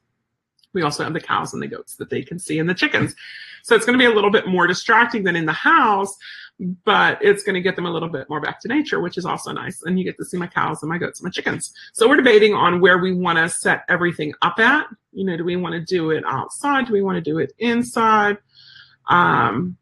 we 0.74 0.82
also 0.82 1.04
have 1.04 1.14
the 1.14 1.22
cows 1.22 1.54
and 1.54 1.62
the 1.62 1.68
goats 1.68 1.96
that 1.96 2.10
they 2.10 2.24
can 2.24 2.40
see 2.40 2.60
and 2.60 2.70
the 2.70 2.74
chickens. 2.74 3.16
So 3.62 3.76
it's 3.76 3.86
going 3.86 3.98
to 3.98 4.04
be 4.04 4.12
a 4.12 4.14
little 4.14 4.32
bit 4.32 4.48
more 4.48 4.68
distracting 4.68 5.24
than 5.24 5.38
in 5.38 5.46
the 5.46 5.54
house, 5.54 6.18
but 6.60 7.18
it's 7.22 7.44
going 7.44 7.56
to 7.56 7.62
get 7.62 7.76
them 7.76 7.86
a 7.86 7.92
little 7.92 8.10
bit 8.10 8.30
more 8.30 8.40
back 8.40 8.60
to 8.62 8.68
nature, 8.68 9.02
which 9.02 9.18
is 9.18 9.26
also 9.26 9.52
nice. 9.52 9.82
And 9.84 9.98
you 9.98 10.06
get 10.06 10.18
to 10.18 10.26
see 10.26 10.38
my 10.38 10.48
cows 10.48 10.82
and 10.82 10.90
my 10.90 10.98
goats 10.98 11.20
and 11.20 11.26
my 11.26 11.32
chickens. 11.32 11.74
So 11.94 12.08
we're 12.08 12.18
debating 12.18 12.54
on 12.54 12.80
where 12.80 13.00
we 13.00 13.14
want 13.14 13.38
to 13.38 13.50
set 13.50 13.84
everything 13.90 14.34
up 14.42 14.60
at. 14.60 14.88
You 15.12 15.26
know, 15.26 15.38
do 15.38 15.44
we 15.44 15.56
want 15.56 15.74
to 15.74 15.82
do 15.82 16.12
it 16.12 16.24
outside? 16.26 16.88
Do 16.88 16.94
we 16.94 17.02
want 17.02 17.16
to 17.16 17.22
do 17.22 17.40
it 17.40 17.54
inside? 17.60 18.38
Um, 19.10 19.78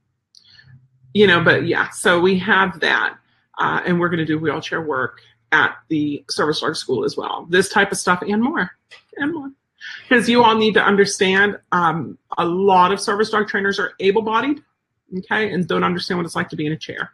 you 1.14 1.28
know, 1.28 1.44
but 1.44 1.68
yeah, 1.68 1.90
so 1.90 2.20
we 2.20 2.40
have 2.40 2.80
that. 2.80 3.18
Uh, 3.58 3.82
and 3.86 4.00
we're 4.00 4.10
going 4.10 4.20
to 4.20 4.26
do 4.26 4.40
wheelchair 4.40 4.82
work 4.82 5.20
at 5.52 5.76
the 5.90 6.24
service 6.30 6.62
dog 6.62 6.76
school 6.76 7.04
as 7.04 7.18
well. 7.18 7.46
This 7.50 7.70
type 7.70 7.92
of 7.92 7.98
stuff 7.98 8.22
and 8.22 8.42
more, 8.42 8.72
and 9.18 9.34
more 9.34 9.52
because 10.08 10.30
you 10.30 10.44
all 10.44 10.56
need 10.56 10.74
to 10.76 10.84
understand 10.84 11.58
um, 11.72 12.18
a 12.38 12.46
lot 12.46 12.92
of 12.92 13.00
service 13.00 13.30
dog 13.30 13.48
trainers 13.48 13.80
are 13.80 13.94
able 14.00 14.22
bodied, 14.22 14.62
okay, 15.20 15.52
and 15.52 15.68
don't 15.68 15.84
understand 15.84 16.18
what 16.18 16.26
it's 16.26 16.36
like 16.36 16.50
to 16.50 16.56
be 16.56 16.66
in 16.66 16.72
a 16.72 16.78
chair. 16.78 17.12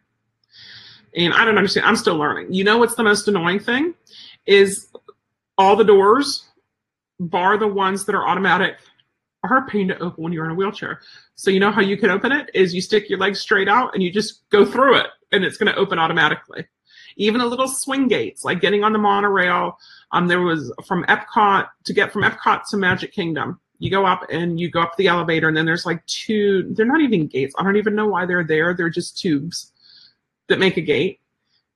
And 1.15 1.33
I 1.33 1.45
don't 1.45 1.57
understand. 1.57 1.85
I'm 1.85 1.95
still 1.95 2.17
learning. 2.17 2.53
You 2.53 2.63
know 2.63 2.77
what's 2.77 2.95
the 2.95 3.03
most 3.03 3.27
annoying 3.27 3.59
thing 3.59 3.93
is 4.45 4.91
all 5.57 5.75
the 5.75 5.83
doors, 5.83 6.45
bar 7.19 7.57
the 7.57 7.67
ones 7.67 8.05
that 8.05 8.15
are 8.15 8.27
automatic, 8.27 8.77
are 9.43 9.57
a 9.57 9.67
pain 9.67 9.87
to 9.87 9.99
open 9.99 10.23
when 10.23 10.33
you're 10.33 10.45
in 10.45 10.51
a 10.51 10.55
wheelchair. 10.55 11.01
So 11.35 11.51
you 11.51 11.59
know 11.59 11.71
how 11.71 11.81
you 11.81 11.97
can 11.97 12.09
open 12.09 12.31
it 12.31 12.49
is 12.53 12.73
you 12.73 12.81
stick 12.81 13.09
your 13.09 13.19
legs 13.19 13.39
straight 13.39 13.69
out 13.69 13.93
and 13.93 14.03
you 14.03 14.11
just 14.11 14.47
go 14.49 14.65
through 14.65 14.97
it, 14.97 15.07
and 15.31 15.43
it's 15.43 15.57
going 15.57 15.71
to 15.71 15.79
open 15.79 15.99
automatically. 15.99 16.65
Even 17.15 17.41
a 17.41 17.45
little 17.45 17.67
swing 17.67 18.07
gates, 18.07 18.45
like 18.45 18.61
getting 18.61 18.83
on 18.83 18.93
the 18.93 18.99
monorail 18.99 19.77
um, 20.11 20.27
there 20.27 20.41
was 20.41 20.73
from 20.85 21.03
Epcot 21.05 21.67
to 21.85 21.93
get 21.93 22.11
from 22.11 22.23
Epcot 22.23 22.63
to 22.69 22.77
Magic 22.77 23.11
Kingdom. 23.11 23.59
You 23.79 23.91
go 23.91 24.05
up 24.05 24.23
and 24.31 24.59
you 24.59 24.69
go 24.71 24.81
up 24.81 24.97
the 24.97 25.07
elevator, 25.07 25.47
and 25.47 25.55
then 25.57 25.65
there's 25.65 25.85
like 25.85 26.05
two. 26.07 26.73
They're 26.73 26.85
not 26.85 27.01
even 27.01 27.27
gates. 27.27 27.55
I 27.57 27.63
don't 27.63 27.77
even 27.77 27.95
know 27.95 28.07
why 28.07 28.25
they're 28.25 28.43
there. 28.43 28.73
They're 28.73 28.89
just 28.89 29.17
tubes 29.19 29.71
that 30.47 30.59
make 30.59 30.77
a 30.77 30.81
gate, 30.81 31.19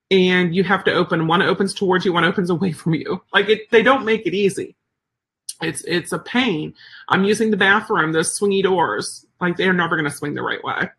and 0.09 0.55
you 0.55 0.63
have 0.63 0.83
to 0.85 0.93
open. 0.93 1.27
One 1.27 1.41
opens 1.41 1.73
towards 1.73 2.05
you, 2.05 2.13
one 2.13 2.23
opens 2.25 2.49
away 2.49 2.71
from 2.73 2.95
you. 2.95 3.21
Like 3.33 3.49
it, 3.49 3.69
they 3.71 3.83
don't 3.83 4.05
make 4.05 4.25
it 4.25 4.33
easy. 4.33 4.75
It's 5.61 5.83
it's 5.83 6.11
a 6.11 6.19
pain. 6.19 6.73
I'm 7.09 7.23
using 7.23 7.51
the 7.51 7.57
bathroom, 7.57 8.13
those 8.13 8.37
swingy 8.39 8.63
doors. 8.63 9.25
Like 9.39 9.57
they're 9.57 9.73
never 9.73 9.95
going 9.95 10.09
to 10.09 10.15
swing 10.15 10.33
the 10.33 10.41
right 10.43 10.63
way. 10.63 10.89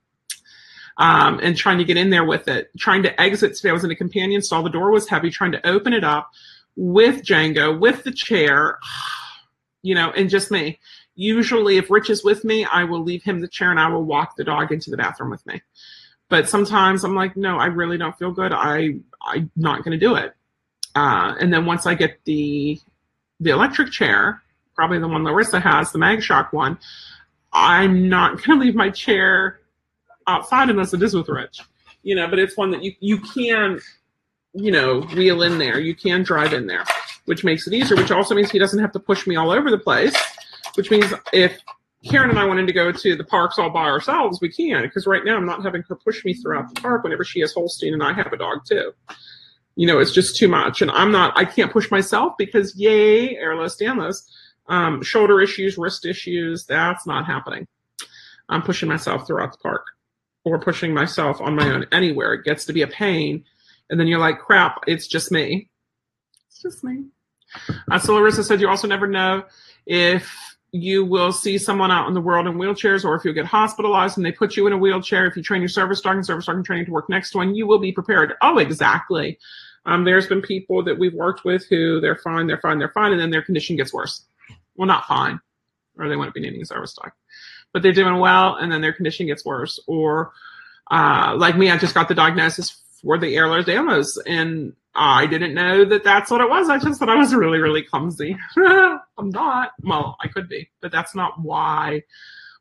um, 0.99 1.41
and 1.43 1.57
trying 1.57 1.79
to 1.79 1.85
get 1.85 1.97
in 1.97 2.11
there 2.11 2.25
with 2.25 2.49
it. 2.49 2.71
Trying 2.79 3.03
to 3.05 3.21
exit 3.21 3.55
today. 3.57 3.71
I 3.71 3.73
was 3.73 3.85
in 3.85 3.91
a 3.91 3.97
companion 3.97 4.43
stall. 4.43 4.63
The 4.63 4.71
door 4.71 4.91
was 4.91 5.09
heavy. 5.09 5.31
Trying 5.31 5.53
to 5.53 5.67
open 5.67 5.93
it 5.93 6.05
up 6.05 6.31
with 6.77 7.23
Django, 7.23 7.79
with 7.79 8.05
the 8.05 8.13
chair, 8.13 8.79
you 9.83 9.95
know, 9.95 10.11
and 10.13 10.31
just 10.31 10.51
me. 10.51 10.79
Usually, 11.15 11.77
if 11.77 11.91
Rich 11.91 12.09
is 12.09 12.25
with 12.25 12.45
me, 12.45 12.65
I 12.65 12.85
will 12.85 13.03
leave 13.03 13.23
him 13.23 13.41
the 13.41 13.49
chair 13.49 13.71
and 13.71 13.79
I 13.79 13.89
will 13.89 14.05
walk 14.05 14.37
the 14.37 14.45
dog 14.45 14.73
into 14.73 14.91
the 14.91 14.97
bathroom 14.97 15.31
with 15.31 15.45
me. 15.47 15.61
But 16.29 16.49
sometimes 16.49 17.05
I'm 17.05 17.15
like, 17.15 17.37
no, 17.37 17.59
I 17.59 17.67
really 17.67 17.99
don't 17.99 18.19
feel 18.19 18.33
good. 18.33 18.53
I 18.53 18.95
I'm 19.21 19.51
not 19.57 19.85
going 19.85 19.99
to 19.99 20.05
do 20.05 20.15
it. 20.15 20.35
Uh, 20.95 21.35
and 21.39 21.53
then 21.53 21.67
once 21.67 21.87
I 21.87 21.95
get 21.95 22.19
the 22.25 22.81
the 23.41 23.51
electric 23.51 23.91
chair, 23.91 24.43
probably 24.75 24.99
the 24.99 25.09
one 25.09 25.25
Larissa 25.25 25.61
has, 25.61 25.93
the 25.93 25.99
MagShock 25.99 26.53
one, 26.53 26.79
I'm 27.53 28.09
not 28.09 28.43
going 28.43 28.59
to 28.59 28.65
leave 28.65 28.75
my 28.75 28.91
chair 28.91 29.61
outside 30.27 30.71
unless 30.71 30.95
it 30.95 31.03
is 31.03 31.15
with 31.15 31.29
Rich. 31.29 31.61
You 32.03 32.17
know, 32.17 32.29
but 32.29 32.39
it's 32.39 32.57
one 32.57 32.71
that 32.71 32.83
you 32.83 32.95
you 33.01 33.19
can, 33.19 33.79
you 34.55 34.73
know, 34.73 35.03
wheel 35.03 35.43
in 35.43 35.59
there. 35.59 35.79
You 35.79 35.95
can 35.95 36.23
drive 36.23 36.53
in 36.53 36.67
there, 36.67 36.85
which 37.27 37.45
makes 37.45 37.67
it 37.67 37.75
easier. 37.75 37.97
Which 37.97 38.11
also 38.11 38.35
means 38.35 38.51
he 38.51 38.59
doesn't 38.59 38.79
have 38.79 38.93
to 38.93 39.01
push 39.01 39.27
me 39.27 39.37
all 39.37 39.51
over 39.51 39.71
the 39.71 39.79
place. 39.79 40.15
Which 40.75 40.91
means 40.91 41.13
if 41.33 41.59
Karen 42.09 42.31
and 42.31 42.39
I 42.39 42.45
wanted 42.45 42.67
to 42.67 42.73
go 42.73 42.91
to 42.93 43.17
the 43.17 43.25
parks 43.25 43.59
all 43.59 43.71
by 43.71 43.85
ourselves, 43.85 44.41
we 44.41 44.51
can. 44.51 44.83
Because 44.83 45.07
right 45.07 45.25
now 45.25 45.37
I'm 45.37 45.47
not 45.47 45.63
having 45.63 45.83
her 45.89 45.97
push 45.97 46.25
me 46.25 46.35
throughout 46.35 46.75
the 46.75 46.81
park 46.81 47.05
whenever 47.05 47.25
she 47.25 47.41
has 47.41 47.53
Holstein 47.53 47.93
and 47.95 48.03
I 48.03 48.13
have 48.13 48.33
a 48.33 48.37
dog 48.37 48.65
too. 48.67 48.93
You 49.77 49.87
know, 49.87 49.99
it's 49.99 50.13
just 50.13 50.37
too 50.37 50.49
much. 50.49 50.83
And 50.83 50.91
I'm 50.91 51.11
not, 51.11 51.33
I 51.37 51.45
can't 51.45 51.73
push 51.73 51.91
myself 51.91 52.35
because 52.39 52.77
yay, 52.77 53.37
Ehlers-Danlos. 53.37 54.23
Um, 54.69 55.03
shoulder 55.03 55.41
issues, 55.41 55.77
wrist 55.77 56.07
issues, 56.07 56.65
that's 56.65 57.07
not 57.07 57.27
happening. 57.27 57.67
I'm 58.49 58.63
pushing 58.63 58.89
myself 58.89 59.27
throughout 59.27 59.53
the 59.53 59.59
park 59.59 59.87
or 60.45 60.59
pushing 60.59 60.95
myself 60.95 61.41
on 61.41 61.57
my 61.57 61.69
own 61.69 61.87
anywhere. 61.93 62.35
It 62.35 62.45
gets 62.45 62.65
to 62.67 62.73
be 62.73 62.83
a 62.83 62.87
pain. 62.87 63.45
And 63.91 63.99
then 63.99 64.07
you're 64.07 64.19
like, 64.19 64.39
crap, 64.39 64.85
it's 64.87 65.07
just 65.07 65.33
me. 65.33 65.69
Just 66.63 66.85
me. 66.85 67.05
Uh, 67.91 67.99
so 67.99 68.15
Larissa 68.15 68.45
said 68.45 68.61
you 68.61 68.69
also 68.69 68.87
never 68.87 69.07
know 69.07 69.45
if 69.85 70.57
you 70.71 71.05
will 71.05 71.33
see 71.33 71.59
someone 71.59 71.91
out 71.91 72.09
in 72.09 72.15
the 72.15 72.21
world 72.21 72.47
in 72.47 72.55
wheelchairs 72.55 73.05
or 73.05 73.15
if 73.15 73.25
you'll 73.25 73.35
get 73.35 73.45
hospitalized 73.45 74.17
and 74.17 74.25
they 74.25 74.33
put 74.33 74.57
you 74.57 74.67
in 74.67 74.73
a 74.73 74.79
wheelchair. 74.79 75.27
If 75.27 75.37
you 75.37 75.43
train 75.43 75.61
your 75.61 75.69
service 75.69 76.01
dog 76.01 76.17
and 76.17 76.25
service 76.25 76.47
dog 76.47 76.57
and 76.57 76.65
training 76.65 76.87
to 76.87 76.93
work 76.93 77.11
next 77.11 77.33
to 77.33 77.39
one, 77.39 77.55
you 77.55 77.67
will 77.67 77.79
be 77.79 77.93
prepared. 77.93 78.35
Oh, 78.41 78.57
exactly. 78.57 79.39
Um, 79.85 80.05
there's 80.05 80.27
been 80.27 80.41
people 80.41 80.83
that 80.85 80.99
we've 80.99 81.13
worked 81.13 81.45
with 81.45 81.67
who 81.69 82.01
they're 82.01 82.17
fine, 82.17 82.47
they're 82.47 82.61
fine, 82.61 82.79
they're 82.79 82.89
fine, 82.89 83.13
and 83.13 83.21
then 83.21 83.31
their 83.31 83.43
condition 83.43 83.77
gets 83.77 83.93
worse. 83.93 84.25
Well, 84.77 84.87
not 84.87 85.07
fine, 85.07 85.41
or 85.99 86.09
they 86.09 86.17
wouldn't 86.17 86.35
be 86.35 86.41
needing 86.41 86.63
a 86.63 86.67
service 86.67 86.95
dog, 86.95 87.11
but 87.73 87.83
they're 87.83 87.93
doing 87.93 88.19
well, 88.19 88.55
and 88.55 88.73
then 88.73 88.81
their 88.81 88.93
condition 88.93 89.27
gets 89.27 89.45
worse. 89.45 89.81
Or 89.87 90.33
uh, 90.91 91.35
like 91.37 91.59
me, 91.59 91.71
I 91.71 91.77
just 91.77 91.95
got 91.95 92.09
the 92.09 92.15
diagnosis 92.15 92.81
for 93.03 93.19
the 93.19 93.35
Ehlers-Danlos, 93.35 94.19
and 94.25 94.75
I 94.95 95.27
didn't 95.27 95.55
know 95.55 95.85
that 95.87 96.05
that's 96.05 96.31
what 96.31 96.43
it 96.43 96.51
was. 96.51 96.69
I 96.69 96.79
just 96.79 96.99
thought 96.99 97.09
I 97.09 97.17
was 97.17 97.35
really, 97.35 97.59
really 97.59 97.83
clumsy. 97.83 98.37
I'm 98.57 99.31
not. 99.31 99.71
Well, 99.83 100.17
I 100.21 100.29
could 100.29 100.49
be, 100.49 100.71
but 100.81 100.93
that's 100.93 101.15
not 101.15 101.41
why 101.41 102.03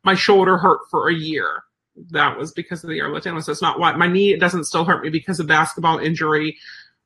my 0.04 0.14
shoulder 0.14 0.56
hurt 0.56 0.80
for 0.90 1.08
a 1.08 1.14
year. 1.14 1.64
That 2.10 2.38
was 2.38 2.52
because 2.52 2.82
of 2.82 2.88
the 2.88 2.98
Ehlers-Danlos. 2.98 3.48
It's 3.48 3.60
not 3.60 3.78
why 3.78 3.92
my 3.92 4.06
knee 4.06 4.34
doesn't 4.36 4.64
still 4.64 4.84
hurt 4.84 5.02
me 5.02 5.10
because 5.10 5.40
of 5.40 5.46
basketball 5.46 5.98
injury. 5.98 6.56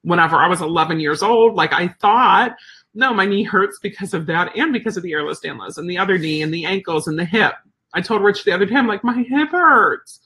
Whenever 0.03 0.37
I 0.37 0.47
was 0.47 0.61
11 0.61 1.01
years 1.01 1.23
old, 1.23 1.57
like 1.57 1.73
I 1.73 1.89
thought, 1.89 2.55
no, 2.95 3.13
my 3.13 3.27
knee 3.27 3.43
hurts 3.43 3.81
because 3.81 4.15
of 4.15 4.27
that 4.27 4.57
and 4.57 4.73
because 4.73 4.97
of 4.97 5.03
the 5.03 5.13
Ehlers-Danlos 5.13 5.77
and 5.77 5.91
the 5.91 5.99
other 5.99 6.19
knee 6.19 6.43
and 6.43 6.55
the 6.55 6.65
ankles 6.65 7.09
and 7.09 7.19
the 7.19 7.25
hip. 7.25 7.55
I 7.93 8.01
told 8.01 8.23
Rich 8.23 8.45
the 8.45 8.53
other 8.53 8.67
day, 8.67 8.77
I'm 8.77 8.87
like, 8.87 9.03
my 9.03 9.25
hip 9.29 9.51
hurts. 9.51 10.21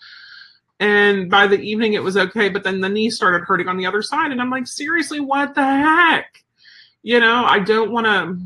And 0.80 1.30
by 1.30 1.46
the 1.46 1.60
evening, 1.60 1.92
it 1.92 2.02
was 2.02 2.16
okay. 2.16 2.48
But 2.48 2.64
then 2.64 2.80
the 2.80 2.88
knee 2.88 3.10
started 3.10 3.44
hurting 3.44 3.68
on 3.68 3.76
the 3.76 3.86
other 3.86 4.02
side. 4.02 4.32
And 4.32 4.40
I'm 4.40 4.50
like, 4.50 4.66
seriously, 4.66 5.20
what 5.20 5.54
the 5.54 5.62
heck? 5.62 6.42
You 7.02 7.20
know, 7.20 7.44
I 7.44 7.58
don't 7.58 7.92
want 7.92 8.06
to 8.06 8.38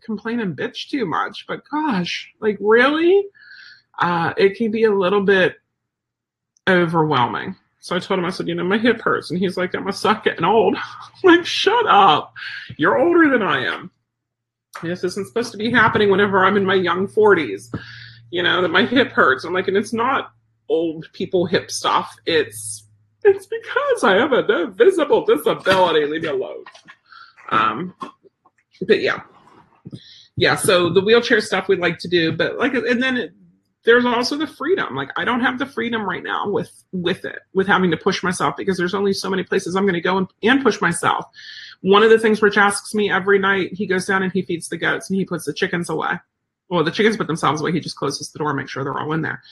complain 0.00 0.40
and 0.40 0.56
bitch 0.56 0.90
too 0.90 1.06
much, 1.06 1.46
but 1.46 1.62
gosh, 1.70 2.30
like, 2.40 2.58
really? 2.60 3.24
Uh, 3.98 4.32
it 4.36 4.56
can 4.56 4.70
be 4.70 4.84
a 4.84 4.94
little 4.94 5.22
bit 5.22 5.56
overwhelming. 6.68 7.56
So 7.80 7.96
I 7.96 7.98
told 7.98 8.20
him, 8.20 8.26
I 8.26 8.30
said, 8.30 8.48
you 8.48 8.54
know, 8.54 8.64
my 8.64 8.78
hip 8.78 9.00
hurts. 9.00 9.30
And 9.30 9.40
he's 9.40 9.56
like, 9.56 9.74
I'm 9.74 9.88
a 9.88 9.92
suck 9.92 10.24
getting 10.24 10.44
old. 10.44 10.76
I'm 11.24 11.36
like, 11.36 11.46
shut 11.46 11.86
up. 11.86 12.32
You're 12.76 12.98
older 12.98 13.30
than 13.30 13.42
I 13.42 13.64
am. 13.64 13.90
This 14.82 15.04
isn't 15.04 15.26
supposed 15.26 15.52
to 15.52 15.58
be 15.58 15.70
happening 15.70 16.10
whenever 16.10 16.44
I'm 16.44 16.56
in 16.56 16.64
my 16.64 16.74
young 16.74 17.08
40s. 17.08 17.74
You 18.30 18.42
know, 18.42 18.62
that 18.62 18.68
my 18.68 18.84
hip 18.84 19.12
hurts. 19.12 19.44
I'm 19.44 19.52
like, 19.52 19.68
and 19.68 19.76
it's 19.76 19.92
not 19.92 20.32
old 20.72 21.06
people 21.12 21.44
hip 21.46 21.70
stuff. 21.70 22.16
It's 22.26 22.86
it's 23.24 23.46
because 23.46 24.02
I 24.02 24.14
have 24.14 24.32
a 24.32 24.66
visible 24.68 25.24
disability. 25.24 26.06
Leave 26.06 26.22
me 26.22 26.28
alone. 26.28 26.64
Um, 27.50 27.94
but 28.86 29.00
yeah, 29.00 29.20
yeah. 30.36 30.56
So 30.56 30.90
the 30.90 31.00
wheelchair 31.02 31.40
stuff 31.40 31.68
we'd 31.68 31.78
like 31.78 31.98
to 31.98 32.08
do, 32.08 32.32
but 32.32 32.58
like, 32.58 32.74
and 32.74 33.02
then 33.02 33.16
it, 33.16 33.32
there's 33.84 34.04
also 34.04 34.36
the 34.36 34.46
freedom. 34.46 34.96
Like 34.96 35.10
I 35.16 35.24
don't 35.24 35.40
have 35.40 35.58
the 35.58 35.66
freedom 35.66 36.02
right 36.02 36.22
now 36.22 36.48
with 36.48 36.70
with 36.92 37.24
it, 37.24 37.40
with 37.52 37.66
having 37.66 37.90
to 37.90 37.96
push 37.96 38.22
myself 38.22 38.56
because 38.56 38.76
there's 38.76 38.94
only 38.94 39.12
so 39.12 39.30
many 39.30 39.44
places 39.44 39.76
I'm 39.76 39.84
going 39.84 39.94
to 39.94 40.00
go 40.00 40.18
and, 40.18 40.28
and 40.42 40.62
push 40.62 40.80
myself. 40.80 41.26
One 41.82 42.02
of 42.02 42.10
the 42.10 42.18
things 42.18 42.40
Rich 42.40 42.56
asks 42.56 42.94
me 42.94 43.10
every 43.10 43.38
night, 43.38 43.72
he 43.72 43.86
goes 43.86 44.06
down 44.06 44.22
and 44.22 44.32
he 44.32 44.42
feeds 44.42 44.68
the 44.68 44.76
goats 44.76 45.10
and 45.10 45.18
he 45.18 45.24
puts 45.24 45.44
the 45.44 45.52
chickens 45.52 45.90
away. 45.90 46.14
Well, 46.68 46.84
the 46.84 46.92
chickens 46.92 47.16
put 47.16 47.26
themselves 47.26 47.60
away. 47.60 47.72
He 47.72 47.80
just 47.80 47.96
closes 47.96 48.30
the 48.30 48.38
door, 48.38 48.54
make 48.54 48.68
sure 48.68 48.82
they're 48.82 48.98
all 48.98 49.12
in 49.12 49.22
there. 49.22 49.42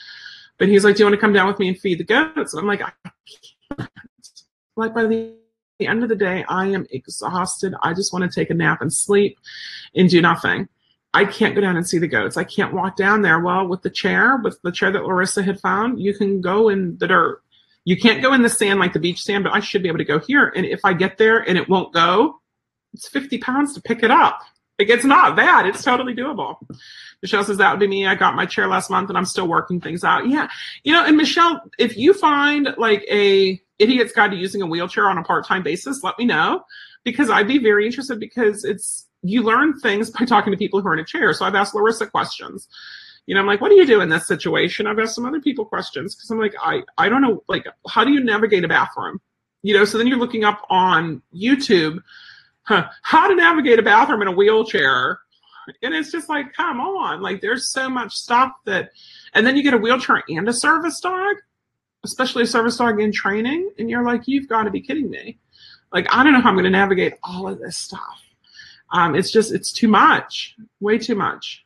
But 0.61 0.69
he's 0.69 0.83
like, 0.83 0.95
"Do 0.95 0.99
you 1.01 1.05
want 1.07 1.15
to 1.15 1.19
come 1.19 1.33
down 1.33 1.47
with 1.47 1.57
me 1.57 1.69
and 1.69 1.79
feed 1.79 1.97
the 1.97 2.03
goats?" 2.03 2.53
And 2.53 2.59
I'm 2.59 2.67
like, 2.67 2.83
I 2.83 2.91
can't. 3.79 3.89
Like 4.75 4.93
by 4.93 5.07
the 5.07 5.33
end 5.79 6.03
of 6.03 6.09
the 6.09 6.15
day, 6.15 6.45
I 6.47 6.67
am 6.67 6.85
exhausted. 6.91 7.73
I 7.81 7.95
just 7.95 8.13
want 8.13 8.31
to 8.31 8.39
take 8.39 8.51
a 8.51 8.53
nap 8.53 8.79
and 8.79 8.93
sleep 8.93 9.39
and 9.95 10.07
do 10.07 10.21
nothing. 10.21 10.69
I 11.15 11.25
can't 11.25 11.55
go 11.55 11.61
down 11.61 11.77
and 11.77 11.87
see 11.87 11.97
the 11.97 12.07
goats. 12.07 12.37
I 12.37 12.43
can't 12.43 12.75
walk 12.75 12.95
down 12.95 13.23
there. 13.23 13.39
Well, 13.39 13.67
with 13.67 13.81
the 13.81 13.89
chair, 13.89 14.37
with 14.37 14.61
the 14.61 14.71
chair 14.71 14.91
that 14.91 15.03
Larissa 15.03 15.41
had 15.41 15.59
found, 15.59 15.99
you 15.99 16.13
can 16.15 16.41
go 16.41 16.69
in 16.69 16.95
the 16.99 17.07
dirt. 17.07 17.41
You 17.85 17.97
can't 17.97 18.21
go 18.21 18.31
in 18.33 18.43
the 18.43 18.49
sand 18.49 18.79
like 18.79 18.93
the 18.93 18.99
beach 18.99 19.23
sand, 19.23 19.43
but 19.43 19.53
I 19.53 19.61
should 19.61 19.81
be 19.81 19.89
able 19.89 19.97
to 19.97 20.05
go 20.05 20.19
here. 20.19 20.53
And 20.55 20.63
if 20.63 20.81
I 20.85 20.93
get 20.93 21.17
there 21.17 21.39
and 21.39 21.57
it 21.57 21.69
won't 21.69 21.91
go, 21.91 22.39
it's 22.93 23.09
50 23.09 23.39
pounds 23.39 23.73
to 23.73 23.81
pick 23.81 24.03
it 24.03 24.11
up. 24.11 24.41
Like 24.77 24.89
it's 24.89 25.05
not 25.05 25.35
bad. 25.35 25.65
It's 25.65 25.83
totally 25.83 26.13
doable. 26.13 26.57
Michelle 27.21 27.43
says 27.43 27.57
that 27.57 27.71
would 27.71 27.79
be 27.79 27.87
me. 27.87 28.07
I 28.07 28.15
got 28.15 28.35
my 28.35 28.45
chair 28.45 28.67
last 28.67 28.89
month 28.89 29.09
and 29.09 29.17
I'm 29.17 29.25
still 29.25 29.47
working 29.47 29.79
things 29.79 30.03
out. 30.03 30.27
Yeah. 30.27 30.47
You 30.83 30.93
know, 30.93 31.05
and 31.05 31.17
Michelle, 31.17 31.61
if 31.77 31.97
you 31.97 32.13
find 32.13 32.69
like 32.77 33.05
a 33.09 33.61
idiot's 33.79 34.11
guide 34.11 34.31
to 34.31 34.37
using 34.37 34.61
a 34.61 34.65
wheelchair 34.65 35.09
on 35.09 35.17
a 35.17 35.23
part-time 35.23 35.63
basis, 35.63 36.03
let 36.03 36.17
me 36.17 36.25
know 36.25 36.63
because 37.03 37.29
I'd 37.29 37.47
be 37.47 37.57
very 37.57 37.85
interested 37.85 38.19
because 38.19 38.63
it's 38.63 39.07
you 39.23 39.43
learn 39.43 39.79
things 39.79 40.09
by 40.09 40.25
talking 40.25 40.51
to 40.51 40.57
people 40.57 40.81
who 40.81 40.87
are 40.87 40.93
in 40.93 40.99
a 40.99 41.05
chair. 41.05 41.33
So 41.33 41.45
I've 41.45 41.55
asked 41.55 41.75
Larissa 41.75 42.07
questions. 42.07 42.67
You 43.27 43.35
know, 43.35 43.41
I'm 43.41 43.47
like, 43.47 43.61
what 43.61 43.69
do 43.69 43.75
you 43.75 43.85
do 43.85 44.01
in 44.01 44.09
this 44.09 44.27
situation? 44.27 44.87
I've 44.87 44.97
asked 44.97 45.13
some 45.13 45.25
other 45.25 45.39
people 45.39 45.63
questions 45.63 46.15
because 46.15 46.31
I'm 46.31 46.39
like, 46.39 46.55
I, 46.61 46.81
I 46.97 47.07
don't 47.07 47.21
know, 47.21 47.43
like, 47.47 47.65
how 47.87 48.03
do 48.03 48.11
you 48.11 48.23
navigate 48.23 48.63
a 48.63 48.67
bathroom? 48.67 49.21
You 49.61 49.75
know, 49.75 49.85
so 49.85 49.99
then 49.99 50.07
you're 50.07 50.17
looking 50.17 50.43
up 50.43 50.65
on 50.71 51.21
YouTube 51.35 52.01
huh, 52.63 52.87
how 53.01 53.27
to 53.27 53.35
navigate 53.35 53.79
a 53.79 53.83
bathroom 53.83 54.21
in 54.21 54.27
a 54.27 54.31
wheelchair 54.31 55.19
and 55.81 55.93
it's 55.93 56.11
just 56.11 56.29
like, 56.29 56.53
come 56.53 56.79
on. 56.79 57.21
Like 57.21 57.41
there's 57.41 57.71
so 57.71 57.89
much 57.89 58.15
stuff 58.15 58.51
that, 58.65 58.91
and 59.33 59.45
then 59.45 59.55
you 59.55 59.63
get 59.63 59.73
a 59.73 59.77
wheelchair 59.77 60.23
and 60.29 60.47
a 60.47 60.53
service 60.53 60.99
dog, 60.99 61.35
especially 62.03 62.43
a 62.43 62.47
service 62.47 62.77
dog 62.77 62.99
in 62.99 63.11
training. 63.11 63.71
And 63.77 63.89
you're 63.89 64.03
like, 64.03 64.23
you've 64.25 64.47
got 64.47 64.63
to 64.63 64.71
be 64.71 64.81
kidding 64.81 65.09
me. 65.09 65.39
Like, 65.91 66.07
I 66.13 66.23
don't 66.23 66.33
know 66.33 66.41
how 66.41 66.49
I'm 66.49 66.55
going 66.55 66.65
to 66.65 66.69
navigate 66.69 67.15
all 67.23 67.47
of 67.47 67.59
this 67.59 67.77
stuff. 67.77 68.21
Um, 68.91 69.15
it's 69.15 69.31
just, 69.31 69.53
it's 69.53 69.71
too 69.71 69.87
much, 69.87 70.55
way 70.79 70.97
too 70.97 71.15
much. 71.15 71.65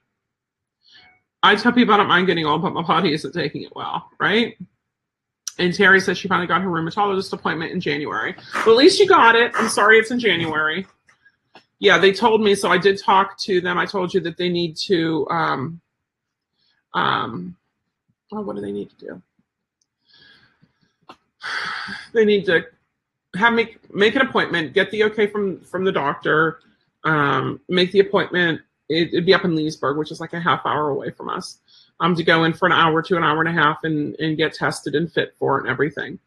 I 1.41 1.55
tell 1.55 1.71
people 1.71 1.93
I 1.93 1.97
don't 1.97 2.07
mind 2.07 2.27
getting 2.27 2.45
old, 2.45 2.61
but 2.61 2.73
my 2.73 2.81
body 2.81 3.13
isn't 3.13 3.33
taking 3.33 3.63
it 3.63 3.75
well, 3.75 4.09
right? 4.19 4.57
And 5.57 5.73
Terry 5.73 6.01
says 6.01 6.17
she 6.17 6.27
finally 6.27 6.47
got 6.47 6.61
her 6.61 6.69
rheumatologist 6.69 7.31
appointment 7.33 7.71
in 7.71 7.79
January. 7.79 8.35
Well, 8.65 8.71
at 8.71 8.77
least 8.77 8.99
you 8.99 9.07
got 9.07 9.35
it. 9.35 9.51
I'm 9.55 9.69
sorry 9.69 9.97
it's 9.99 10.11
in 10.11 10.19
January 10.19 10.85
yeah, 11.79 11.97
they 11.97 12.11
told 12.11 12.41
me. 12.41 12.55
So 12.55 12.69
I 12.69 12.77
did 12.77 12.97
talk 13.01 13.37
to 13.39 13.61
them. 13.61 13.77
I 13.77 13.85
told 13.85 14.13
you 14.13 14.19
that 14.21 14.37
they 14.37 14.49
need 14.49 14.77
to. 14.87 15.27
Um, 15.29 15.81
um, 16.93 17.55
oh, 18.31 18.41
what 18.41 18.55
do 18.55 18.61
they 18.61 18.71
need 18.71 18.89
to 18.91 19.05
do? 19.05 19.21
They 22.13 22.25
need 22.25 22.45
to 22.45 22.65
have 23.35 23.53
me 23.53 23.75
make 23.93 24.15
an 24.15 24.21
appointment, 24.21 24.73
get 24.73 24.89
the 24.91 25.03
okay 25.05 25.27
from 25.27 25.59
from 25.61 25.83
the 25.83 25.91
doctor, 25.91 26.59
um, 27.03 27.59
make 27.69 27.91
the 27.91 27.99
appointment. 27.99 28.61
It, 28.87 29.13
would 29.13 29.25
be 29.25 29.33
up 29.33 29.43
in 29.43 29.55
Leesburg, 29.55 29.97
which 29.97 30.11
is 30.11 30.19
like 30.19 30.33
a 30.33 30.39
half 30.39 30.61
hour 30.65 30.89
away 30.89 31.09
from 31.09 31.29
us. 31.29 31.59
Um, 31.99 32.15
to 32.15 32.23
go 32.23 32.43
in 32.43 32.53
for 32.53 32.65
an 32.65 32.71
hour 32.71 33.01
to 33.01 33.17
an 33.17 33.23
hour 33.23 33.41
and 33.41 33.49
a 33.49 33.61
half 33.61 33.83
and 33.83 34.15
and 34.19 34.37
get 34.37 34.53
tested 34.53 34.95
and 34.95 35.11
fit 35.11 35.35
for 35.37 35.59
and 35.59 35.67
everything. 35.67 36.19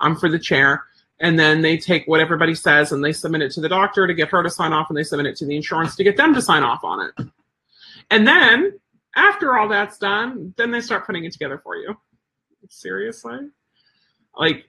Um, 0.00 0.16
for 0.16 0.28
the 0.28 0.38
chair 0.38 0.84
and 1.20 1.38
then 1.38 1.62
they 1.62 1.76
take 1.76 2.06
what 2.06 2.20
everybody 2.20 2.54
says 2.54 2.92
and 2.92 3.04
they 3.04 3.12
submit 3.12 3.42
it 3.42 3.50
to 3.52 3.60
the 3.60 3.68
doctor 3.68 4.06
to 4.06 4.14
get 4.14 4.28
her 4.28 4.42
to 4.42 4.50
sign 4.50 4.72
off 4.72 4.90
and 4.90 4.96
they 4.96 5.04
submit 5.04 5.26
it 5.26 5.36
to 5.36 5.46
the 5.46 5.56
insurance 5.56 5.96
to 5.96 6.04
get 6.04 6.16
them 6.16 6.34
to 6.34 6.42
sign 6.42 6.62
off 6.62 6.84
on 6.84 7.08
it 7.08 7.26
and 8.10 8.26
then 8.26 8.78
after 9.16 9.56
all 9.56 9.68
that's 9.68 9.98
done 9.98 10.52
then 10.56 10.70
they 10.70 10.80
start 10.80 11.06
putting 11.06 11.24
it 11.24 11.32
together 11.32 11.58
for 11.58 11.76
you 11.76 11.96
seriously? 12.70 13.38
Like, 14.36 14.68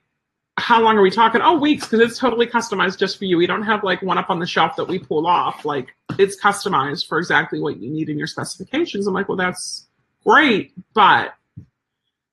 how 0.58 0.82
long 0.82 0.98
are 0.98 1.02
we 1.02 1.12
talking? 1.12 1.42
Oh, 1.42 1.58
weeks, 1.58 1.86
because 1.86 2.00
it's 2.00 2.20
totally 2.20 2.48
customized 2.48 2.98
just 2.98 3.18
for 3.18 3.26
you. 3.26 3.38
We 3.38 3.46
don't 3.46 3.64
have 3.64 3.84
like 3.84 4.02
one 4.02 4.18
up 4.18 4.30
on 4.30 4.40
the 4.40 4.48
shelf 4.48 4.76
that 4.78 4.88
we 4.88 4.98
pull 4.98 5.28
off. 5.28 5.66
Like, 5.66 5.90
it's 6.18 6.42
customized 6.42 7.08
for 7.08 7.20
exactly 7.20 7.60
what 7.60 7.80
you 7.80 7.90
need 7.90 8.10
in 8.10 8.18
your 8.18 8.28
specifications. 8.28 9.08
I'm 9.08 9.14
like, 9.14 9.28
well, 9.28 9.38
that's 9.38 9.88
great, 10.26 10.74
but 10.94 11.34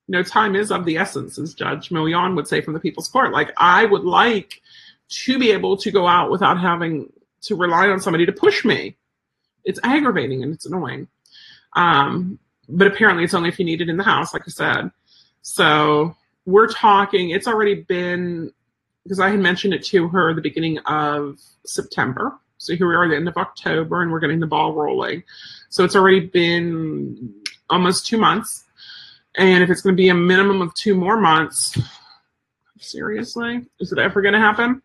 you 0.07 0.13
know, 0.13 0.23
time 0.23 0.55
is 0.55 0.71
of 0.71 0.85
the 0.85 0.97
essence, 0.97 1.37
as 1.39 1.53
Judge 1.53 1.89
Milian 1.89 2.35
would 2.35 2.47
say 2.47 2.61
from 2.61 2.73
the 2.73 2.79
People's 2.79 3.07
Court. 3.07 3.31
Like, 3.31 3.51
I 3.57 3.85
would 3.85 4.03
like 4.03 4.61
to 5.07 5.39
be 5.39 5.51
able 5.51 5.77
to 5.77 5.91
go 5.91 6.07
out 6.07 6.29
without 6.29 6.59
having 6.59 7.11
to 7.41 7.55
rely 7.55 7.87
on 7.89 7.99
somebody 7.99 8.25
to 8.25 8.31
push 8.31 8.63
me. 8.63 8.97
It's 9.63 9.79
aggravating 9.83 10.43
and 10.43 10.53
it's 10.53 10.65
annoying. 10.65 11.07
Um, 11.73 12.39
but 12.69 12.87
apparently, 12.87 13.23
it's 13.23 13.33
only 13.33 13.49
if 13.49 13.59
you 13.59 13.65
need 13.65 13.81
it 13.81 13.89
in 13.89 13.97
the 13.97 14.03
house, 14.03 14.33
like 14.33 14.43
I 14.47 14.51
said. 14.51 14.91
So 15.41 16.15
we're 16.45 16.67
talking. 16.67 17.31
It's 17.31 17.47
already 17.47 17.75
been 17.75 18.51
because 19.03 19.19
I 19.19 19.29
had 19.29 19.39
mentioned 19.39 19.73
it 19.73 19.85
to 19.85 20.07
her 20.09 20.33
the 20.33 20.41
beginning 20.41 20.79
of 20.79 21.39
September. 21.65 22.39
So 22.57 22.75
here 22.75 22.87
we 22.87 22.95
are, 22.95 23.07
the 23.07 23.15
end 23.15 23.27
of 23.27 23.37
October, 23.37 24.01
and 24.01 24.11
we're 24.11 24.19
getting 24.19 24.39
the 24.39 24.47
ball 24.47 24.73
rolling. 24.73 25.23
So 25.69 25.83
it's 25.83 25.95
already 25.95 26.21
been 26.21 27.33
almost 27.69 28.07
two 28.07 28.17
months. 28.17 28.64
And 29.37 29.63
if 29.63 29.69
it's 29.69 29.81
going 29.81 29.95
to 29.95 30.01
be 30.01 30.09
a 30.09 30.15
minimum 30.15 30.61
of 30.61 30.73
two 30.75 30.95
more 30.95 31.19
months, 31.19 31.77
seriously, 32.79 33.65
is 33.79 33.91
it 33.91 33.99
ever 33.99 34.21
going 34.21 34.33
to 34.33 34.39
happen? 34.39 34.81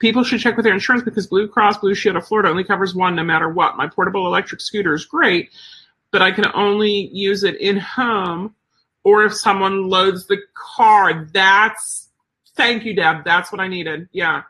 People 0.00 0.24
should 0.24 0.40
check 0.40 0.56
with 0.56 0.64
their 0.64 0.74
insurance 0.74 1.04
because 1.04 1.26
Blue 1.26 1.46
Cross 1.46 1.78
Blue 1.78 1.94
Shield 1.94 2.16
of 2.16 2.26
Florida 2.26 2.48
only 2.48 2.64
covers 2.64 2.94
one 2.94 3.14
no 3.14 3.22
matter 3.22 3.48
what. 3.48 3.76
My 3.76 3.86
portable 3.86 4.26
electric 4.26 4.60
scooter 4.60 4.94
is 4.94 5.04
great, 5.04 5.50
but 6.10 6.22
I 6.22 6.32
can 6.32 6.46
only 6.54 7.08
use 7.12 7.44
it 7.44 7.60
in 7.60 7.76
home 7.76 8.54
or 9.04 9.24
if 9.24 9.34
someone 9.34 9.88
loads 9.88 10.26
the 10.26 10.38
car. 10.54 11.28
That's 11.32 12.08
thank 12.56 12.84
you, 12.84 12.94
Deb. 12.94 13.24
That's 13.24 13.52
what 13.52 13.60
I 13.60 13.68
needed. 13.68 14.08
Yeah. 14.12 14.42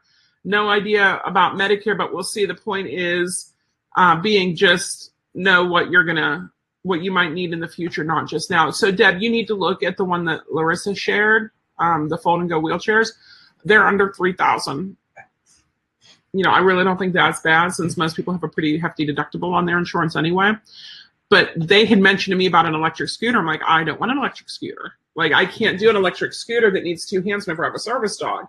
No 0.44 0.68
idea 0.68 1.20
about 1.24 1.56
Medicare, 1.56 1.96
but 1.96 2.12
we'll 2.12 2.22
see. 2.22 2.46
The 2.46 2.54
point 2.54 2.88
is 2.88 3.52
uh, 3.96 4.16
being 4.16 4.56
just 4.56 5.12
know 5.34 5.64
what 5.64 5.90
you're 5.90 6.04
gonna 6.04 6.50
what 6.84 7.02
you 7.02 7.10
might 7.10 7.32
need 7.32 7.52
in 7.52 7.60
the 7.60 7.68
future, 7.68 8.04
not 8.04 8.28
just 8.28 8.50
now. 8.50 8.70
So 8.70 8.90
Deb, 8.90 9.20
you 9.20 9.30
need 9.30 9.46
to 9.48 9.54
look 9.54 9.82
at 9.82 9.96
the 9.96 10.04
one 10.04 10.24
that 10.26 10.52
Larissa 10.52 10.94
shared, 10.94 11.50
um, 11.78 12.08
the 12.08 12.16
fold 12.16 12.40
and 12.40 12.48
go 12.48 12.60
wheelchairs. 12.60 13.10
They're 13.64 13.86
under 13.86 14.12
three 14.12 14.32
thousand. 14.32 14.96
You 16.32 16.44
know, 16.44 16.50
I 16.50 16.58
really 16.58 16.84
don't 16.84 16.98
think 16.98 17.12
that's 17.12 17.40
bad 17.40 17.68
since 17.68 17.96
most 17.96 18.16
people 18.16 18.32
have 18.32 18.42
a 18.42 18.48
pretty 18.48 18.76
hefty 18.78 19.06
deductible 19.06 19.52
on 19.52 19.66
their 19.66 19.78
insurance 19.78 20.16
anyway 20.16 20.52
but 21.34 21.52
they 21.56 21.84
had 21.84 21.98
mentioned 21.98 22.32
to 22.32 22.36
me 22.36 22.46
about 22.46 22.66
an 22.66 22.74
electric 22.74 23.08
scooter. 23.08 23.38
I'm 23.38 23.46
like, 23.46 23.62
I 23.66 23.84
don't 23.84 23.98
want 23.98 24.12
an 24.12 24.18
electric 24.18 24.48
scooter. 24.48 24.92
Like, 25.16 25.32
I 25.32 25.46
can't 25.46 25.78
do 25.78 25.88
an 25.90 25.96
electric 25.96 26.32
scooter 26.32 26.70
that 26.70 26.82
needs 26.82 27.06
two 27.06 27.22
hands 27.22 27.46
whenever 27.46 27.64
I 27.64 27.68
have 27.68 27.74
a 27.74 27.78
service 27.80 28.16
dog. 28.16 28.46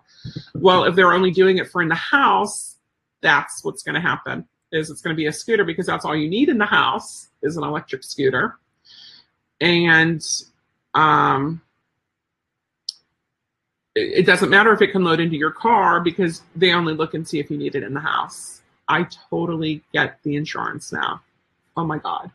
Well, 0.54 0.84
if 0.84 0.94
they're 0.94 1.12
only 1.12 1.30
doing 1.30 1.58
it 1.58 1.68
for 1.68 1.82
in 1.82 1.88
the 1.88 1.94
house, 1.94 2.76
that's 3.22 3.64
what's 3.64 3.82
going 3.82 3.94
to 3.94 4.00
happen. 4.00 4.46
Is 4.76 4.90
it's 4.90 5.00
going 5.00 5.14
to 5.14 5.16
be 5.16 5.26
a 5.26 5.32
scooter 5.32 5.64
because 5.64 5.86
that's 5.86 6.04
all 6.04 6.14
you 6.14 6.28
need 6.28 6.48
in 6.48 6.58
the 6.58 6.66
house 6.66 7.28
is 7.42 7.56
an 7.56 7.64
electric 7.64 8.04
scooter, 8.04 8.58
and 9.60 10.22
um, 10.94 11.60
it, 13.94 14.20
it 14.20 14.26
doesn't 14.26 14.50
matter 14.50 14.72
if 14.72 14.82
it 14.82 14.92
can 14.92 15.04
load 15.04 15.20
into 15.20 15.36
your 15.36 15.50
car 15.50 16.00
because 16.00 16.42
they 16.54 16.72
only 16.72 16.94
look 16.94 17.14
and 17.14 17.26
see 17.26 17.38
if 17.38 17.50
you 17.50 17.56
need 17.56 17.74
it 17.74 17.82
in 17.82 17.94
the 17.94 18.00
house. 18.00 18.62
I 18.88 19.08
totally 19.30 19.82
get 19.92 20.22
the 20.22 20.36
insurance 20.36 20.92
now. 20.92 21.20
Oh 21.76 21.84
my 21.84 21.98
god 21.98 22.30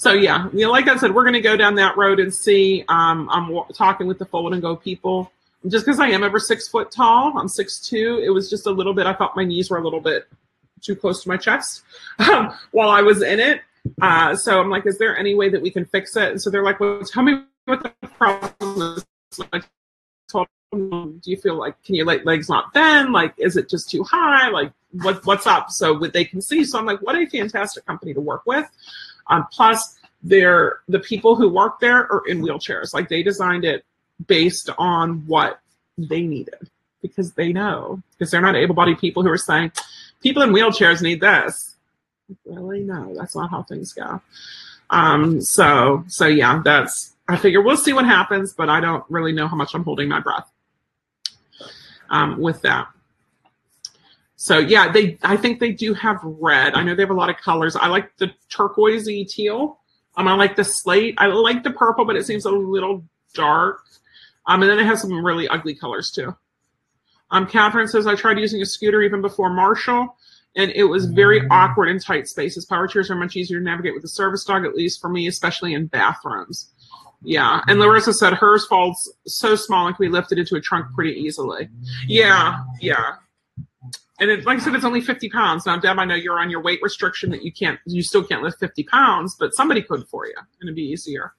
so 0.00 0.14
yeah, 0.14 0.48
you 0.54 0.60
know, 0.60 0.70
like 0.70 0.88
I 0.88 0.96
said, 0.96 1.14
we're 1.14 1.24
going 1.24 1.34
to 1.34 1.42
go 1.42 1.58
down 1.58 1.74
that 1.74 1.94
road 1.94 2.20
and 2.20 2.34
see. 2.34 2.86
Um, 2.88 3.28
I'm 3.30 3.48
w- 3.48 3.66
talking 3.74 4.06
with 4.06 4.18
the 4.18 4.24
fold 4.24 4.54
and 4.54 4.62
go 4.62 4.74
people. 4.74 5.30
Just 5.68 5.84
because 5.84 6.00
I 6.00 6.08
am 6.08 6.22
over 6.22 6.38
six 6.38 6.66
foot 6.66 6.90
tall, 6.90 7.36
I'm 7.36 7.48
six 7.48 7.78
two. 7.78 8.18
It 8.24 8.30
was 8.30 8.48
just 8.48 8.66
a 8.66 8.70
little 8.70 8.94
bit. 8.94 9.06
I 9.06 9.12
thought 9.12 9.36
my 9.36 9.44
knees 9.44 9.68
were 9.68 9.76
a 9.76 9.84
little 9.84 10.00
bit 10.00 10.26
too 10.80 10.96
close 10.96 11.22
to 11.22 11.28
my 11.28 11.36
chest 11.36 11.82
um, 12.18 12.52
while 12.72 12.90
I 12.90 13.02
was 13.02 13.22
in 13.22 13.40
it. 13.40 13.62
Uh, 14.00 14.36
so 14.36 14.60
I'm 14.60 14.68
like, 14.68 14.86
is 14.86 14.98
there 14.98 15.16
any 15.16 15.34
way 15.34 15.48
that 15.48 15.62
we 15.62 15.70
can 15.70 15.84
fix 15.86 16.16
it? 16.16 16.30
And 16.30 16.42
so 16.42 16.50
they're 16.50 16.62
like, 16.62 16.80
well, 16.80 17.02
tell 17.02 17.22
me 17.22 17.42
what 17.64 17.82
the 17.82 18.08
problem 18.08 18.96
is. 18.96 19.04
I 19.52 19.62
told 20.28 20.48
them, 20.72 21.20
do 21.22 21.30
you 21.30 21.36
feel 21.36 21.54
like 21.54 21.82
can 21.82 21.94
your 21.94 22.06
legs 22.06 22.48
not 22.48 22.72
bend? 22.72 23.12
Like, 23.12 23.34
is 23.38 23.56
it 23.56 23.68
just 23.68 23.90
too 23.90 24.02
high? 24.02 24.48
Like, 24.48 24.72
what 24.92 25.24
what's 25.24 25.46
up? 25.46 25.70
So 25.70 25.98
they 25.98 26.24
can 26.24 26.42
see. 26.42 26.64
So 26.64 26.78
I'm 26.78 26.86
like, 26.86 27.00
what 27.00 27.16
a 27.16 27.26
fantastic 27.26 27.86
company 27.86 28.12
to 28.14 28.20
work 28.20 28.42
with. 28.44 28.66
Um, 29.28 29.46
plus, 29.52 29.98
they're 30.22 30.80
the 30.88 30.98
people 30.98 31.36
who 31.36 31.48
work 31.48 31.80
there 31.80 32.10
are 32.12 32.22
in 32.26 32.42
wheelchairs. 32.42 32.92
Like 32.92 33.08
they 33.08 33.22
designed 33.22 33.64
it 33.64 33.84
based 34.26 34.68
on 34.78 35.26
what 35.26 35.60
they 35.96 36.22
needed 36.22 36.70
because 37.02 37.32
they 37.32 37.52
know 37.52 38.02
because 38.12 38.30
they're 38.30 38.40
not 38.40 38.56
able-bodied 38.56 38.98
people 38.98 39.22
who 39.22 39.30
are 39.30 39.38
saying 39.38 39.72
people 40.20 40.42
in 40.42 40.50
wheelchairs 40.50 41.02
need 41.02 41.20
this. 41.20 41.76
Really, 42.44 42.80
no, 42.80 43.14
that's 43.14 43.34
not 43.34 43.50
how 43.50 43.62
things 43.62 43.92
go. 43.92 44.20
Um, 44.90 45.40
so, 45.40 46.04
so 46.08 46.26
yeah, 46.26 46.60
that's. 46.64 47.14
I 47.28 47.36
figure 47.36 47.62
we'll 47.62 47.76
see 47.76 47.92
what 47.92 48.06
happens, 48.06 48.52
but 48.52 48.68
I 48.68 48.80
don't 48.80 49.04
really 49.08 49.32
know 49.32 49.46
how 49.46 49.56
much 49.56 49.74
I'm 49.74 49.84
holding 49.84 50.08
my 50.08 50.20
breath 50.20 50.50
um, 52.08 52.40
with 52.40 52.60
that. 52.62 52.88
So 54.36 54.58
yeah, 54.58 54.90
they 54.90 55.18
I 55.22 55.36
think 55.36 55.60
they 55.60 55.70
do 55.70 55.94
have 55.94 56.18
red. 56.24 56.74
I 56.74 56.82
know 56.82 56.94
they 56.94 57.02
have 57.02 57.10
a 57.10 57.14
lot 57.14 57.30
of 57.30 57.36
colors. 57.36 57.76
I 57.76 57.88
like 57.88 58.16
the 58.16 58.32
turquoisey 58.50 59.28
teal. 59.28 59.78
Um, 60.16 60.26
I 60.26 60.34
like 60.34 60.56
the 60.56 60.64
slate. 60.64 61.14
I 61.18 61.26
like 61.26 61.62
the 61.62 61.70
purple, 61.70 62.04
but 62.04 62.16
it 62.16 62.26
seems 62.26 62.46
a 62.46 62.50
little 62.50 63.04
dark. 63.34 63.82
Um, 64.46 64.62
and 64.62 64.70
then 64.70 64.78
it 64.78 64.86
has 64.86 65.02
some 65.02 65.24
really 65.24 65.46
ugly 65.48 65.74
colors 65.74 66.10
too. 66.10 66.34
Um, 67.30 67.46
Catherine 67.46 67.88
says 67.88 68.06
I 68.06 68.14
tried 68.14 68.38
using 68.38 68.60
a 68.62 68.66
scooter 68.66 69.02
even 69.02 69.20
before 69.20 69.50
Marshall, 69.50 70.16
and 70.56 70.70
it 70.72 70.84
was 70.84 71.06
very 71.06 71.40
mm-hmm. 71.40 71.52
awkward 71.52 71.88
in 71.88 71.98
tight 71.98 72.28
spaces. 72.28 72.64
Power 72.64 72.88
chairs 72.88 73.10
are 73.10 73.16
much 73.16 73.36
easier 73.36 73.58
to 73.58 73.64
navigate 73.64 73.94
with 73.94 74.04
a 74.04 74.08
service 74.08 74.44
dog, 74.44 74.64
at 74.64 74.74
least 74.74 75.00
for 75.00 75.08
me, 75.08 75.26
especially 75.26 75.74
in 75.74 75.86
bathrooms. 75.86 76.70
Yeah, 77.22 77.60
and 77.68 77.78
Larissa 77.78 78.14
said 78.14 78.32
hers 78.32 78.66
falls 78.66 79.12
so 79.26 79.54
small 79.54 79.86
and 79.86 79.94
can 79.94 80.06
be 80.06 80.10
lifted 80.10 80.38
into 80.38 80.56
a 80.56 80.60
trunk 80.60 80.86
pretty 80.94 81.12
easily. 81.12 81.68
Yeah, 82.06 82.60
yeah 82.80 83.16
and 84.20 84.30
it, 84.30 84.44
like 84.44 84.58
I 84.58 84.60
said, 84.60 84.74
it's 84.74 84.84
only 84.84 85.00
50 85.00 85.30
pounds. 85.30 85.66
Now, 85.66 85.78
Deb, 85.78 85.98
I 85.98 86.04
know 86.04 86.14
you're 86.14 86.38
on 86.38 86.50
your 86.50 86.62
weight 86.62 86.80
restriction 86.82 87.30
that 87.30 87.42
you 87.42 87.50
can't, 87.50 87.80
you 87.86 88.02
still 88.02 88.22
can't 88.22 88.42
lift 88.42 88.60
50 88.60 88.84
pounds, 88.84 89.34
but 89.38 89.54
somebody 89.54 89.82
could 89.82 90.06
for 90.08 90.26
you, 90.26 90.34
and 90.36 90.68
it'd 90.68 90.76
be 90.76 90.82
easier. 90.82 91.32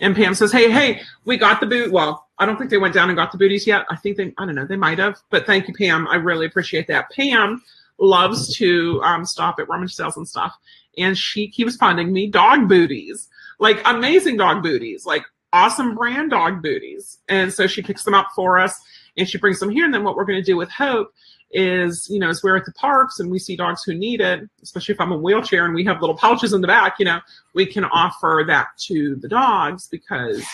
And 0.00 0.14
Pam 0.16 0.34
says, 0.34 0.52
"Hey, 0.52 0.70
hey, 0.70 1.02
we 1.24 1.36
got 1.36 1.60
the 1.60 1.66
boot. 1.66 1.92
Well, 1.92 2.24
I 2.38 2.46
don't 2.46 2.56
think 2.56 2.70
they 2.70 2.78
went 2.78 2.94
down 2.94 3.10
and 3.10 3.16
got 3.16 3.32
the 3.32 3.38
booties 3.38 3.66
yet. 3.66 3.86
I 3.90 3.96
think 3.96 4.16
they, 4.16 4.34
I 4.38 4.46
don't 4.46 4.54
know, 4.54 4.66
they 4.66 4.76
might 4.76 4.98
have. 4.98 5.20
But 5.30 5.46
thank 5.46 5.68
you, 5.68 5.74
Pam. 5.74 6.08
I 6.08 6.16
really 6.16 6.46
appreciate 6.46 6.88
that. 6.88 7.10
Pam 7.10 7.62
loves 7.98 8.56
to 8.56 9.00
um, 9.04 9.24
stop 9.24 9.60
at 9.60 9.68
rummage 9.68 9.94
sales 9.94 10.16
and 10.16 10.28
stuff, 10.28 10.52
and 10.98 11.16
she 11.16 11.48
keeps 11.48 11.76
finding 11.76 12.12
me 12.12 12.28
dog 12.28 12.68
booties, 12.68 13.28
like 13.60 13.80
amazing 13.84 14.36
dog 14.36 14.62
booties, 14.62 15.06
like 15.06 15.22
awesome 15.52 15.94
brand 15.94 16.30
dog 16.30 16.60
booties. 16.60 17.18
And 17.28 17.52
so 17.52 17.66
she 17.68 17.82
picks 17.82 18.02
them 18.02 18.14
up 18.14 18.28
for 18.34 18.58
us, 18.58 18.80
and 19.16 19.28
she 19.28 19.38
brings 19.38 19.60
them 19.60 19.70
here. 19.70 19.84
And 19.84 19.94
then 19.94 20.02
what 20.02 20.16
we're 20.16 20.24
going 20.24 20.40
to 20.40 20.44
do 20.44 20.56
with 20.56 20.70
Hope 20.70 21.12
is, 21.54 22.08
you 22.10 22.18
know, 22.18 22.28
as 22.28 22.42
we're 22.42 22.56
at 22.56 22.66
the 22.66 22.72
parks 22.72 23.20
and 23.20 23.30
we 23.30 23.38
see 23.38 23.56
dogs 23.56 23.84
who 23.84 23.94
need 23.94 24.20
it, 24.20 24.42
especially 24.62 24.94
if 24.94 25.00
I'm 25.00 25.12
in 25.12 25.18
a 25.18 25.22
wheelchair 25.22 25.64
and 25.64 25.74
we 25.74 25.84
have 25.84 26.00
little 26.00 26.16
pouches 26.16 26.52
in 26.52 26.60
the 26.60 26.66
back, 26.66 26.96
you 26.98 27.04
know, 27.04 27.20
we 27.54 27.64
can 27.64 27.84
offer 27.84 28.44
that 28.48 28.68
to 28.86 29.14
the 29.16 29.28
dogs 29.28 29.86
because 29.88 30.44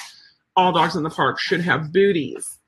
all 0.54 0.72
dogs 0.72 0.94
in 0.94 1.02
the 1.02 1.10
park 1.10 1.40
should 1.40 1.62
have 1.62 1.92
booties. 1.92 2.58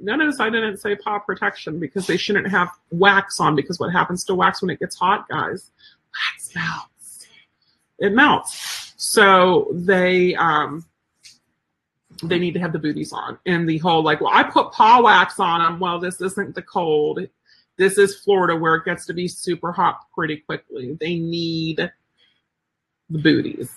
Notice 0.00 0.40
I 0.40 0.48
didn't 0.50 0.78
say 0.78 0.96
paw 0.96 1.18
protection 1.18 1.78
because 1.78 2.06
they 2.06 2.16
shouldn't 2.16 2.48
have 2.50 2.70
wax 2.90 3.38
on 3.38 3.54
because 3.54 3.78
what 3.78 3.92
happens 3.92 4.24
to 4.24 4.34
wax 4.34 4.62
when 4.62 4.70
it 4.70 4.80
gets 4.80 4.96
hot, 4.96 5.28
guys? 5.28 5.70
Wax 6.12 6.54
melts. 6.54 7.26
It 7.98 8.12
melts. 8.12 8.94
So 8.96 9.68
they 9.72 10.34
um 10.34 10.84
they 12.28 12.38
need 12.38 12.54
to 12.54 12.60
have 12.60 12.72
the 12.72 12.78
booties 12.78 13.12
on. 13.12 13.38
And 13.46 13.68
the 13.68 13.78
whole 13.78 14.02
like, 14.02 14.20
well, 14.20 14.32
I 14.32 14.42
put 14.42 14.72
paw 14.72 15.02
wax 15.02 15.38
on 15.38 15.62
them. 15.62 15.80
Well, 15.80 15.98
this 15.98 16.20
isn't 16.20 16.54
the 16.54 16.62
cold. 16.62 17.20
This 17.76 17.98
is 17.98 18.20
Florida 18.20 18.56
where 18.56 18.76
it 18.76 18.84
gets 18.84 19.06
to 19.06 19.14
be 19.14 19.26
super 19.26 19.72
hot 19.72 20.00
pretty 20.14 20.38
quickly. 20.38 20.96
They 21.00 21.18
need 21.18 21.90
the 23.10 23.18
booties. 23.18 23.70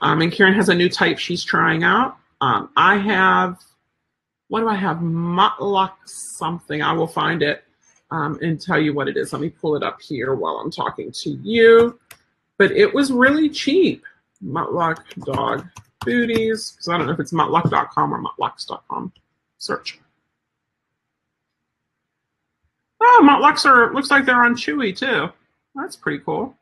Um, 0.00 0.20
and 0.20 0.30
Karen 0.30 0.54
has 0.54 0.68
a 0.68 0.74
new 0.74 0.88
type 0.88 1.18
she's 1.18 1.42
trying 1.42 1.82
out. 1.82 2.18
Um, 2.40 2.70
I 2.76 2.98
have, 2.98 3.58
what 4.48 4.60
do 4.60 4.68
I 4.68 4.74
have? 4.74 4.98
Muttluk 4.98 5.92
something. 6.04 6.82
I 6.82 6.92
will 6.92 7.06
find 7.06 7.42
it 7.42 7.64
um, 8.10 8.38
and 8.42 8.60
tell 8.60 8.78
you 8.78 8.92
what 8.92 9.08
it 9.08 9.16
is. 9.16 9.32
Let 9.32 9.40
me 9.40 9.48
pull 9.48 9.74
it 9.74 9.82
up 9.82 10.00
here 10.02 10.34
while 10.34 10.56
I'm 10.56 10.70
talking 10.70 11.10
to 11.12 11.30
you. 11.30 11.98
But 12.58 12.72
it 12.72 12.92
was 12.92 13.10
really 13.10 13.48
cheap. 13.48 14.04
Muttluk 14.44 14.98
dog 15.24 15.66
booties, 16.06 16.70
because 16.72 16.88
I 16.88 16.96
don't 16.96 17.06
know 17.06 17.12
if 17.12 17.20
it's 17.20 17.32
mutluk.com 17.32 18.14
or 18.14 18.22
mutlux.com. 18.22 19.12
Search. 19.58 20.00
Oh, 23.00 23.20
Muttluks 23.22 23.66
are, 23.66 23.92
looks 23.92 24.10
like 24.10 24.24
they're 24.24 24.42
on 24.44 24.54
Chewy 24.54 24.96
too. 24.96 25.28
That's 25.74 25.96
pretty 25.96 26.22
cool. 26.24 26.56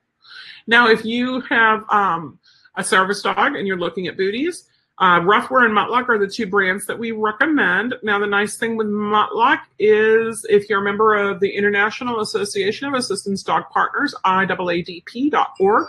Now, 0.66 0.88
if 0.88 1.05
you 1.05 1.40
have 1.42 1.84
um, 1.90 2.38
a 2.74 2.82
service 2.82 3.22
dog 3.22 3.55
and 3.55 3.66
you're 3.66 3.78
looking 3.78 4.09
at 4.09 4.16
booties, 4.16 4.68
Uh, 4.99 5.18
Ruffwear 5.20 5.64
and 5.66 5.74
Muttluk 5.74 6.09
are 6.09 6.18
the 6.18 6.28
two 6.28 6.47
brands 6.47 6.86
that 6.86 6.97
we 6.97 7.11
recommend. 7.11 7.95
Now, 8.05 8.20
the 8.20 8.28
nice 8.28 8.57
thing 8.57 8.76
with 8.76 8.86
Muttluk 8.86 9.59
is 9.80 10.47
if 10.49 10.68
you're 10.68 10.80
a 10.80 10.84
member 10.84 11.16
of 11.16 11.40
the 11.40 11.51
International 11.51 12.20
Association 12.20 12.86
of 12.86 12.95
Assistance 12.95 13.42
Dog 13.42 13.64
Partners, 13.72 14.14
IAADP.org, 14.24 15.86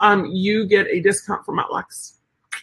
um, 0.00 0.26
you 0.26 0.66
get 0.66 0.86
a 0.88 1.00
discount 1.00 1.46
for 1.46 1.54
Muttluks. 1.56 2.18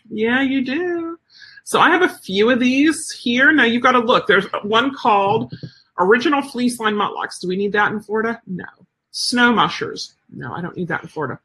Yeah, 0.09 0.41
you 0.41 0.63
do. 0.63 1.19
So 1.63 1.79
I 1.79 1.89
have 1.91 2.01
a 2.01 2.09
few 2.09 2.49
of 2.49 2.59
these 2.59 3.11
here. 3.11 3.51
Now 3.51 3.63
you've 3.63 3.83
got 3.83 3.91
to 3.91 3.99
look. 3.99 4.27
There's 4.27 4.45
one 4.63 4.93
called 4.93 5.53
Original 5.99 6.41
Fleece 6.41 6.79
Line 6.79 6.95
Muttluks. 6.95 7.39
Do 7.39 7.47
we 7.47 7.57
need 7.57 7.73
that 7.73 7.91
in 7.91 7.99
Florida? 7.99 8.41
No. 8.47 8.65
Snow 9.11 9.51
Mushers. 9.51 10.13
No, 10.29 10.53
I 10.53 10.61
don't 10.61 10.75
need 10.75 10.87
that 10.87 11.03
in 11.03 11.09
Florida. 11.09 11.39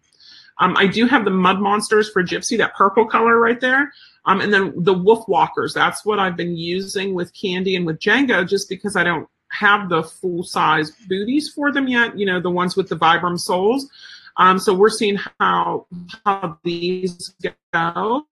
Um, 0.58 0.76
I 0.76 0.86
do 0.86 1.06
have 1.06 1.24
the 1.24 1.30
Mud 1.30 1.60
Monsters 1.60 2.10
for 2.10 2.22
Gypsy, 2.22 2.56
that 2.58 2.74
purple 2.74 3.04
color 3.06 3.38
right 3.38 3.60
there. 3.60 3.92
Um, 4.26 4.40
and 4.40 4.52
then 4.52 4.72
the 4.76 4.94
Wolf 4.94 5.28
Walkers. 5.28 5.74
That's 5.74 6.04
what 6.04 6.18
I've 6.18 6.36
been 6.36 6.56
using 6.56 7.14
with 7.14 7.34
Candy 7.34 7.76
and 7.76 7.84
with 7.84 7.98
Django 7.98 8.48
just 8.48 8.68
because 8.68 8.96
I 8.96 9.04
don't 9.04 9.28
have 9.48 9.88
the 9.88 10.02
full 10.02 10.42
size 10.42 10.90
booties 11.08 11.50
for 11.54 11.72
them 11.72 11.88
yet, 11.88 12.18
you 12.18 12.26
know, 12.26 12.40
the 12.40 12.50
ones 12.50 12.76
with 12.76 12.88
the 12.88 12.96
Vibram 12.96 13.38
soles. 13.38 13.88
Um, 14.36 14.58
so 14.58 14.74
we're 14.74 14.88
seeing 14.88 15.18
how, 15.38 15.86
how 16.24 16.58
these 16.64 17.34
go. 17.72 18.26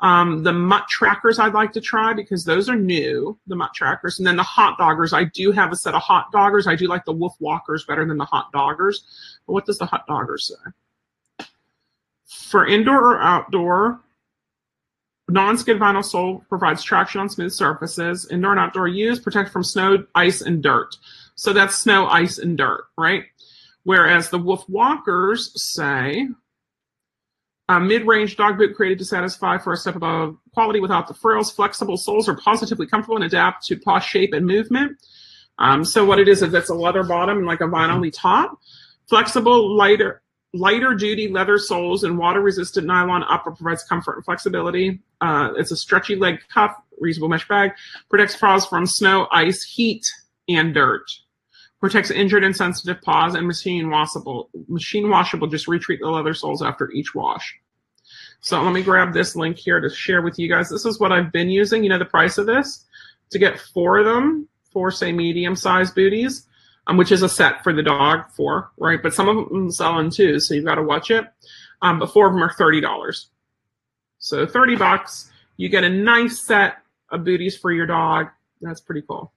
Um, 0.00 0.44
the 0.44 0.52
mutt 0.52 0.86
trackers 0.88 1.38
I'd 1.38 1.54
like 1.54 1.72
to 1.72 1.80
try 1.80 2.12
because 2.12 2.44
those 2.44 2.68
are 2.68 2.76
new, 2.76 3.36
the 3.48 3.56
mutt 3.56 3.74
trackers. 3.74 4.18
And 4.18 4.26
then 4.26 4.36
the 4.36 4.44
hot 4.44 4.78
doggers, 4.78 5.12
I 5.12 5.24
do 5.24 5.50
have 5.50 5.72
a 5.72 5.76
set 5.76 5.94
of 5.94 6.02
hot 6.02 6.32
doggers. 6.32 6.68
I 6.68 6.76
do 6.76 6.86
like 6.86 7.04
the 7.04 7.12
wolf 7.12 7.34
walkers 7.40 7.84
better 7.84 8.04
than 8.04 8.16
the 8.16 8.24
hot 8.24 8.52
doggers. 8.52 9.02
But 9.46 9.54
what 9.54 9.66
does 9.66 9.78
the 9.78 9.86
hot 9.86 10.06
dogger 10.06 10.38
say? 10.38 10.54
For 12.26 12.66
indoor 12.66 13.14
or 13.14 13.20
outdoor, 13.20 14.00
non-skid 15.28 15.78
vinyl 15.78 16.04
sole 16.04 16.44
provides 16.48 16.82
traction 16.84 17.20
on 17.20 17.28
smooth 17.28 17.52
surfaces. 17.52 18.28
Indoor 18.30 18.52
and 18.52 18.60
outdoor 18.60 18.86
use 18.86 19.18
protect 19.18 19.50
from 19.50 19.64
snow, 19.64 20.04
ice, 20.14 20.42
and 20.42 20.62
dirt. 20.62 20.96
So 21.34 21.52
that's 21.52 21.74
snow, 21.74 22.06
ice, 22.06 22.38
and 22.38 22.56
dirt, 22.56 22.84
right? 22.96 23.24
Whereas 23.82 24.30
the 24.30 24.38
wolf 24.38 24.68
walkers 24.68 25.52
say 25.60 26.28
a 27.68 27.78
mid-range 27.78 28.36
dog 28.36 28.56
boot 28.56 28.74
created 28.74 28.98
to 28.98 29.04
satisfy 29.04 29.58
for 29.58 29.72
a 29.72 29.76
step 29.76 29.96
above 29.96 30.36
quality 30.54 30.80
without 30.80 31.06
the 31.06 31.14
frills. 31.14 31.50
Flexible 31.50 31.96
soles 31.96 32.28
are 32.28 32.36
positively 32.36 32.86
comfortable 32.86 33.16
and 33.16 33.24
adapt 33.24 33.66
to 33.66 33.76
paw 33.76 33.98
shape 33.98 34.32
and 34.32 34.46
movement. 34.46 34.96
Um, 35.58 35.84
so 35.84 36.04
what 36.04 36.18
it 36.18 36.28
is 36.28 36.42
is 36.42 36.54
it's 36.54 36.70
a 36.70 36.74
leather 36.74 37.02
bottom 37.02 37.38
and 37.38 37.46
like 37.46 37.60
a 37.60 37.64
vinyl 37.64 38.10
top. 38.14 38.58
Flexible, 39.08 39.76
lighter, 39.76 40.22
lighter 40.54 40.94
duty 40.94 41.28
leather 41.28 41.58
soles 41.58 42.04
and 42.04 42.16
water 42.16 42.40
resistant 42.40 42.86
nylon 42.86 43.24
upper 43.28 43.50
provides 43.50 43.84
comfort 43.84 44.16
and 44.16 44.24
flexibility. 44.24 45.00
Uh, 45.20 45.50
it's 45.56 45.70
a 45.70 45.76
stretchy 45.76 46.16
leg 46.16 46.38
cuff, 46.52 46.74
reusable 47.02 47.28
mesh 47.28 47.46
bag, 47.48 47.72
protects 48.08 48.36
paws 48.36 48.66
from 48.66 48.86
snow, 48.86 49.28
ice, 49.30 49.62
heat, 49.62 50.06
and 50.48 50.74
dirt. 50.74 51.04
Protects 51.80 52.10
injured 52.10 52.42
and 52.42 52.56
sensitive 52.56 53.00
paws 53.02 53.34
and 53.34 53.46
machine 53.46 53.88
washable. 53.88 54.50
Machine 54.66 55.08
washable. 55.08 55.46
Just 55.46 55.68
retreat 55.68 56.00
the 56.00 56.08
leather 56.08 56.34
soles 56.34 56.62
after 56.62 56.90
each 56.90 57.14
wash. 57.14 57.56
So 58.40 58.60
let 58.62 58.72
me 58.72 58.82
grab 58.82 59.12
this 59.12 59.36
link 59.36 59.56
here 59.56 59.80
to 59.80 59.90
share 59.90 60.22
with 60.22 60.38
you 60.38 60.48
guys. 60.48 60.68
This 60.68 60.84
is 60.84 60.98
what 60.98 61.12
I've 61.12 61.32
been 61.32 61.50
using. 61.50 61.82
You 61.82 61.90
know 61.90 61.98
the 61.98 62.04
price 62.04 62.38
of 62.38 62.46
this 62.46 62.84
to 63.30 63.38
get 63.38 63.60
four 63.60 63.98
of 63.98 64.06
them, 64.06 64.48
four 64.72 64.90
say 64.90 65.12
medium 65.12 65.54
sized 65.54 65.94
booties, 65.94 66.46
um, 66.86 66.96
which 66.96 67.12
is 67.12 67.22
a 67.22 67.28
set 67.28 67.62
for 67.62 67.72
the 67.72 67.82
dog 67.82 68.30
for 68.30 68.70
right. 68.78 69.02
But 69.02 69.14
some 69.14 69.28
of 69.28 69.48
them 69.48 69.70
sell 69.70 69.98
in 70.00 70.10
two, 70.10 70.40
so 70.40 70.54
you've 70.54 70.64
got 70.64 70.76
to 70.76 70.82
watch 70.82 71.10
it. 71.10 71.26
Um, 71.82 71.98
but 71.98 72.12
four 72.12 72.26
of 72.26 72.32
them 72.32 72.42
are 72.42 72.52
thirty 72.52 72.80
dollars. 72.80 73.28
So 74.18 74.46
thirty 74.46 74.74
bucks, 74.74 75.30
you 75.56 75.68
get 75.68 75.84
a 75.84 75.88
nice 75.88 76.40
set 76.40 76.78
of 77.10 77.24
booties 77.24 77.56
for 77.56 77.72
your 77.72 77.86
dog. 77.86 78.28
That's 78.60 78.80
pretty 78.80 79.02
cool. 79.02 79.32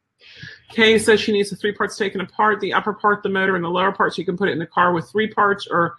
Kay 0.70 0.98
says 1.00 1.20
she 1.20 1.32
needs 1.32 1.50
the 1.50 1.56
three 1.56 1.74
parts 1.74 1.98
taken 1.98 2.22
apart, 2.22 2.60
the 2.60 2.74
upper 2.74 2.94
part, 2.94 3.24
the 3.24 3.30
motor, 3.30 3.56
and 3.56 3.64
the 3.64 3.70
lower 3.70 3.92
part, 3.92 4.14
so 4.14 4.20
you 4.20 4.26
can 4.26 4.38
put 4.38 4.50
it 4.50 4.54
in 4.54 4.60
the 4.60 4.66
car 4.66 4.94
with 4.94 5.10
three 5.10 5.28
parts 5.28 5.68
or 5.70 5.96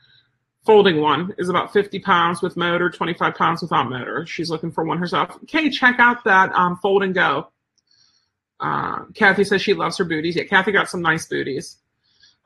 folding 0.64 1.00
one 1.00 1.34
is 1.38 1.48
about 1.48 1.72
50 1.72 1.98
pounds 2.00 2.40
with 2.40 2.56
motor, 2.56 2.88
25 2.88 3.34
pounds 3.34 3.62
without 3.62 3.88
motor. 3.88 4.24
She's 4.26 4.50
looking 4.50 4.70
for 4.70 4.84
one 4.84 4.98
herself. 4.98 5.36
Kay, 5.46 5.70
check 5.70 5.96
out 5.98 6.24
that 6.24 6.52
um, 6.52 6.76
fold 6.76 7.02
and 7.02 7.14
go. 7.14 7.48
Uh, 8.60 9.06
Kathy 9.14 9.44
says 9.44 9.60
she 9.60 9.74
loves 9.74 9.98
her 9.98 10.04
booties. 10.04 10.36
Yeah, 10.36 10.44
Kathy 10.44 10.70
got 10.70 10.88
some 10.88 11.02
nice 11.02 11.26
booties. 11.26 11.78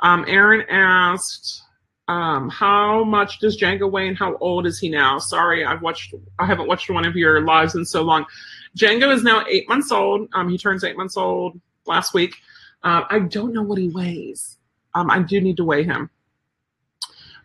Um, 0.00 0.24
Aaron 0.26 0.64
asked, 0.68 1.62
um, 2.08 2.48
how 2.48 3.04
much 3.04 3.40
does 3.40 3.60
Django 3.60 3.90
weigh 3.90 4.08
and 4.08 4.16
how 4.16 4.36
old 4.38 4.66
is 4.66 4.78
he 4.78 4.88
now? 4.88 5.18
Sorry, 5.18 5.64
I've 5.64 5.82
watched, 5.82 6.14
I 6.38 6.46
haven't 6.46 6.68
watched 6.68 6.88
one 6.88 7.06
of 7.06 7.16
your 7.16 7.42
lives 7.42 7.74
in 7.74 7.84
so 7.84 8.02
long. 8.02 8.24
Django 8.76 9.12
is 9.12 9.22
now 9.22 9.44
eight 9.48 9.68
months 9.68 9.90
old. 9.90 10.28
Um, 10.34 10.48
he 10.48 10.58
turns 10.58 10.84
eight 10.84 10.96
months 10.96 11.16
old 11.16 11.58
last 11.86 12.12
week. 12.14 12.34
Uh, 12.82 13.02
I 13.08 13.20
don't 13.20 13.52
know 13.52 13.62
what 13.62 13.78
he 13.78 13.88
weighs. 13.88 14.58
Um, 14.94 15.10
I 15.10 15.20
do 15.20 15.40
need 15.40 15.56
to 15.56 15.64
weigh 15.64 15.84
him. 15.84 16.10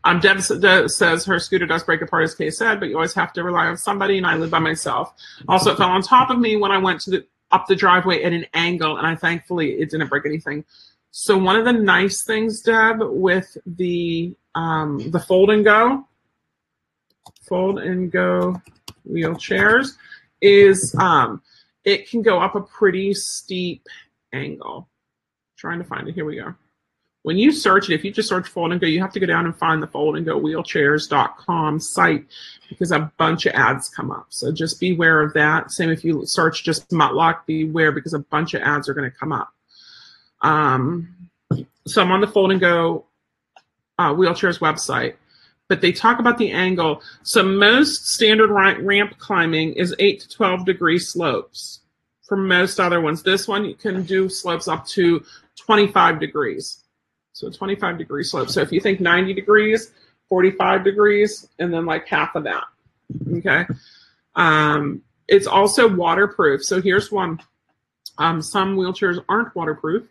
Um, 0.04 0.20
Deb 0.20 0.42
says 0.42 1.26
her 1.26 1.40
scooter 1.40 1.66
does 1.66 1.84
break 1.84 2.02
apart, 2.02 2.24
as 2.24 2.36
Kay 2.36 2.50
said, 2.50 2.80
but 2.80 2.90
you 2.90 2.96
always 2.96 3.14
have 3.14 3.34
to 3.34 3.44
rely 3.44 3.68
on 3.68 3.78
somebody, 3.78 4.18
and 4.18 4.26
I 4.26 4.36
live 4.36 4.50
by 4.50 4.60
myself. 4.60 5.14
Also, 5.48 5.72
it 5.72 5.78
fell 5.78 5.90
on 5.90 6.02
top 6.02 6.32
of 6.32 6.40
me 6.40 6.58
when 6.58 6.72
I 6.72 6.80
went 6.80 7.02
to 7.02 7.12
the 7.12 7.26
up 7.52 7.68
the 7.68 7.76
driveway 7.76 8.24
at 8.24 8.34
an 8.34 8.46
angle, 8.54 8.98
and 8.98 9.06
I 9.06 9.16
thankfully 9.16 9.74
it 9.74 9.92
didn't 9.92 10.08
break 10.08 10.26
anything. 10.26 10.64
So 11.12 11.38
one 11.38 11.56
of 11.56 11.66
the 11.66 11.74
nice 11.74 12.24
things, 12.24 12.62
Deb, 12.62 12.98
with 13.02 13.58
the 13.66 14.36
um, 14.56 15.12
the 15.12 15.20
fold 15.20 15.52
and 15.52 15.64
go, 15.64 16.08
fold 17.48 17.80
and 17.80 18.12
go 18.12 18.60
wheelchairs, 19.10 19.98
is 20.42 20.96
um, 21.00 21.42
it 21.84 22.10
can 22.10 22.22
go 22.22 22.40
up 22.40 22.56
a 22.56 22.62
pretty 22.62 23.14
steep 23.14 23.88
angle. 24.34 24.90
trying 25.58 25.80
to 25.80 25.86
find 25.86 26.08
it. 26.08 26.16
Here 26.16 26.26
we 26.26 26.38
go. 26.38 26.56
When 27.24 27.38
you 27.38 27.52
search 27.52 27.90
it, 27.90 27.94
if 27.94 28.04
you 28.04 28.12
just 28.12 28.30
search 28.30 28.48
Fold 28.48 28.72
and 28.72 28.82
Go, 28.82 28.88
you 28.88 29.00
have 29.00 29.14
to 29.14 29.20
go 29.20 29.28
down 29.28 29.46
and 29.46 29.56
find 29.56 29.82
the 29.82 29.88
Fold 29.88 30.18
and 30.18 30.26
Go 30.26 30.40
Wheelchairs.com 30.40 31.80
site 31.80 32.26
because 32.68 32.92
a 32.92 33.12
bunch 33.18 33.46
of 33.46 33.54
ads 33.54 33.90
come 33.90 34.10
up. 34.10 34.26
So 34.30 34.52
just 34.52 34.80
beware 34.80 35.22
of 35.22 35.34
that. 35.34 35.72
Same 35.72 35.92
if 35.92 36.04
you 36.04 36.26
search 36.26 36.64
just 36.64 36.90
Muttluk, 36.90 37.46
beware 37.46 37.92
because 37.92 38.16
a 38.16 38.20
bunch 38.20 38.56
of 38.56 38.64
ads 38.64 38.90
are 38.90 38.96
going 38.96 39.10
to 39.10 39.16
come 39.16 39.32
up. 39.32 39.54
Um, 40.42 41.16
so 41.86 42.02
I'm 42.02 42.12
on 42.12 42.22
the 42.22 42.28
Fold 42.28 42.54
and 42.54 42.60
Go 42.60 43.06
uh, 44.00 44.14
Wheelchairs 44.14 44.58
website 44.58 45.14
but 45.72 45.80
they 45.80 45.94
talk 45.94 46.20
about 46.20 46.38
the 46.38 46.52
angle. 46.52 47.02
So 47.24 47.42
most 47.42 48.10
standard 48.10 48.52
ramp 48.52 49.18
climbing 49.20 49.72
is 49.76 49.96
8 50.00 50.20
to 50.20 50.28
12 50.28 50.66
degree 50.66 51.00
slopes 51.00 51.80
for 52.28 52.36
most 52.36 52.78
other 52.78 53.00
ones. 53.00 53.24
This 53.24 53.48
one 53.48 53.64
you 53.64 53.76
can 53.76 54.04
do 54.04 54.28
slopes 54.28 54.68
up 54.68 54.86
to 54.88 55.24
25 55.66 56.20
degrees. 56.20 56.84
So 57.32 57.50
25 57.50 57.98
degree 57.98 58.26
slope. 58.26 58.50
So 58.50 58.60
if 58.60 58.74
you 58.74 58.82
think 58.82 59.00
90 59.00 59.34
degrees, 59.34 59.94
45 60.28 60.84
degrees, 60.84 61.48
and 61.58 61.74
then 61.74 61.86
like 61.86 62.06
half 62.06 62.36
of 62.36 62.44
that. 62.44 62.66
Okay. 63.38 63.66
Um, 64.36 65.02
it's 65.30 65.48
also 65.48 65.88
waterproof. 65.88 66.66
So 66.66 66.82
here's 66.82 67.14
one. 67.14 67.40
Um, 68.18 68.42
some 68.42 68.76
wheelchairs 68.76 69.24
aren't 69.30 69.56
waterproof, 69.56 70.04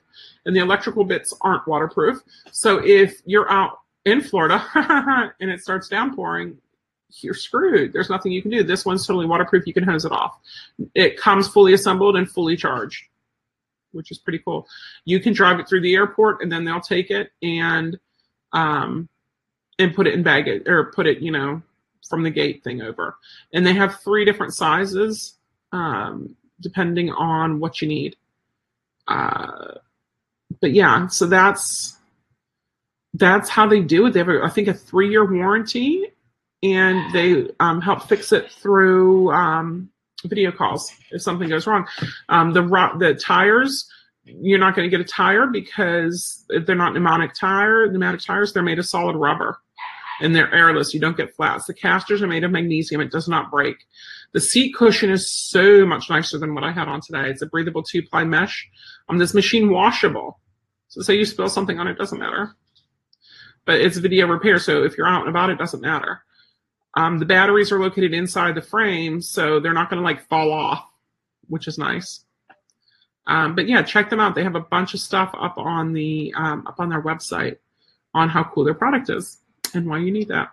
and 0.47 0.57
the 0.57 0.61
electrical 0.61 1.05
bits 1.05 1.35
aren't 1.43 1.69
waterproof. 1.69 2.23
So 2.51 2.79
if 2.83 3.21
you're 3.27 3.53
out 3.53 3.80
in 4.05 4.21
Florida 4.21 4.65
and 5.41 5.51
it 5.51 5.61
starts 5.61 5.89
downpouring, 5.89 6.57
you're 7.21 7.35
screwed. 7.35 7.93
There's 7.93 8.11
nothing 8.11 8.33
you 8.33 8.43
can 8.43 8.51
do. 8.51 8.63
This 8.63 8.85
one's 8.85 9.07
totally 9.07 9.27
waterproof. 9.27 9.67
You 9.67 9.75
can 9.75 9.83
hose 9.83 10.05
it 10.05 10.13
off. 10.13 10.39
It 10.95 11.19
comes 11.19 11.49
fully 11.49 11.73
assembled 11.73 12.17
and 12.17 12.31
fully 12.31 12.57
charged, 12.57 13.05
which 13.93 14.11
is 14.11 14.19
pretty 14.19 14.39
cool. 14.39 14.67
You 15.05 15.21
can 15.21 15.33
drive 15.33 15.59
it 15.59 15.69
through 15.69 15.83
the 15.83 15.95
airport 15.95 16.43
and 16.43 16.51
then 16.51 16.65
they'll 16.65 16.81
take 16.81 17.11
it 17.11 17.33
and 17.43 17.99
um 18.53 19.09
and 19.79 19.95
put 19.95 20.07
it 20.07 20.15
in 20.15 20.23
baggage 20.23 20.63
or 20.67 20.93
put 20.93 21.07
it, 21.07 21.21
you 21.21 21.31
know, 21.31 21.63
from 22.09 22.23
the 22.23 22.31
gate 22.31 22.63
thing 22.63 22.83
over. 22.83 23.17
And 23.53 23.67
they 23.67 23.75
have 23.75 24.01
three 24.01 24.25
different 24.25 24.55
sizes 24.55 25.35
um 25.73 26.37
depending 26.61 27.11
on 27.11 27.59
what 27.61 27.81
you 27.83 27.89
need. 27.89 28.17
Uh 29.09 29.75
but 30.61 30.73
yeah, 30.73 31.07
so 31.07 31.27
that's 31.27 31.97
that's 33.15 33.49
how 33.49 33.67
they 33.67 33.81
do 33.81 34.07
it. 34.07 34.13
They 34.13 34.21
have, 34.21 34.29
a, 34.29 34.43
I 34.45 34.51
think, 34.51 34.69
a 34.69 34.75
three-year 34.75 35.31
warranty, 35.33 36.13
and 36.63 37.13
they 37.13 37.49
um, 37.59 37.81
help 37.81 38.09
fix 38.09 38.33
it 38.33 38.51
through 38.51 39.33
um, 39.33 39.91
video 40.25 40.53
calls 40.53 40.93
if 41.11 41.23
something 41.23 41.49
goes 41.49 41.67
wrong. 41.67 41.87
Um, 42.29 42.53
the 42.53 42.63
the 42.99 43.15
tires, 43.15 43.89
you're 44.25 44.59
not 44.59 44.77
going 44.77 44.89
to 44.89 44.97
get 44.97 45.05
a 45.05 45.09
tire 45.09 45.47
because 45.47 46.45
they're 46.49 46.77
not 46.77 46.93
pneumatic 46.95 47.35
tire. 47.35 47.91
Pneumatic 47.91 48.21
tires, 48.21 48.53
they're 48.53 48.63
made 48.63 48.79
of 48.79 48.87
solid 48.87 49.17
rubber, 49.17 49.59
and 50.21 50.37
they're 50.37 50.53
airless. 50.55 50.95
You 50.95 51.01
don't 51.01 51.17
get 51.17 51.35
flats. 51.35 51.67
The 51.67 51.75
casters 51.75 52.23
are 52.23 52.29
made 52.29 52.45
of 52.45 52.53
magnesium. 52.53 53.01
It 53.01 53.11
does 53.11 53.29
not 53.29 53.51
break. 53.51 53.77
The 54.33 54.41
seat 54.41 54.77
cushion 54.77 55.11
is 55.11 55.33
so 55.33 55.85
much 55.85 56.09
nicer 56.09 56.39
than 56.39 56.55
what 56.55 56.63
I 56.63 56.71
had 56.71 56.87
on 56.87 57.01
today. 57.01 57.29
It's 57.29 57.43
a 57.43 57.47
breathable 57.47 57.83
two-ply 57.83 58.23
mesh. 58.23 58.69
Um, 59.09 59.19
this 59.19 59.35
machine 59.35 59.71
washable. 59.71 60.39
So 60.87 61.03
say 61.03 61.17
you 61.17 61.25
spill 61.25 61.49
something 61.49 61.81
on 61.81 61.89
it, 61.89 61.99
doesn't 61.99 62.19
matter 62.19 62.55
but 63.65 63.81
it's 63.81 63.97
video 63.97 64.27
repair. 64.27 64.59
So 64.59 64.85
if 64.85 64.97
you're 64.97 65.09
out 65.09 65.21
and 65.21 65.31
about, 65.31 65.51
it 65.51 65.59
doesn't 65.59 65.81
matter. 65.81 66.23
Um, 66.95 67.19
the 67.19 67.27
batteries 67.27 67.71
are 67.71 67.81
located 67.81 68.13
inside 68.13 68.55
the 68.55 68.63
frame, 68.63 69.21
so 69.21 69.61
they're 69.61 69.73
not 69.73 69.91
going 69.91 70.03
to 70.03 70.05
like 70.05 70.27
fall 70.29 70.53
off, 70.53 70.85
which 71.49 71.69
is 71.69 71.79
nice. 71.79 72.25
Um, 73.27 73.55
but 73.55 73.69
yeah, 73.69 73.83
check 73.83 74.11
them 74.11 74.19
out. 74.19 74.35
They 74.35 74.43
have 74.43 74.57
a 74.57 74.61
bunch 74.61 74.95
of 74.95 75.01
stuff 75.01 75.31
up 75.39 75.57
on 75.57 75.93
the 75.93 76.35
um, 76.37 76.67
up 76.67 76.81
on 76.81 76.89
their 76.89 77.03
website 77.03 77.59
on 78.13 78.29
how 78.29 78.43
cool 78.43 78.65
their 78.65 78.75
product 78.75 79.09
is 79.09 79.39
and 79.75 79.87
why 79.87 79.99
you 79.99 80.11
need 80.11 80.29
that. 80.29 80.51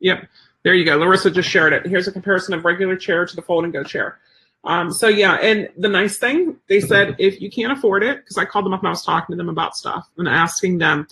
Yep, 0.00 0.28
there 0.64 0.74
you 0.74 0.84
go. 0.84 0.96
Larissa 0.96 1.30
just 1.30 1.48
shared 1.48 1.72
it. 1.72 1.86
Here's 1.86 2.08
a 2.08 2.12
comparison 2.12 2.54
of 2.54 2.64
regular 2.64 2.96
chair 2.96 3.24
to 3.24 3.36
the 3.36 3.42
fold 3.42 3.64
and 3.64 3.72
go 3.72 3.84
chair. 3.84 4.18
Um, 4.64 4.92
so 4.92 5.08
yeah, 5.08 5.34
and 5.34 5.68
the 5.78 5.88
nice 5.88 6.18
thing 6.18 6.56
they 6.68 6.80
said 6.80 7.16
if 7.20 7.40
you 7.40 7.50
can't 7.50 7.72
afford 7.72 8.02
it, 8.02 8.18
because 8.18 8.38
I 8.38 8.44
called 8.44 8.64
them 8.64 8.74
up 8.74 8.80
and 8.80 8.88
I 8.88 8.90
was 8.90 9.04
talking 9.04 9.32
to 9.34 9.36
them 9.36 9.48
about 9.48 9.76
stuff 9.76 10.08
and 10.18 10.28
asking 10.28 10.78
them, 10.78 11.06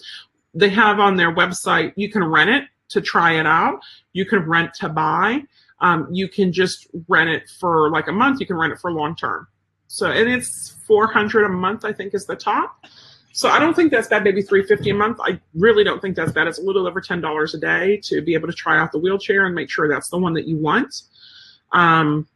they 0.54 0.70
have 0.70 0.98
on 1.00 1.16
their 1.16 1.34
website 1.34 1.92
you 1.96 2.10
can 2.10 2.24
rent 2.24 2.50
it 2.50 2.64
to 2.90 3.00
try 3.00 3.38
it 3.38 3.46
out. 3.46 3.80
You 4.12 4.24
can 4.24 4.40
rent 4.40 4.74
to 4.74 4.88
buy. 4.88 5.42
Um, 5.80 6.08
you 6.10 6.28
can 6.28 6.52
just 6.52 6.88
rent 7.06 7.30
it 7.30 7.48
for 7.60 7.90
like 7.90 8.08
a 8.08 8.12
month. 8.12 8.40
You 8.40 8.46
can 8.46 8.56
rent 8.56 8.72
it 8.72 8.80
for 8.80 8.90
long 8.90 9.14
term. 9.14 9.46
So 9.86 10.10
and 10.10 10.28
it's 10.28 10.70
400 10.86 11.44
a 11.44 11.48
month, 11.48 11.84
I 11.84 11.92
think, 11.92 12.14
is 12.14 12.26
the 12.26 12.36
top. 12.36 12.84
So 13.32 13.48
I 13.48 13.58
don't 13.58 13.74
think 13.74 13.92
that's 13.92 14.08
bad. 14.08 14.24
Maybe 14.24 14.42
350 14.42 14.90
a 14.90 14.94
month. 14.94 15.18
I 15.22 15.40
really 15.54 15.84
don't 15.84 16.02
think 16.02 16.16
that's 16.16 16.32
bad. 16.32 16.48
It's 16.48 16.58
a 16.58 16.62
little 16.62 16.86
over 16.86 17.00
ten 17.00 17.20
dollars 17.20 17.54
a 17.54 17.58
day 17.58 17.98
to 18.04 18.20
be 18.20 18.34
able 18.34 18.48
to 18.48 18.54
try 18.54 18.78
out 18.78 18.90
the 18.90 18.98
wheelchair 18.98 19.46
and 19.46 19.54
make 19.54 19.70
sure 19.70 19.88
that's 19.88 20.08
the 20.08 20.18
one 20.18 20.34
that 20.34 20.48
you 20.48 20.56
want. 20.56 21.02
Um, 21.72 22.26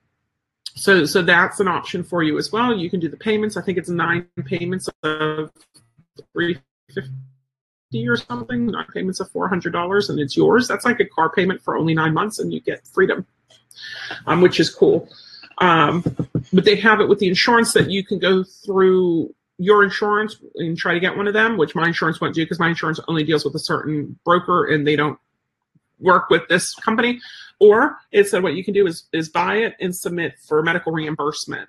so 0.75 1.05
so 1.05 1.23
that's 1.23 1.61
an 1.61 1.67
option 1.67 2.05
for 2.05 2.23
you 2.23 2.39
as 2.39 2.53
well. 2.53 2.77
You 2.77 2.89
can 2.89 3.01
do 3.01 3.09
the 3.09 3.17
payments. 3.17 3.57
I 3.57 3.63
think 3.63 3.79
it's 3.79 3.89
nine 3.89 4.29
payments 4.45 4.89
of 5.03 5.51
350 6.35 7.11
or 8.09 8.17
something. 8.17 8.67
Nine 8.67 8.87
payments 8.93 9.21
of 9.21 9.31
400 9.31 9.73
dollars, 9.73 10.11
and 10.11 10.19
it's 10.19 10.37
yours. 10.37 10.69
That's 10.69 10.85
like 10.85 11.01
a 11.01 11.07
car 11.07 11.31
payment 11.31 11.63
for 11.63 11.77
only 11.77 11.95
nine 11.95 12.15
months, 12.15 12.39
and 12.39 12.53
you 12.53 12.61
get 12.61 12.87
freedom, 12.87 13.27
um, 14.27 14.41
which 14.41 14.61
is 14.61 14.71
cool. 14.71 15.09
Um, 15.59 16.03
but 16.53 16.65
they 16.65 16.77
have 16.77 17.01
it 17.01 17.09
with 17.09 17.19
the 17.19 17.29
insurance 17.29 17.73
that 17.75 17.91
you 17.91 18.05
can 18.05 18.19
go 18.19 18.43
through 18.43 19.35
your 19.59 19.85
insurance 19.85 20.37
and 20.57 20.77
try 20.77 20.95
to 20.95 21.01
get 21.01 21.17
one 21.17 21.29
of 21.29 21.35
them, 21.35 21.57
which 21.57 21.75
my 21.75 21.87
insurance 21.87 22.21
won't 22.21 22.35
do 22.35 22.45
because 22.45 22.59
my 22.59 22.69
insurance 22.69 22.99
only 23.07 23.23
deals 23.23 23.45
with 23.45 23.55
a 23.55 23.61
certain 23.61 24.19
broker 24.25 24.67
and 24.67 24.87
they 24.87 24.97
don't 24.97 25.19
work 26.01 26.31
with 26.31 26.43
this 26.49 26.75
company. 26.75 27.21
Or 27.61 27.97
it 28.11 28.29
said 28.29 28.43
what 28.43 28.55
you 28.55 28.65
can 28.65 28.75
do 28.75 28.87
is 28.87 29.05
is 29.13 29.29
buy 29.29 29.57
it 29.59 29.77
and 29.81 29.95
submit 29.95 30.35
for 30.41 30.63
medical 30.63 30.93
reimbursement. 30.93 31.69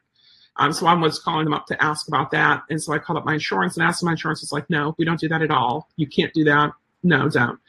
Um, 0.58 0.72
so 0.72 0.86
I 0.86 0.94
was 0.94 1.20
calling 1.20 1.46
them 1.46 1.54
up 1.54 1.66
to 1.68 1.84
ask 1.84 2.08
about 2.08 2.32
that. 2.32 2.64
And 2.70 2.82
so 2.82 2.94
I 2.94 3.00
called 3.00 3.18
up 3.18 3.26
my 3.26 3.34
insurance 3.34 3.76
and 3.76 3.86
asked 3.86 4.04
my 4.04 4.12
insurance 4.12 4.44
is 4.44 4.52
like, 4.52 4.70
no, 4.70 4.94
we 4.98 5.06
don't 5.06 5.20
do 5.20 5.28
that 5.30 5.42
at 5.42 5.52
all. 5.52 5.90
You 5.96 6.08
can't 6.08 6.34
do 6.34 6.44
that. 6.44 6.74
No, 7.02 7.28
don't. 7.28 7.60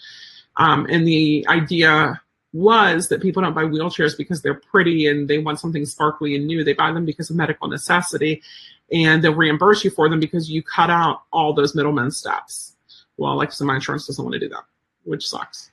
Um, 0.57 0.87
and 0.91 1.07
the 1.07 1.47
idea 1.49 2.21
was 2.53 3.09
that 3.09 3.21
people 3.21 3.43
don't 3.43 3.55
buy 3.55 3.65
wheelchairs 3.65 4.17
because 4.17 4.43
they're 4.43 4.55
pretty 4.55 5.09
and 5.09 5.29
they 5.29 5.39
want 5.39 5.59
something 5.59 5.85
sparkly 5.87 6.37
and 6.37 6.47
new. 6.47 6.63
They 6.63 6.75
buy 6.75 6.93
them 6.93 7.05
because 7.05 7.31
of 7.31 7.37
medical 7.37 7.69
necessity 7.69 8.43
and 8.93 9.25
they'll 9.25 9.35
reimburse 9.35 9.83
you 9.83 9.91
for 9.91 10.09
them 10.09 10.21
because 10.21 10.51
you 10.51 10.63
cut 10.63 10.91
out 10.91 11.23
all 11.33 11.53
those 11.53 11.75
middlemen 11.75 12.11
steps. 12.11 12.77
Well, 13.17 13.37
like 13.37 13.53
said, 13.53 13.67
my 13.67 13.77
insurance 13.77 14.07
doesn't 14.07 14.25
want 14.25 14.35
to 14.35 14.41
do 14.41 14.49
that, 14.51 14.65
which 15.05 15.29
sucks. 15.29 15.71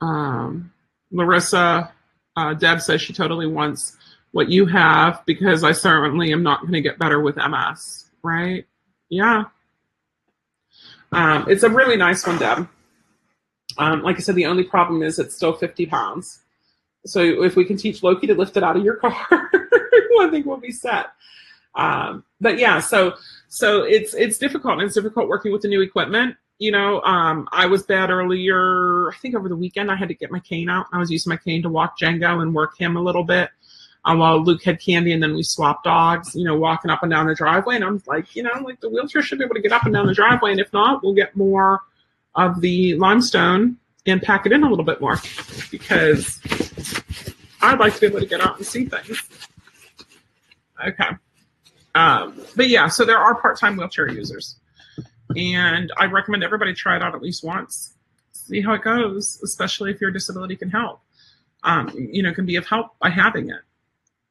Um, 0.00 0.72
Larissa, 1.10 1.92
uh, 2.36 2.54
Deb 2.54 2.82
says 2.82 3.00
she 3.00 3.12
totally 3.12 3.46
wants 3.46 3.96
what 4.32 4.48
you 4.50 4.66
have 4.66 5.22
because 5.26 5.64
I 5.64 5.72
certainly 5.72 6.32
am 6.32 6.42
not 6.42 6.60
going 6.60 6.72
to 6.74 6.80
get 6.80 6.98
better 6.98 7.20
with 7.20 7.36
MS, 7.36 8.10
right? 8.22 8.66
Yeah. 9.08 9.44
Um, 11.12 11.46
it's 11.48 11.62
a 11.62 11.70
really 11.70 11.96
nice 11.96 12.26
one, 12.26 12.38
Deb. 12.38 12.68
Um, 13.78 14.02
like 14.02 14.16
I 14.16 14.20
said, 14.20 14.34
the 14.34 14.46
only 14.46 14.64
problem 14.64 15.02
is 15.02 15.18
it's 15.18 15.36
still 15.36 15.54
50 15.54 15.86
pounds. 15.86 16.40
So 17.04 17.20
if 17.20 17.56
we 17.56 17.64
can 17.64 17.76
teach 17.76 18.02
Loki 18.02 18.26
to 18.26 18.34
lift 18.34 18.56
it 18.56 18.64
out 18.64 18.76
of 18.76 18.84
your 18.84 18.96
car, 19.00 19.16
I 19.32 20.28
think 20.30 20.46
we'll 20.46 20.56
be 20.56 20.72
set. 20.72 21.06
Um, 21.74 22.24
but 22.40 22.58
yeah, 22.58 22.80
so 22.80 23.14
so 23.48 23.82
it's 23.82 24.14
it's 24.14 24.38
difficult. 24.38 24.82
It's 24.82 24.94
difficult 24.94 25.28
working 25.28 25.52
with 25.52 25.62
the 25.62 25.68
new 25.68 25.82
equipment. 25.82 26.36
You 26.58 26.72
know, 26.72 27.02
um, 27.02 27.48
I 27.52 27.66
was 27.66 27.82
bad 27.82 28.10
earlier. 28.10 29.10
I 29.10 29.16
think 29.16 29.34
over 29.34 29.48
the 29.48 29.56
weekend 29.56 29.90
I 29.90 29.96
had 29.96 30.08
to 30.08 30.14
get 30.14 30.30
my 30.30 30.40
cane 30.40 30.70
out. 30.70 30.86
I 30.92 30.98
was 30.98 31.10
using 31.10 31.30
my 31.30 31.36
cane 31.36 31.62
to 31.62 31.68
walk 31.68 31.98
Django 31.98 32.40
and 32.40 32.54
work 32.54 32.78
him 32.78 32.96
a 32.96 33.02
little 33.02 33.24
bit. 33.24 33.50
Um, 34.06 34.20
while 34.20 34.42
Luke 34.42 34.62
had 34.62 34.80
candy, 34.80 35.12
and 35.12 35.20
then 35.20 35.34
we 35.34 35.42
swapped 35.42 35.84
dogs. 35.84 36.34
You 36.34 36.44
know, 36.44 36.56
walking 36.56 36.90
up 36.90 37.02
and 37.02 37.10
down 37.10 37.26
the 37.26 37.34
driveway, 37.34 37.74
and 37.74 37.84
I'm 37.84 38.00
like, 38.06 38.36
you 38.36 38.42
know, 38.44 38.52
like 38.62 38.80
the 38.80 38.88
wheelchair 38.88 39.20
should 39.20 39.38
be 39.38 39.44
able 39.44 39.56
to 39.56 39.60
get 39.60 39.72
up 39.72 39.84
and 39.84 39.92
down 39.92 40.06
the 40.06 40.14
driveway, 40.14 40.52
and 40.52 40.60
if 40.60 40.72
not, 40.72 41.02
we'll 41.02 41.14
get 41.14 41.34
more 41.34 41.82
of 42.36 42.60
the 42.60 42.94
limestone 42.94 43.76
and 44.06 44.22
pack 44.22 44.46
it 44.46 44.52
in 44.52 44.62
a 44.62 44.70
little 44.70 44.84
bit 44.84 45.00
more 45.00 45.16
because 45.70 46.40
I'd 47.60 47.80
like 47.80 47.94
to 47.94 48.00
be 48.00 48.06
able 48.06 48.20
to 48.20 48.26
get 48.26 48.40
out 48.40 48.58
and 48.58 48.66
see 48.66 48.84
things. 48.84 49.20
Okay. 50.86 51.08
Um, 51.94 52.40
but 52.54 52.68
yeah, 52.68 52.88
so 52.88 53.04
there 53.04 53.18
are 53.18 53.34
part 53.34 53.58
time 53.58 53.76
wheelchair 53.76 54.08
users. 54.08 54.56
And 55.34 55.90
I 55.96 56.04
recommend 56.04 56.44
everybody 56.44 56.74
try 56.74 56.96
it 56.96 57.02
out 57.02 57.14
at 57.14 57.22
least 57.22 57.42
once. 57.42 57.94
See 58.32 58.60
how 58.60 58.74
it 58.74 58.82
goes, 58.82 59.40
especially 59.42 59.90
if 59.90 60.00
your 60.00 60.10
disability 60.10 60.54
can 60.56 60.70
help. 60.70 61.00
Um, 61.64 61.90
you 61.96 62.22
know, 62.22 62.32
can 62.32 62.46
be 62.46 62.56
of 62.56 62.66
help 62.66 62.96
by 63.00 63.10
having 63.10 63.50
it. 63.50 63.60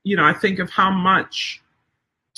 You 0.05 0.15
know, 0.15 0.23
I 0.23 0.33
think 0.33 0.59
of 0.59 0.69
how 0.69 0.91
much 0.91 1.61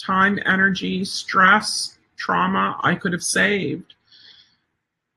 time, 0.02 0.40
energy, 0.46 1.04
stress, 1.04 1.98
trauma 2.16 2.80
I 2.82 2.96
could 2.96 3.12
have 3.12 3.22
saved 3.22 3.94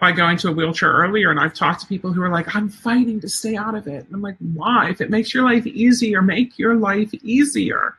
by 0.01 0.11
going 0.11 0.36
to 0.38 0.48
a 0.48 0.53
wheelchair 0.53 0.90
earlier. 0.90 1.30
And 1.30 1.38
I've 1.38 1.55
talked 1.55 1.80
to 1.82 1.86
people 1.86 2.12
who 2.12 2.20
are 2.22 2.28
like, 2.28 2.57
I'm 2.57 2.68
fighting 2.68 3.20
to 3.20 3.28
stay 3.28 3.57
out 3.57 3.76
of 3.76 3.86
it. 3.86 4.05
And 4.07 4.14
I'm 4.14 4.20
like, 4.20 4.36
why? 4.40 4.90
If 4.90 5.01
it 5.01 5.11
makes 5.11 5.32
your 5.32 5.44
life 5.44 5.64
easier, 5.64 6.22
make 6.22 6.59
your 6.59 6.74
life 6.74 7.14
easier. 7.22 7.94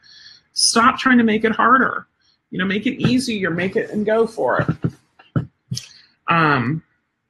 Stop 0.52 1.00
trying 1.00 1.20
to 1.20 1.24
make 1.24 1.46
it 1.46 1.54
harder. 1.54 2.08
You 2.50 2.58
know, 2.60 2.66
make 2.66 2.86
it 2.86 3.02
easier, 3.02 3.52
make 3.52 3.78
it 3.78 3.92
and 3.92 4.06
go 4.06 4.28
for 4.28 4.62
it. 4.62 5.48
Um, 6.28 6.84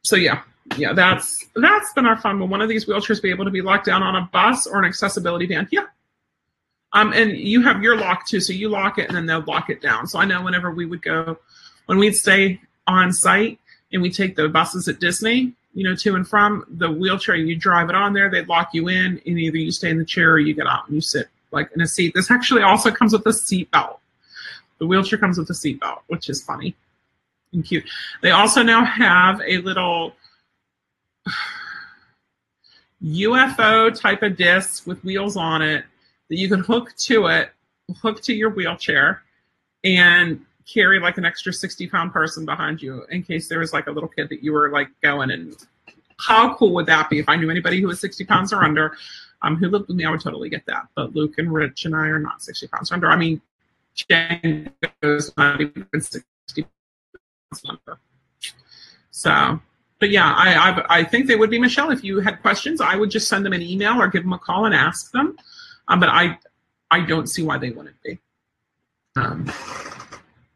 so 0.03 0.15
yeah, 0.15 0.41
yeah, 0.75 0.93
that's 0.93 1.45
that's 1.55 1.93
been 1.93 2.07
our 2.07 2.17
fun. 2.17 2.39
Will 2.39 2.47
one 2.47 2.61
of 2.61 2.69
these 2.69 2.85
wheelchairs 2.85 3.21
be 3.21 3.29
able 3.29 3.45
to 3.45 3.51
be 3.51 3.61
locked 3.61 3.85
down 3.85 4.01
on 4.01 4.15
a 4.15 4.27
bus 4.33 4.65
or 4.65 4.79
an 4.79 4.85
accessibility 4.85 5.45
van? 5.45 5.67
Yeah. 5.71 5.85
Um, 6.93 7.13
and 7.13 7.37
you 7.37 7.61
have 7.61 7.81
your 7.81 7.97
lock 7.97 8.27
too, 8.27 8.41
so 8.41 8.53
you 8.53 8.69
lock 8.69 8.97
it 8.97 9.07
and 9.07 9.15
then 9.15 9.25
they'll 9.25 9.43
lock 9.45 9.69
it 9.69 9.81
down. 9.81 10.07
So 10.07 10.19
I 10.19 10.25
know 10.25 10.41
whenever 10.41 10.71
we 10.71 10.85
would 10.85 11.01
go, 11.01 11.37
when 11.85 11.97
we'd 11.97 12.15
stay 12.15 12.59
on 12.87 13.13
site, 13.13 13.59
and 13.93 14.01
we 14.01 14.09
take 14.09 14.35
the 14.35 14.47
buses 14.47 14.87
at 14.87 14.99
Disney, 14.99 15.53
you 15.73 15.83
know, 15.83 15.95
to 15.95 16.15
and 16.15 16.27
from 16.27 16.65
the 16.69 16.89
wheelchair, 16.89 17.35
you 17.35 17.55
drive 17.55 17.89
it 17.89 17.95
on 17.95 18.13
there, 18.13 18.29
They'd 18.29 18.47
lock 18.47 18.69
you 18.73 18.87
in, 18.87 19.21
and 19.25 19.39
either 19.39 19.57
you 19.57 19.71
stay 19.71 19.89
in 19.89 19.97
the 19.97 20.05
chair 20.05 20.31
or 20.31 20.39
you 20.39 20.53
get 20.53 20.67
out 20.67 20.87
and 20.87 20.95
you 20.95 21.01
sit 21.01 21.27
like 21.51 21.69
in 21.75 21.81
a 21.81 21.87
seat. 21.87 22.13
This 22.13 22.31
actually 22.31 22.61
also 22.61 22.91
comes 22.91 23.13
with 23.13 23.25
a 23.25 23.33
seat 23.33 23.69
belt. 23.71 23.99
The 24.79 24.87
wheelchair 24.87 25.19
comes 25.19 25.37
with 25.37 25.49
a 25.49 25.53
seat 25.53 25.79
belt, 25.79 26.01
which 26.07 26.29
is 26.29 26.41
funny 26.41 26.75
and 27.53 27.63
cute. 27.63 27.83
They 28.21 28.31
also 28.31 28.63
now 28.63 28.83
have 28.83 29.41
a 29.45 29.57
little 29.59 30.15
UFO 33.03 33.99
type 33.99 34.23
of 34.23 34.37
disc 34.37 34.87
with 34.87 35.03
wheels 35.03 35.35
on 35.35 35.61
it 35.61 35.85
that 36.31 36.37
you 36.37 36.49
can 36.49 36.59
hook 36.71 36.95
to 36.95 37.27
it, 37.27 37.51
hook 38.01 38.21
to 38.21 38.33
your 38.33 38.49
wheelchair, 38.49 39.21
and 39.83 40.43
carry 40.71 40.99
like 40.99 41.17
an 41.17 41.25
extra 41.25 41.51
60 41.51 41.87
pound 41.87 42.13
person 42.13 42.45
behind 42.45 42.81
you 42.81 43.03
in 43.09 43.21
case 43.21 43.47
there 43.47 43.59
was 43.59 43.73
like 43.73 43.87
a 43.87 43.91
little 43.91 44.09
kid 44.09 44.29
that 44.29 44.43
you 44.43 44.53
were 44.53 44.69
like 44.69 44.87
going 45.01 45.31
and 45.31 45.55
how 46.17 46.53
cool 46.55 46.73
would 46.73 46.85
that 46.85 47.09
be 47.09 47.19
if 47.19 47.27
I 47.27 47.35
knew 47.35 47.49
anybody 47.49 47.81
who 47.81 47.87
was 47.87 47.99
60 47.99 48.25
pounds 48.25 48.53
or 48.53 48.63
under 48.63 48.95
um, 49.41 49.55
who 49.55 49.69
lived 49.69 49.87
with 49.87 49.97
me, 49.97 50.05
I 50.05 50.11
would 50.11 50.21
totally 50.21 50.49
get 50.49 50.65
that. 50.67 50.87
But 50.95 51.15
Luke 51.15 51.37
and 51.37 51.51
Rich 51.51 51.85
and 51.85 51.95
I 51.95 52.07
are 52.07 52.19
not 52.19 52.43
60 52.43 52.67
pounds 52.67 52.91
or 52.91 52.95
under. 52.95 53.09
I 53.09 53.15
mean, 53.15 53.41
Jen 53.95 54.71
goes 55.01 55.35
not 55.35 55.59
even 55.59 55.87
60 55.99 56.23
pounds 56.57 57.63
under. 57.67 57.99
So, 59.09 59.59
but 59.99 60.11
yeah, 60.11 60.33
I, 60.37 60.53
I, 60.53 60.99
I 60.99 61.03
think 61.03 61.27
they 61.27 61.35
would 61.35 61.49
be 61.49 61.59
Michelle. 61.59 61.91
If 61.91 62.03
you 62.03 62.19
had 62.19 62.41
questions, 62.41 62.81
I 62.81 62.95
would 62.95 63.09
just 63.09 63.27
send 63.27 63.45
them 63.45 63.53
an 63.53 63.61
email 63.61 63.99
or 63.99 64.07
give 64.07 64.23
them 64.23 64.33
a 64.33 64.39
call 64.39 64.65
and 64.65 64.75
ask 64.75 65.11
them. 65.11 65.35
Um, 65.91 65.99
but 65.99 66.07
I, 66.07 66.39
I 66.89 67.01
don't 67.01 67.27
see 67.27 67.43
why 67.43 67.57
they 67.57 67.69
wouldn't 67.69 68.01
be. 68.01 68.17
Um, 69.17 69.51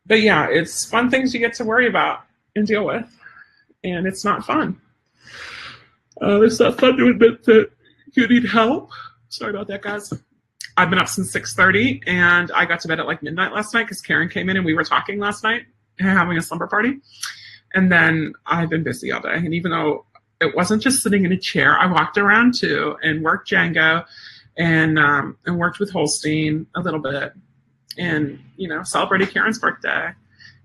but 0.06 0.22
yeah, 0.22 0.48
it's 0.50 0.86
fun 0.86 1.12
things 1.12 1.34
you 1.34 1.42
get 1.42 1.54
to 1.56 1.66
worry 1.66 1.88
about 1.88 2.22
and 2.56 2.66
deal 2.66 2.86
with, 2.86 3.06
and 3.84 4.08
it's 4.08 4.24
not 4.24 4.46
fun. 4.46 4.80
Uh, 6.22 6.42
it's 6.42 6.62
not 6.62 6.80
fun 6.80 6.96
to 6.96 7.10
admit 7.10 7.44
that 7.44 7.70
you 8.14 8.28
need 8.30 8.46
help. 8.46 8.92
Sorry 9.28 9.50
about 9.50 9.68
that, 9.68 9.82
guys. 9.82 10.14
I've 10.78 10.90
been 10.90 11.00
up 11.00 11.10
since 11.10 11.34
6:30, 11.34 12.04
and 12.08 12.50
I 12.54 12.64
got 12.64 12.80
to 12.82 12.88
bed 12.88 13.02
at 13.02 13.06
like 13.06 13.22
midnight 13.22 13.52
last 13.52 13.74
night 13.74 13.84
because 13.84 14.00
Karen 14.00 14.30
came 14.30 14.48
in 14.48 14.56
and 14.56 14.66
we 14.66 14.74
were 14.74 14.86
talking 14.86 15.20
last 15.20 15.44
night, 15.44 15.66
having 16.00 16.38
a 16.38 16.42
slumber 16.42 16.68
party. 16.68 17.02
And 17.74 17.92
then 17.92 18.34
I've 18.46 18.70
been 18.70 18.84
busy 18.84 19.12
all 19.12 19.20
day, 19.20 19.36
and 19.36 19.54
even 19.54 19.72
though 19.72 20.06
it 20.40 20.56
wasn't 20.56 20.82
just 20.82 21.04
sitting 21.04 21.26
in 21.26 21.34
a 21.34 21.38
chair, 21.38 21.78
I 21.78 21.92
walked 21.92 22.18
around 22.18 22.54
too 22.54 22.96
and 23.04 23.22
worked 23.22 23.50
Django, 23.50 24.06
and 24.58 24.98
um, 25.00 25.38
and 25.46 25.58
worked 25.58 25.80
with 25.80 25.92
Holstein 25.92 26.66
a 26.76 26.82
little 26.82 27.00
bit, 27.00 27.34
and 27.98 28.40
you 28.58 28.68
know 28.68 28.84
celebrated 28.84 29.32
Karen's 29.32 29.60
birthday, 29.60 30.12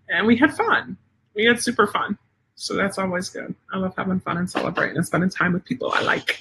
and 0.08 0.26
we 0.26 0.36
had 0.36 0.54
fun. 0.56 0.96
We 1.34 1.44
had 1.44 1.60
super 1.60 1.86
fun, 1.86 2.18
so 2.54 2.74
that's 2.74 2.98
always 2.98 3.28
good. 3.30 3.54
I 3.72 3.78
love 3.78 3.94
having 3.96 4.20
fun 4.20 4.36
and 4.36 4.50
celebrating 4.50 4.96
and 4.96 5.06
spending 5.06 5.30
time 5.30 5.52
with 5.52 5.64
people 5.64 5.92
I 5.92 6.02
like. 6.02 6.40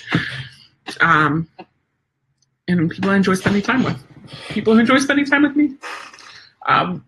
um, 1.02 1.48
and 2.68 2.90
people 2.90 3.10
I 3.10 3.16
enjoy 3.16 3.36
spending 3.36 3.62
time 3.62 3.84
with. 3.84 3.98
People 4.50 4.74
who 4.74 4.80
enjoy 4.80 5.00
spending 5.00 5.26
time 5.26 5.44
with 5.44 5.56
me. 5.56 5.76
Um, 6.68 7.06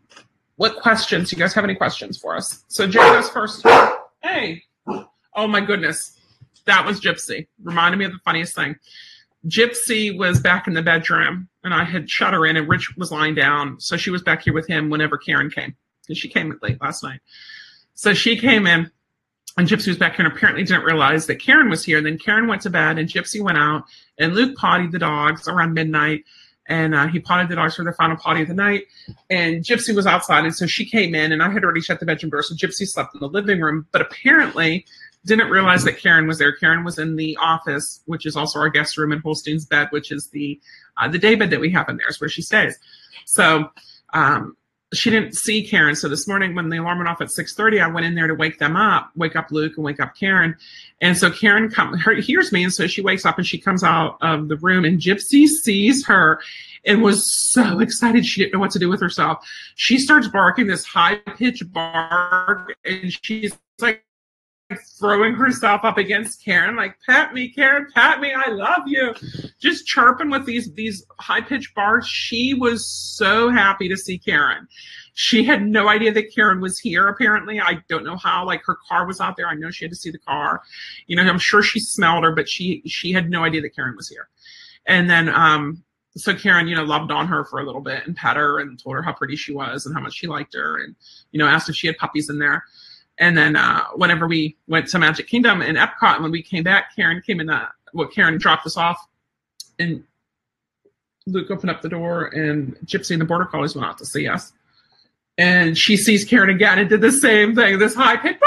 what 0.55 0.75
questions? 0.77 1.29
Do 1.29 1.35
you 1.35 1.39
guys 1.39 1.53
have 1.53 1.63
any 1.63 1.75
questions 1.75 2.17
for 2.17 2.35
us? 2.35 2.63
So 2.67 2.87
Jay 2.87 2.99
goes 2.99 3.29
first. 3.29 3.65
Hey. 4.23 4.63
Oh 5.35 5.47
my 5.47 5.61
goodness. 5.61 6.19
That 6.65 6.85
was 6.85 6.99
Gypsy. 6.99 7.47
Reminded 7.63 7.97
me 7.97 8.05
of 8.05 8.11
the 8.11 8.19
funniest 8.23 8.55
thing. 8.55 8.75
Gypsy 9.47 10.15
was 10.15 10.39
back 10.39 10.67
in 10.67 10.73
the 10.73 10.81
bedroom 10.81 11.49
and 11.63 11.73
I 11.73 11.83
had 11.83 12.09
shut 12.09 12.33
her 12.33 12.45
in 12.45 12.57
and 12.57 12.67
Rich 12.67 12.95
was 12.97 13.11
lying 13.11 13.35
down. 13.35 13.79
So 13.79 13.97
she 13.97 14.11
was 14.11 14.21
back 14.21 14.43
here 14.43 14.53
with 14.53 14.67
him 14.67 14.89
whenever 14.89 15.17
Karen 15.17 15.49
came. 15.49 15.75
because 16.03 16.17
she 16.17 16.29
came 16.29 16.57
late 16.61 16.81
last 16.81 17.03
night. 17.03 17.21
So 17.95 18.13
she 18.13 18.37
came 18.37 18.67
in 18.67 18.91
and 19.57 19.67
Gypsy 19.67 19.87
was 19.87 19.97
back 19.97 20.15
here 20.15 20.25
and 20.25 20.33
apparently 20.33 20.63
didn't 20.63 20.83
realize 20.83 21.25
that 21.27 21.35
Karen 21.35 21.69
was 21.69 21.83
here. 21.83 21.97
And 21.97 22.05
then 22.05 22.17
Karen 22.17 22.47
went 22.47 22.61
to 22.63 22.69
bed 22.69 22.97
and 22.97 23.09
Gypsy 23.09 23.41
went 23.41 23.57
out 23.57 23.83
and 24.17 24.33
Luke 24.33 24.55
pottied 24.55 24.91
the 24.91 24.99
dogs 24.99 25.47
around 25.47 25.73
midnight. 25.73 26.23
And 26.67 26.95
uh, 26.95 27.07
he 27.07 27.19
potted 27.19 27.49
the 27.49 27.55
dogs 27.55 27.75
for 27.75 27.83
their 27.83 27.93
final 27.93 28.15
potty 28.15 28.43
of 28.43 28.47
the 28.47 28.53
night. 28.53 28.83
And 29.29 29.63
Gypsy 29.63 29.93
was 29.93 30.05
outside. 30.05 30.45
And 30.45 30.55
so 30.55 30.67
she 30.67 30.85
came 30.85 31.15
in 31.15 31.31
and 31.31 31.43
I 31.43 31.51
had 31.51 31.63
already 31.63 31.81
shut 31.81 31.99
the 31.99 32.05
bedroom 32.05 32.29
door. 32.29 32.43
So 32.43 32.55
Gypsy 32.55 32.87
slept 32.87 33.13
in 33.13 33.19
the 33.19 33.27
living 33.27 33.59
room. 33.59 33.87
But 33.91 34.01
apparently 34.01 34.85
didn't 35.25 35.49
realize 35.49 35.83
that 35.83 35.99
Karen 35.99 36.27
was 36.27 36.39
there. 36.39 36.51
Karen 36.51 36.83
was 36.83 36.97
in 36.97 37.15
the 37.15 37.37
office, 37.37 38.01
which 38.05 38.25
is 38.25 38.35
also 38.35 38.59
our 38.59 38.69
guest 38.69 38.97
room, 38.97 39.11
and 39.11 39.21
Holstein's 39.21 39.65
bed, 39.65 39.87
which 39.91 40.11
is 40.11 40.29
the 40.29 40.59
uh, 40.97 41.07
the 41.07 41.19
day 41.19 41.35
bed 41.35 41.49
that 41.51 41.59
we 41.59 41.69
have 41.71 41.89
in 41.89 41.97
there, 41.97 42.09
is 42.09 42.19
where 42.19 42.29
she 42.29 42.41
stays. 42.41 42.77
So 43.25 43.69
um, 44.13 44.57
she 44.93 45.09
didn't 45.09 45.35
see 45.35 45.65
Karen. 45.65 45.95
So 45.95 46.09
this 46.09 46.27
morning 46.27 46.53
when 46.55 46.69
the 46.69 46.77
alarm 46.77 46.97
went 46.97 47.09
off 47.09 47.21
at 47.21 47.29
6:30, 47.29 47.81
I 47.81 47.87
went 47.87 48.05
in 48.05 48.15
there 48.15 48.27
to 48.27 48.33
wake 48.33 48.59
them 48.59 48.75
up, 48.75 49.11
wake 49.15 49.35
up 49.35 49.51
Luke 49.51 49.73
and 49.75 49.85
wake 49.85 49.99
up 49.99 50.15
Karen. 50.15 50.55
And 50.99 51.17
so 51.17 51.31
Karen 51.31 51.69
come, 51.69 51.93
her, 51.97 52.15
hears 52.15 52.51
me, 52.51 52.63
and 52.63 52.73
so 52.73 52.87
she 52.87 53.01
wakes 53.01 53.25
up 53.25 53.37
and 53.37 53.45
she 53.45 53.57
comes 53.57 53.83
out 53.83 54.17
of 54.21 54.47
the 54.47 54.57
room, 54.57 54.85
and 54.85 54.99
Gypsy 54.99 55.47
sees 55.47 56.05
her 56.07 56.41
and 56.83 57.01
was 57.03 57.31
so 57.51 57.79
excited 57.79 58.25
she 58.25 58.41
didn't 58.41 58.53
know 58.53 58.59
what 58.59 58.71
to 58.71 58.79
do 58.79 58.89
with 58.89 59.01
herself. 59.01 59.47
She 59.75 59.99
starts 59.99 60.27
barking 60.27 60.67
this 60.67 60.83
high 60.83 61.17
pitched 61.37 61.71
bark, 61.71 62.75
and 62.83 63.13
she's 63.23 63.55
like 63.79 64.03
throwing 64.99 65.33
herself 65.33 65.81
up 65.83 65.97
against 65.97 66.43
Karen, 66.43 66.75
like 66.75 66.95
pat 67.07 67.33
me, 67.33 67.49
Karen, 67.49 67.87
pat 67.93 68.19
me, 68.19 68.33
I 68.33 68.49
love 68.49 68.83
you, 68.85 69.13
just 69.59 69.85
chirping 69.85 70.29
with 70.29 70.45
these 70.45 70.73
these 70.73 71.05
high 71.19 71.41
pitched 71.41 71.73
bars. 71.75 72.07
She 72.07 72.53
was 72.53 72.87
so 72.87 73.49
happy 73.49 73.87
to 73.89 73.97
see 73.97 74.17
Karen. 74.17 74.67
She 75.13 75.43
had 75.43 75.65
no 75.65 75.89
idea 75.89 76.11
that 76.13 76.33
Karen 76.33 76.61
was 76.61 76.79
here. 76.79 77.07
Apparently, 77.07 77.59
I 77.59 77.83
don't 77.89 78.05
know 78.05 78.15
how. 78.15 78.45
Like 78.45 78.63
her 78.65 78.77
car 78.87 79.05
was 79.05 79.19
out 79.19 79.35
there. 79.37 79.47
I 79.47 79.55
know 79.55 79.69
she 79.69 79.83
had 79.85 79.91
to 79.91 79.97
see 79.97 80.11
the 80.11 80.19
car. 80.19 80.61
You 81.07 81.15
know, 81.15 81.23
I'm 81.23 81.39
sure 81.39 81.61
she 81.61 81.79
smelled 81.79 82.23
her, 82.23 82.33
but 82.33 82.47
she 82.47 82.81
she 82.85 83.11
had 83.11 83.29
no 83.29 83.43
idea 83.43 83.61
that 83.61 83.75
Karen 83.75 83.95
was 83.95 84.07
here. 84.07 84.29
And 84.85 85.09
then 85.09 85.29
um, 85.29 85.83
so 86.17 86.35
Karen, 86.35 86.67
you 86.67 86.75
know, 86.75 86.83
loved 86.83 87.11
on 87.11 87.27
her 87.27 87.45
for 87.45 87.59
a 87.59 87.65
little 87.65 87.81
bit 87.81 88.05
and 88.05 88.15
pet 88.15 88.35
her 88.35 88.59
and 88.59 88.81
told 88.81 88.95
her 88.95 89.01
how 89.01 89.13
pretty 89.13 89.35
she 89.35 89.53
was 89.53 89.85
and 89.85 89.95
how 89.95 90.01
much 90.01 90.15
she 90.15 90.27
liked 90.27 90.53
her 90.53 90.83
and 90.83 90.95
you 91.31 91.39
know 91.39 91.47
asked 91.47 91.69
if 91.69 91.75
she 91.75 91.87
had 91.87 91.97
puppies 91.97 92.29
in 92.29 92.39
there. 92.39 92.63
And 93.21 93.37
then 93.37 93.55
uh, 93.55 93.85
whenever 93.95 94.27
we 94.27 94.57
went 94.67 94.87
to 94.87 94.99
Magic 94.99 95.27
Kingdom 95.27 95.61
in 95.61 95.75
Epcot, 95.75 96.15
and 96.15 96.23
when 96.23 96.31
we 96.31 96.41
came 96.41 96.63
back, 96.63 96.95
Karen 96.95 97.21
came 97.21 97.39
in. 97.39 97.51
Uh, 97.51 97.67
well, 97.93 98.07
Karen 98.07 98.39
dropped 98.39 98.65
us 98.65 98.75
off, 98.75 98.97
and 99.77 100.03
Luke 101.27 101.51
opened 101.51 101.69
up 101.69 101.83
the 101.83 101.89
door, 101.89 102.25
and 102.25 102.75
Gypsy 102.83 103.11
and 103.11 103.21
the 103.21 103.25
Border 103.25 103.45
Collies 103.45 103.75
went 103.75 103.87
out 103.87 103.99
to 103.99 104.05
see 104.05 104.27
us. 104.27 104.51
And 105.37 105.77
she 105.77 105.97
sees 105.97 106.25
Karen 106.25 106.49
again 106.49 106.79
and 106.79 106.89
did 106.89 107.01
the 107.01 107.11
same 107.11 107.53
thing. 107.53 107.77
This 107.77 107.93
high 107.93 108.17
pitch, 108.17 108.39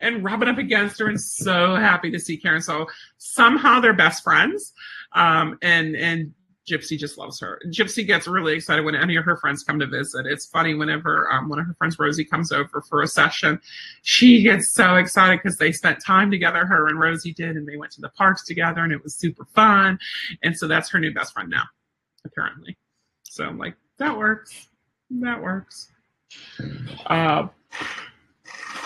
and 0.00 0.22
rubbing 0.22 0.48
up 0.48 0.58
against 0.58 1.00
her, 1.00 1.08
and 1.08 1.20
so 1.20 1.74
happy 1.74 2.12
to 2.12 2.20
see 2.20 2.36
Karen. 2.36 2.62
So 2.62 2.86
somehow 3.18 3.80
they're 3.80 3.92
best 3.92 4.22
friends. 4.22 4.72
Um, 5.12 5.58
and 5.62 5.96
and 5.96 6.32
Gypsy 6.68 6.98
just 6.98 7.18
loves 7.18 7.40
her. 7.40 7.60
Gypsy 7.66 8.06
gets 8.06 8.26
really 8.26 8.54
excited 8.54 8.84
when 8.84 8.94
any 8.94 9.16
of 9.16 9.24
her 9.24 9.36
friends 9.36 9.64
come 9.64 9.78
to 9.80 9.86
visit. 9.86 10.26
It's 10.26 10.46
funny 10.46 10.74
whenever 10.74 11.30
um, 11.32 11.48
one 11.48 11.58
of 11.58 11.66
her 11.66 11.74
friends, 11.74 11.98
Rosie, 11.98 12.24
comes 12.24 12.52
over 12.52 12.82
for 12.82 13.02
a 13.02 13.06
session, 13.06 13.60
she 14.02 14.42
gets 14.42 14.72
so 14.72 14.96
excited 14.96 15.40
because 15.42 15.56
they 15.56 15.72
spent 15.72 16.04
time 16.04 16.30
together, 16.30 16.66
her 16.66 16.88
and 16.88 17.00
Rosie 17.00 17.32
did, 17.32 17.56
and 17.56 17.66
they 17.66 17.76
went 17.76 17.92
to 17.92 18.00
the 18.00 18.10
parks 18.10 18.44
together, 18.44 18.82
and 18.82 18.92
it 18.92 19.02
was 19.02 19.14
super 19.14 19.46
fun. 19.54 19.98
And 20.42 20.56
so 20.56 20.68
that's 20.68 20.90
her 20.90 20.98
new 20.98 21.12
best 21.12 21.32
friend 21.32 21.50
now, 21.50 21.64
apparently. 22.24 22.76
So 23.24 23.44
I'm 23.44 23.58
like, 23.58 23.74
that 23.98 24.16
works. 24.16 24.68
That 25.10 25.42
works. 25.42 25.90
Uh, 27.06 27.48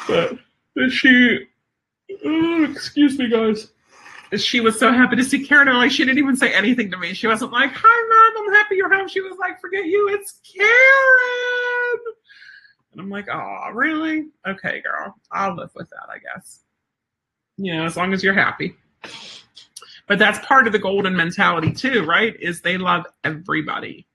but 0.06 0.38
she, 0.90 1.46
oh, 2.24 2.64
excuse 2.64 3.18
me, 3.18 3.28
guys 3.28 3.73
she 4.36 4.60
was 4.60 4.78
so 4.78 4.92
happy 4.92 5.16
to 5.16 5.24
see 5.24 5.46
Karen. 5.46 5.68
And 5.68 5.78
like 5.78 5.90
she 5.90 6.04
didn't 6.04 6.18
even 6.18 6.36
say 6.36 6.52
anything 6.52 6.90
to 6.90 6.96
me. 6.96 7.14
She 7.14 7.26
wasn't 7.26 7.52
like, 7.52 7.70
"Hi, 7.74 8.32
mom, 8.34 8.46
I'm 8.46 8.54
happy 8.54 8.76
you're 8.76 8.92
home." 8.92 9.08
She 9.08 9.20
was 9.20 9.36
like, 9.38 9.60
"Forget 9.60 9.86
you, 9.86 10.08
it's 10.10 10.40
Karen." 10.54 12.00
And 12.92 13.00
I'm 13.00 13.10
like, 13.10 13.28
"Oh, 13.28 13.70
really? 13.72 14.28
Okay, 14.46 14.80
girl, 14.82 15.14
I'll 15.32 15.56
live 15.56 15.70
with 15.74 15.88
that, 15.90 16.08
I 16.10 16.18
guess. 16.18 16.60
You 17.56 17.76
know, 17.76 17.84
as 17.84 17.96
long 17.96 18.12
as 18.12 18.22
you're 18.22 18.34
happy." 18.34 18.76
But 20.06 20.18
that's 20.18 20.44
part 20.46 20.66
of 20.66 20.72
the 20.72 20.78
golden 20.78 21.16
mentality 21.16 21.72
too, 21.72 22.04
right? 22.04 22.34
Is 22.40 22.60
they 22.60 22.76
love 22.76 23.06
everybody. 23.24 24.06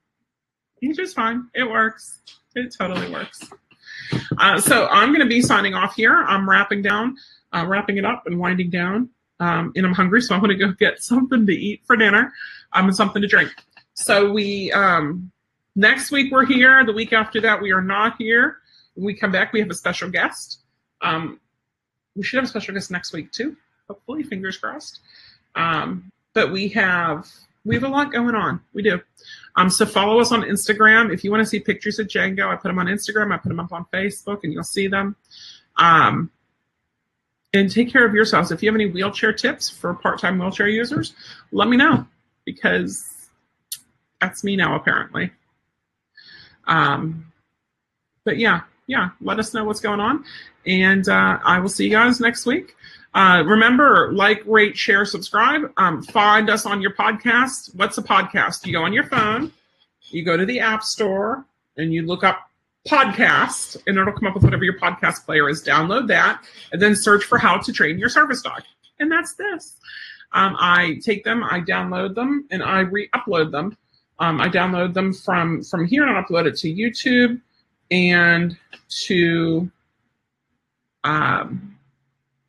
He's 0.79 0.97
just 0.97 1.15
fine. 1.15 1.47
It 1.55 1.63
works. 1.63 2.21
It 2.55 2.73
totally 2.77 3.11
works. 3.11 3.49
Uh, 4.37 4.59
so 4.59 4.87
I'm 4.87 5.09
going 5.09 5.21
to 5.21 5.25
be 5.25 5.41
signing 5.41 5.73
off 5.73 5.95
here. 5.95 6.23
I'm 6.23 6.49
wrapping 6.49 6.81
down, 6.81 7.17
uh, 7.53 7.65
wrapping 7.67 7.97
it 7.97 8.05
up, 8.05 8.23
and 8.27 8.39
winding 8.39 8.69
down 8.69 9.09
um, 9.39 9.71
and 9.75 9.85
I'm 9.85 9.93
hungry, 9.93 10.21
so 10.21 10.35
I 10.35 10.37
want 10.37 10.51
to 10.51 10.55
go 10.55 10.71
get 10.71 11.01
something 11.01 11.45
to 11.45 11.53
eat 11.53 11.81
for 11.85 11.95
dinner 11.95 12.33
um, 12.73 12.85
and 12.85 12.95
something 12.95 13.21
to 13.21 13.27
drink. 13.27 13.51
So 13.93 14.31
we 14.31 14.71
um, 14.71 15.31
next 15.75 16.11
week 16.11 16.31
we're 16.31 16.45
here. 16.45 16.85
The 16.85 16.93
week 16.93 17.13
after 17.13 17.41
that 17.41 17.61
we 17.61 17.71
are 17.71 17.81
not 17.81 18.15
here. 18.17 18.57
When 18.95 19.05
we 19.05 19.13
come 19.13 19.31
back, 19.31 19.53
we 19.53 19.59
have 19.59 19.69
a 19.69 19.75
special 19.75 20.09
guest. 20.09 20.59
Um, 21.01 21.39
we 22.15 22.23
should 22.23 22.37
have 22.37 22.45
a 22.45 22.47
special 22.47 22.73
guest 22.73 22.91
next 22.91 23.13
week 23.13 23.31
too. 23.31 23.55
Hopefully, 23.87 24.23
fingers 24.23 24.57
crossed. 24.57 24.99
Um, 25.55 26.11
but 26.33 26.51
we 26.51 26.69
have 26.69 27.27
we 27.65 27.75
have 27.75 27.83
a 27.83 27.87
lot 27.87 28.11
going 28.11 28.35
on. 28.35 28.61
We 28.73 28.81
do. 28.81 28.99
Um, 29.55 29.69
so 29.69 29.85
follow 29.85 30.19
us 30.19 30.31
on 30.31 30.43
Instagram 30.43 31.13
if 31.13 31.23
you 31.23 31.31
want 31.31 31.41
to 31.41 31.45
see 31.45 31.59
pictures 31.59 31.99
of 31.99 32.07
Django. 32.07 32.47
I 32.47 32.55
put 32.55 32.69
them 32.69 32.79
on 32.79 32.87
Instagram. 32.87 33.33
I 33.33 33.37
put 33.37 33.49
them 33.49 33.59
up 33.59 33.71
on 33.73 33.85
Facebook, 33.93 34.43
and 34.43 34.53
you'll 34.53 34.63
see 34.63 34.87
them. 34.87 35.15
Um, 35.77 36.31
and 37.53 37.71
take 37.71 37.91
care 37.91 38.05
of 38.05 38.13
yourselves. 38.13 38.51
If 38.51 38.61
you 38.61 38.69
have 38.69 38.75
any 38.75 38.87
wheelchair 38.87 39.33
tips 39.33 39.69
for 39.69 39.93
part-time 39.93 40.37
wheelchair 40.37 40.67
users, 40.67 41.13
let 41.51 41.67
me 41.67 41.77
know 41.77 42.05
because 42.45 43.29
that's 44.21 44.43
me 44.43 44.55
now 44.55 44.75
apparently. 44.75 45.31
Um, 46.67 47.31
but 48.23 48.37
yeah, 48.37 48.61
yeah, 48.87 49.09
let 49.21 49.39
us 49.39 49.53
know 49.53 49.63
what's 49.63 49.79
going 49.79 49.99
on, 49.99 50.25
and 50.65 51.07
uh, 51.07 51.39
I 51.43 51.59
will 51.59 51.69
see 51.69 51.85
you 51.85 51.91
guys 51.91 52.19
next 52.19 52.45
week. 52.45 52.75
Uh, 53.13 53.43
remember, 53.45 54.11
like, 54.13 54.43
rate, 54.45 54.77
share, 54.77 55.03
subscribe. 55.03 55.71
Um, 55.77 56.03
find 56.03 56.49
us 56.49 56.67
on 56.67 56.79
your 56.79 56.93
podcast. 56.93 57.73
What's 57.75 57.97
a 57.97 58.03
podcast? 58.03 58.65
You 58.67 58.73
go 58.73 58.83
on 58.83 58.93
your 58.93 59.05
phone, 59.05 59.51
you 60.09 60.23
go 60.23 60.37
to 60.37 60.45
the 60.45 60.59
App 60.59 60.83
Store, 60.83 61.45
and 61.77 61.91
you 61.91 62.05
look 62.05 62.23
up 62.23 62.48
podcast, 62.87 63.77
and 63.87 63.97
it'll 63.97 64.13
come 64.13 64.27
up 64.27 64.33
with 64.33 64.43
whatever 64.43 64.63
your 64.63 64.79
podcast 64.79 65.25
player 65.25 65.49
is. 65.49 65.63
Download 65.63 66.07
that, 66.07 66.43
and 66.71 66.81
then 66.81 66.95
search 66.95 67.23
for 67.23 67.37
how 67.37 67.57
to 67.57 67.73
train 67.73 67.99
your 67.99 68.09
service 68.09 68.41
dog. 68.41 68.61
And 68.99 69.11
that's 69.11 69.35
this. 69.35 69.77
Um, 70.31 70.55
I 70.59 70.99
take 71.03 71.23
them, 71.23 71.43
I 71.43 71.61
download 71.61 72.15
them, 72.15 72.47
and 72.51 72.61
I 72.61 72.81
re-upload 72.81 73.51
them. 73.51 73.77
Um, 74.19 74.41
I 74.41 74.49
download 74.49 74.93
them 74.93 75.13
from 75.13 75.63
from 75.63 75.85
here 75.85 76.05
and 76.05 76.15
I 76.15 76.21
upload 76.21 76.45
it 76.45 76.57
to 76.57 76.73
YouTube 76.73 77.41
and 77.89 78.57
to 79.05 79.71
um, 81.05 81.77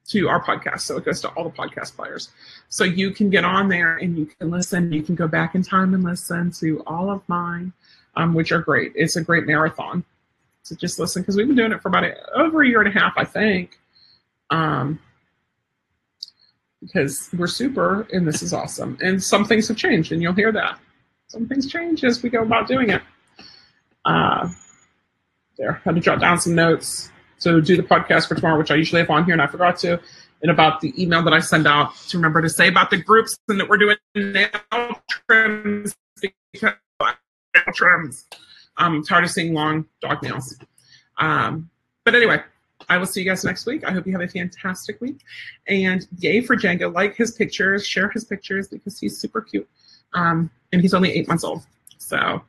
to 0.09 0.29
our 0.29 0.43
podcast. 0.43 0.81
So 0.81 0.97
it 0.97 1.05
goes 1.05 1.21
to 1.21 1.29
all 1.29 1.45
the 1.45 1.51
podcast 1.51 1.95
players. 1.95 2.31
So 2.69 2.83
you 2.83 3.13
can 3.13 3.31
get 3.31 3.45
on 3.45 3.69
there 3.69 3.97
and 3.97 4.19
you 4.19 4.27
can 4.27 4.51
listen. 4.51 4.93
You 4.93 5.03
can 5.03 5.15
go 5.15 5.29
back 5.29 5.55
in 5.55 5.63
time 5.63 5.95
and 5.95 6.03
listen 6.03 6.51
to 6.53 6.83
all 6.87 7.11
of 7.11 7.23
mine, 7.29 7.73
um, 8.17 8.35
which 8.35 8.51
are 8.51 8.61
great. 8.61 8.93
It's 8.97 9.15
a 9.15 9.23
great 9.23 9.47
marathon 9.47 10.05
to 10.65 10.77
just 10.77 10.99
listen 10.99 11.23
because 11.23 11.37
we've 11.37 11.47
been 11.47 11.57
doing 11.57 11.73
it 11.73 11.83
for 11.83 11.89
about 11.89 12.05
a, 12.05 12.15
over 12.39 12.63
a 12.63 12.69
year 12.69 12.81
and 12.81 12.97
a 12.97 12.99
half, 12.99 13.15
I 13.17 13.25
think. 13.25 13.79
Um, 14.51 14.99
because 16.81 17.29
we're 17.37 17.47
super 17.47 18.03
and 18.13 18.27
this 18.27 18.43
is 18.43 18.53
awesome. 18.53 18.97
And 19.01 19.23
some 19.23 19.45
things 19.45 19.69
have 19.69 19.77
changed, 19.77 20.13
and 20.13 20.23
you'll 20.23 20.33
hear 20.33 20.53
that. 20.53 20.79
Some 21.29 21.47
things 21.47 21.71
change 21.71 22.05
as 22.05 22.23
we 22.23 22.31
go 22.31 22.43
about 22.43 22.67
doing 22.67 22.91
it. 22.91 23.03
Uh, 24.05 24.49
there, 25.59 25.77
I 25.77 25.81
had 25.85 25.95
to 25.95 26.01
jot 26.01 26.21
down 26.21 26.41
some 26.41 26.55
notes 26.55 27.11
to 27.41 27.61
do 27.61 27.77
the 27.77 27.83
podcast 27.83 28.29
for 28.29 28.35
tomorrow, 28.35 28.59
which 28.59 28.71
I 28.71 28.77
usually 28.77 29.01
have 29.01 29.11
on 29.11 29.25
here, 29.25 29.35
and 29.35 29.43
I 29.43 29.47
forgot 29.47 29.79
to. 29.81 30.01
And 30.43 30.51
about 30.51 30.81
the 30.81 30.93
email 31.01 31.23
that 31.23 31.35
I 31.35 31.41
send 31.41 31.67
out 31.67 31.95
to 32.09 32.17
remember 32.17 32.41
to 32.41 32.49
say 32.49 32.69
about 32.69 32.91
the 32.91 32.97
groups 32.97 33.37
and 33.49 33.61
that 33.61 33.69
we're 33.69 33.77
doing 33.77 33.97
nail 34.15 34.49
trims 35.27 35.95
because 36.53 36.75
nail 37.03 37.65
trims. 37.75 38.25
I'm 38.81 39.05
tired 39.05 39.25
of 39.25 39.31
seeing 39.31 39.55
long 39.55 39.87
dog 40.01 40.23
nails. 40.23 40.57
Um, 41.19 41.71
but 42.05 42.15
anyway, 42.15 42.43
I 42.89 42.97
will 42.97 43.07
see 43.07 43.21
you 43.21 43.27
guys 43.27 43.45
next 43.45 43.67
week. 43.67 43.85
I 43.85 43.93
hope 43.93 44.07
you 44.07 44.13
have 44.13 44.23
a 44.23 44.29
fantastic 44.29 45.01
week. 45.01 45.21
And 45.69 46.07
yay 46.19 46.41
for 46.41 46.57
Django. 46.57 46.93
Like 46.93 47.15
his 47.15 47.33
pictures, 47.33 47.87
share 47.87 48.09
his 48.09 48.25
pictures 48.25 48.69
because 48.69 48.99
he's 48.99 49.19
super 49.19 49.43
cute. 49.43 49.69
Um, 50.15 50.51
and 50.73 50.81
he's 50.81 50.95
only 50.95 51.13
eight 51.13 51.29
months 51.29 51.45
old. 51.45 51.63
So 51.99 52.43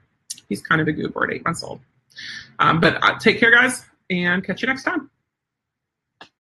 he's 0.50 0.62
kind 0.62 0.82
of 0.82 0.88
a 0.88 0.94
goober 0.94 1.26
at 1.26 1.34
eight 1.34 1.46
months 1.46 1.64
old. 1.64 1.82
Um, 2.60 2.80
but 2.80 3.04
uh, 3.04 3.20
take 3.20 3.40
care, 3.40 3.52
guys, 3.52 3.86
and 4.10 4.44
catch 4.44 4.62
you 4.62 4.68
next 4.68 4.84
time. 4.84 5.10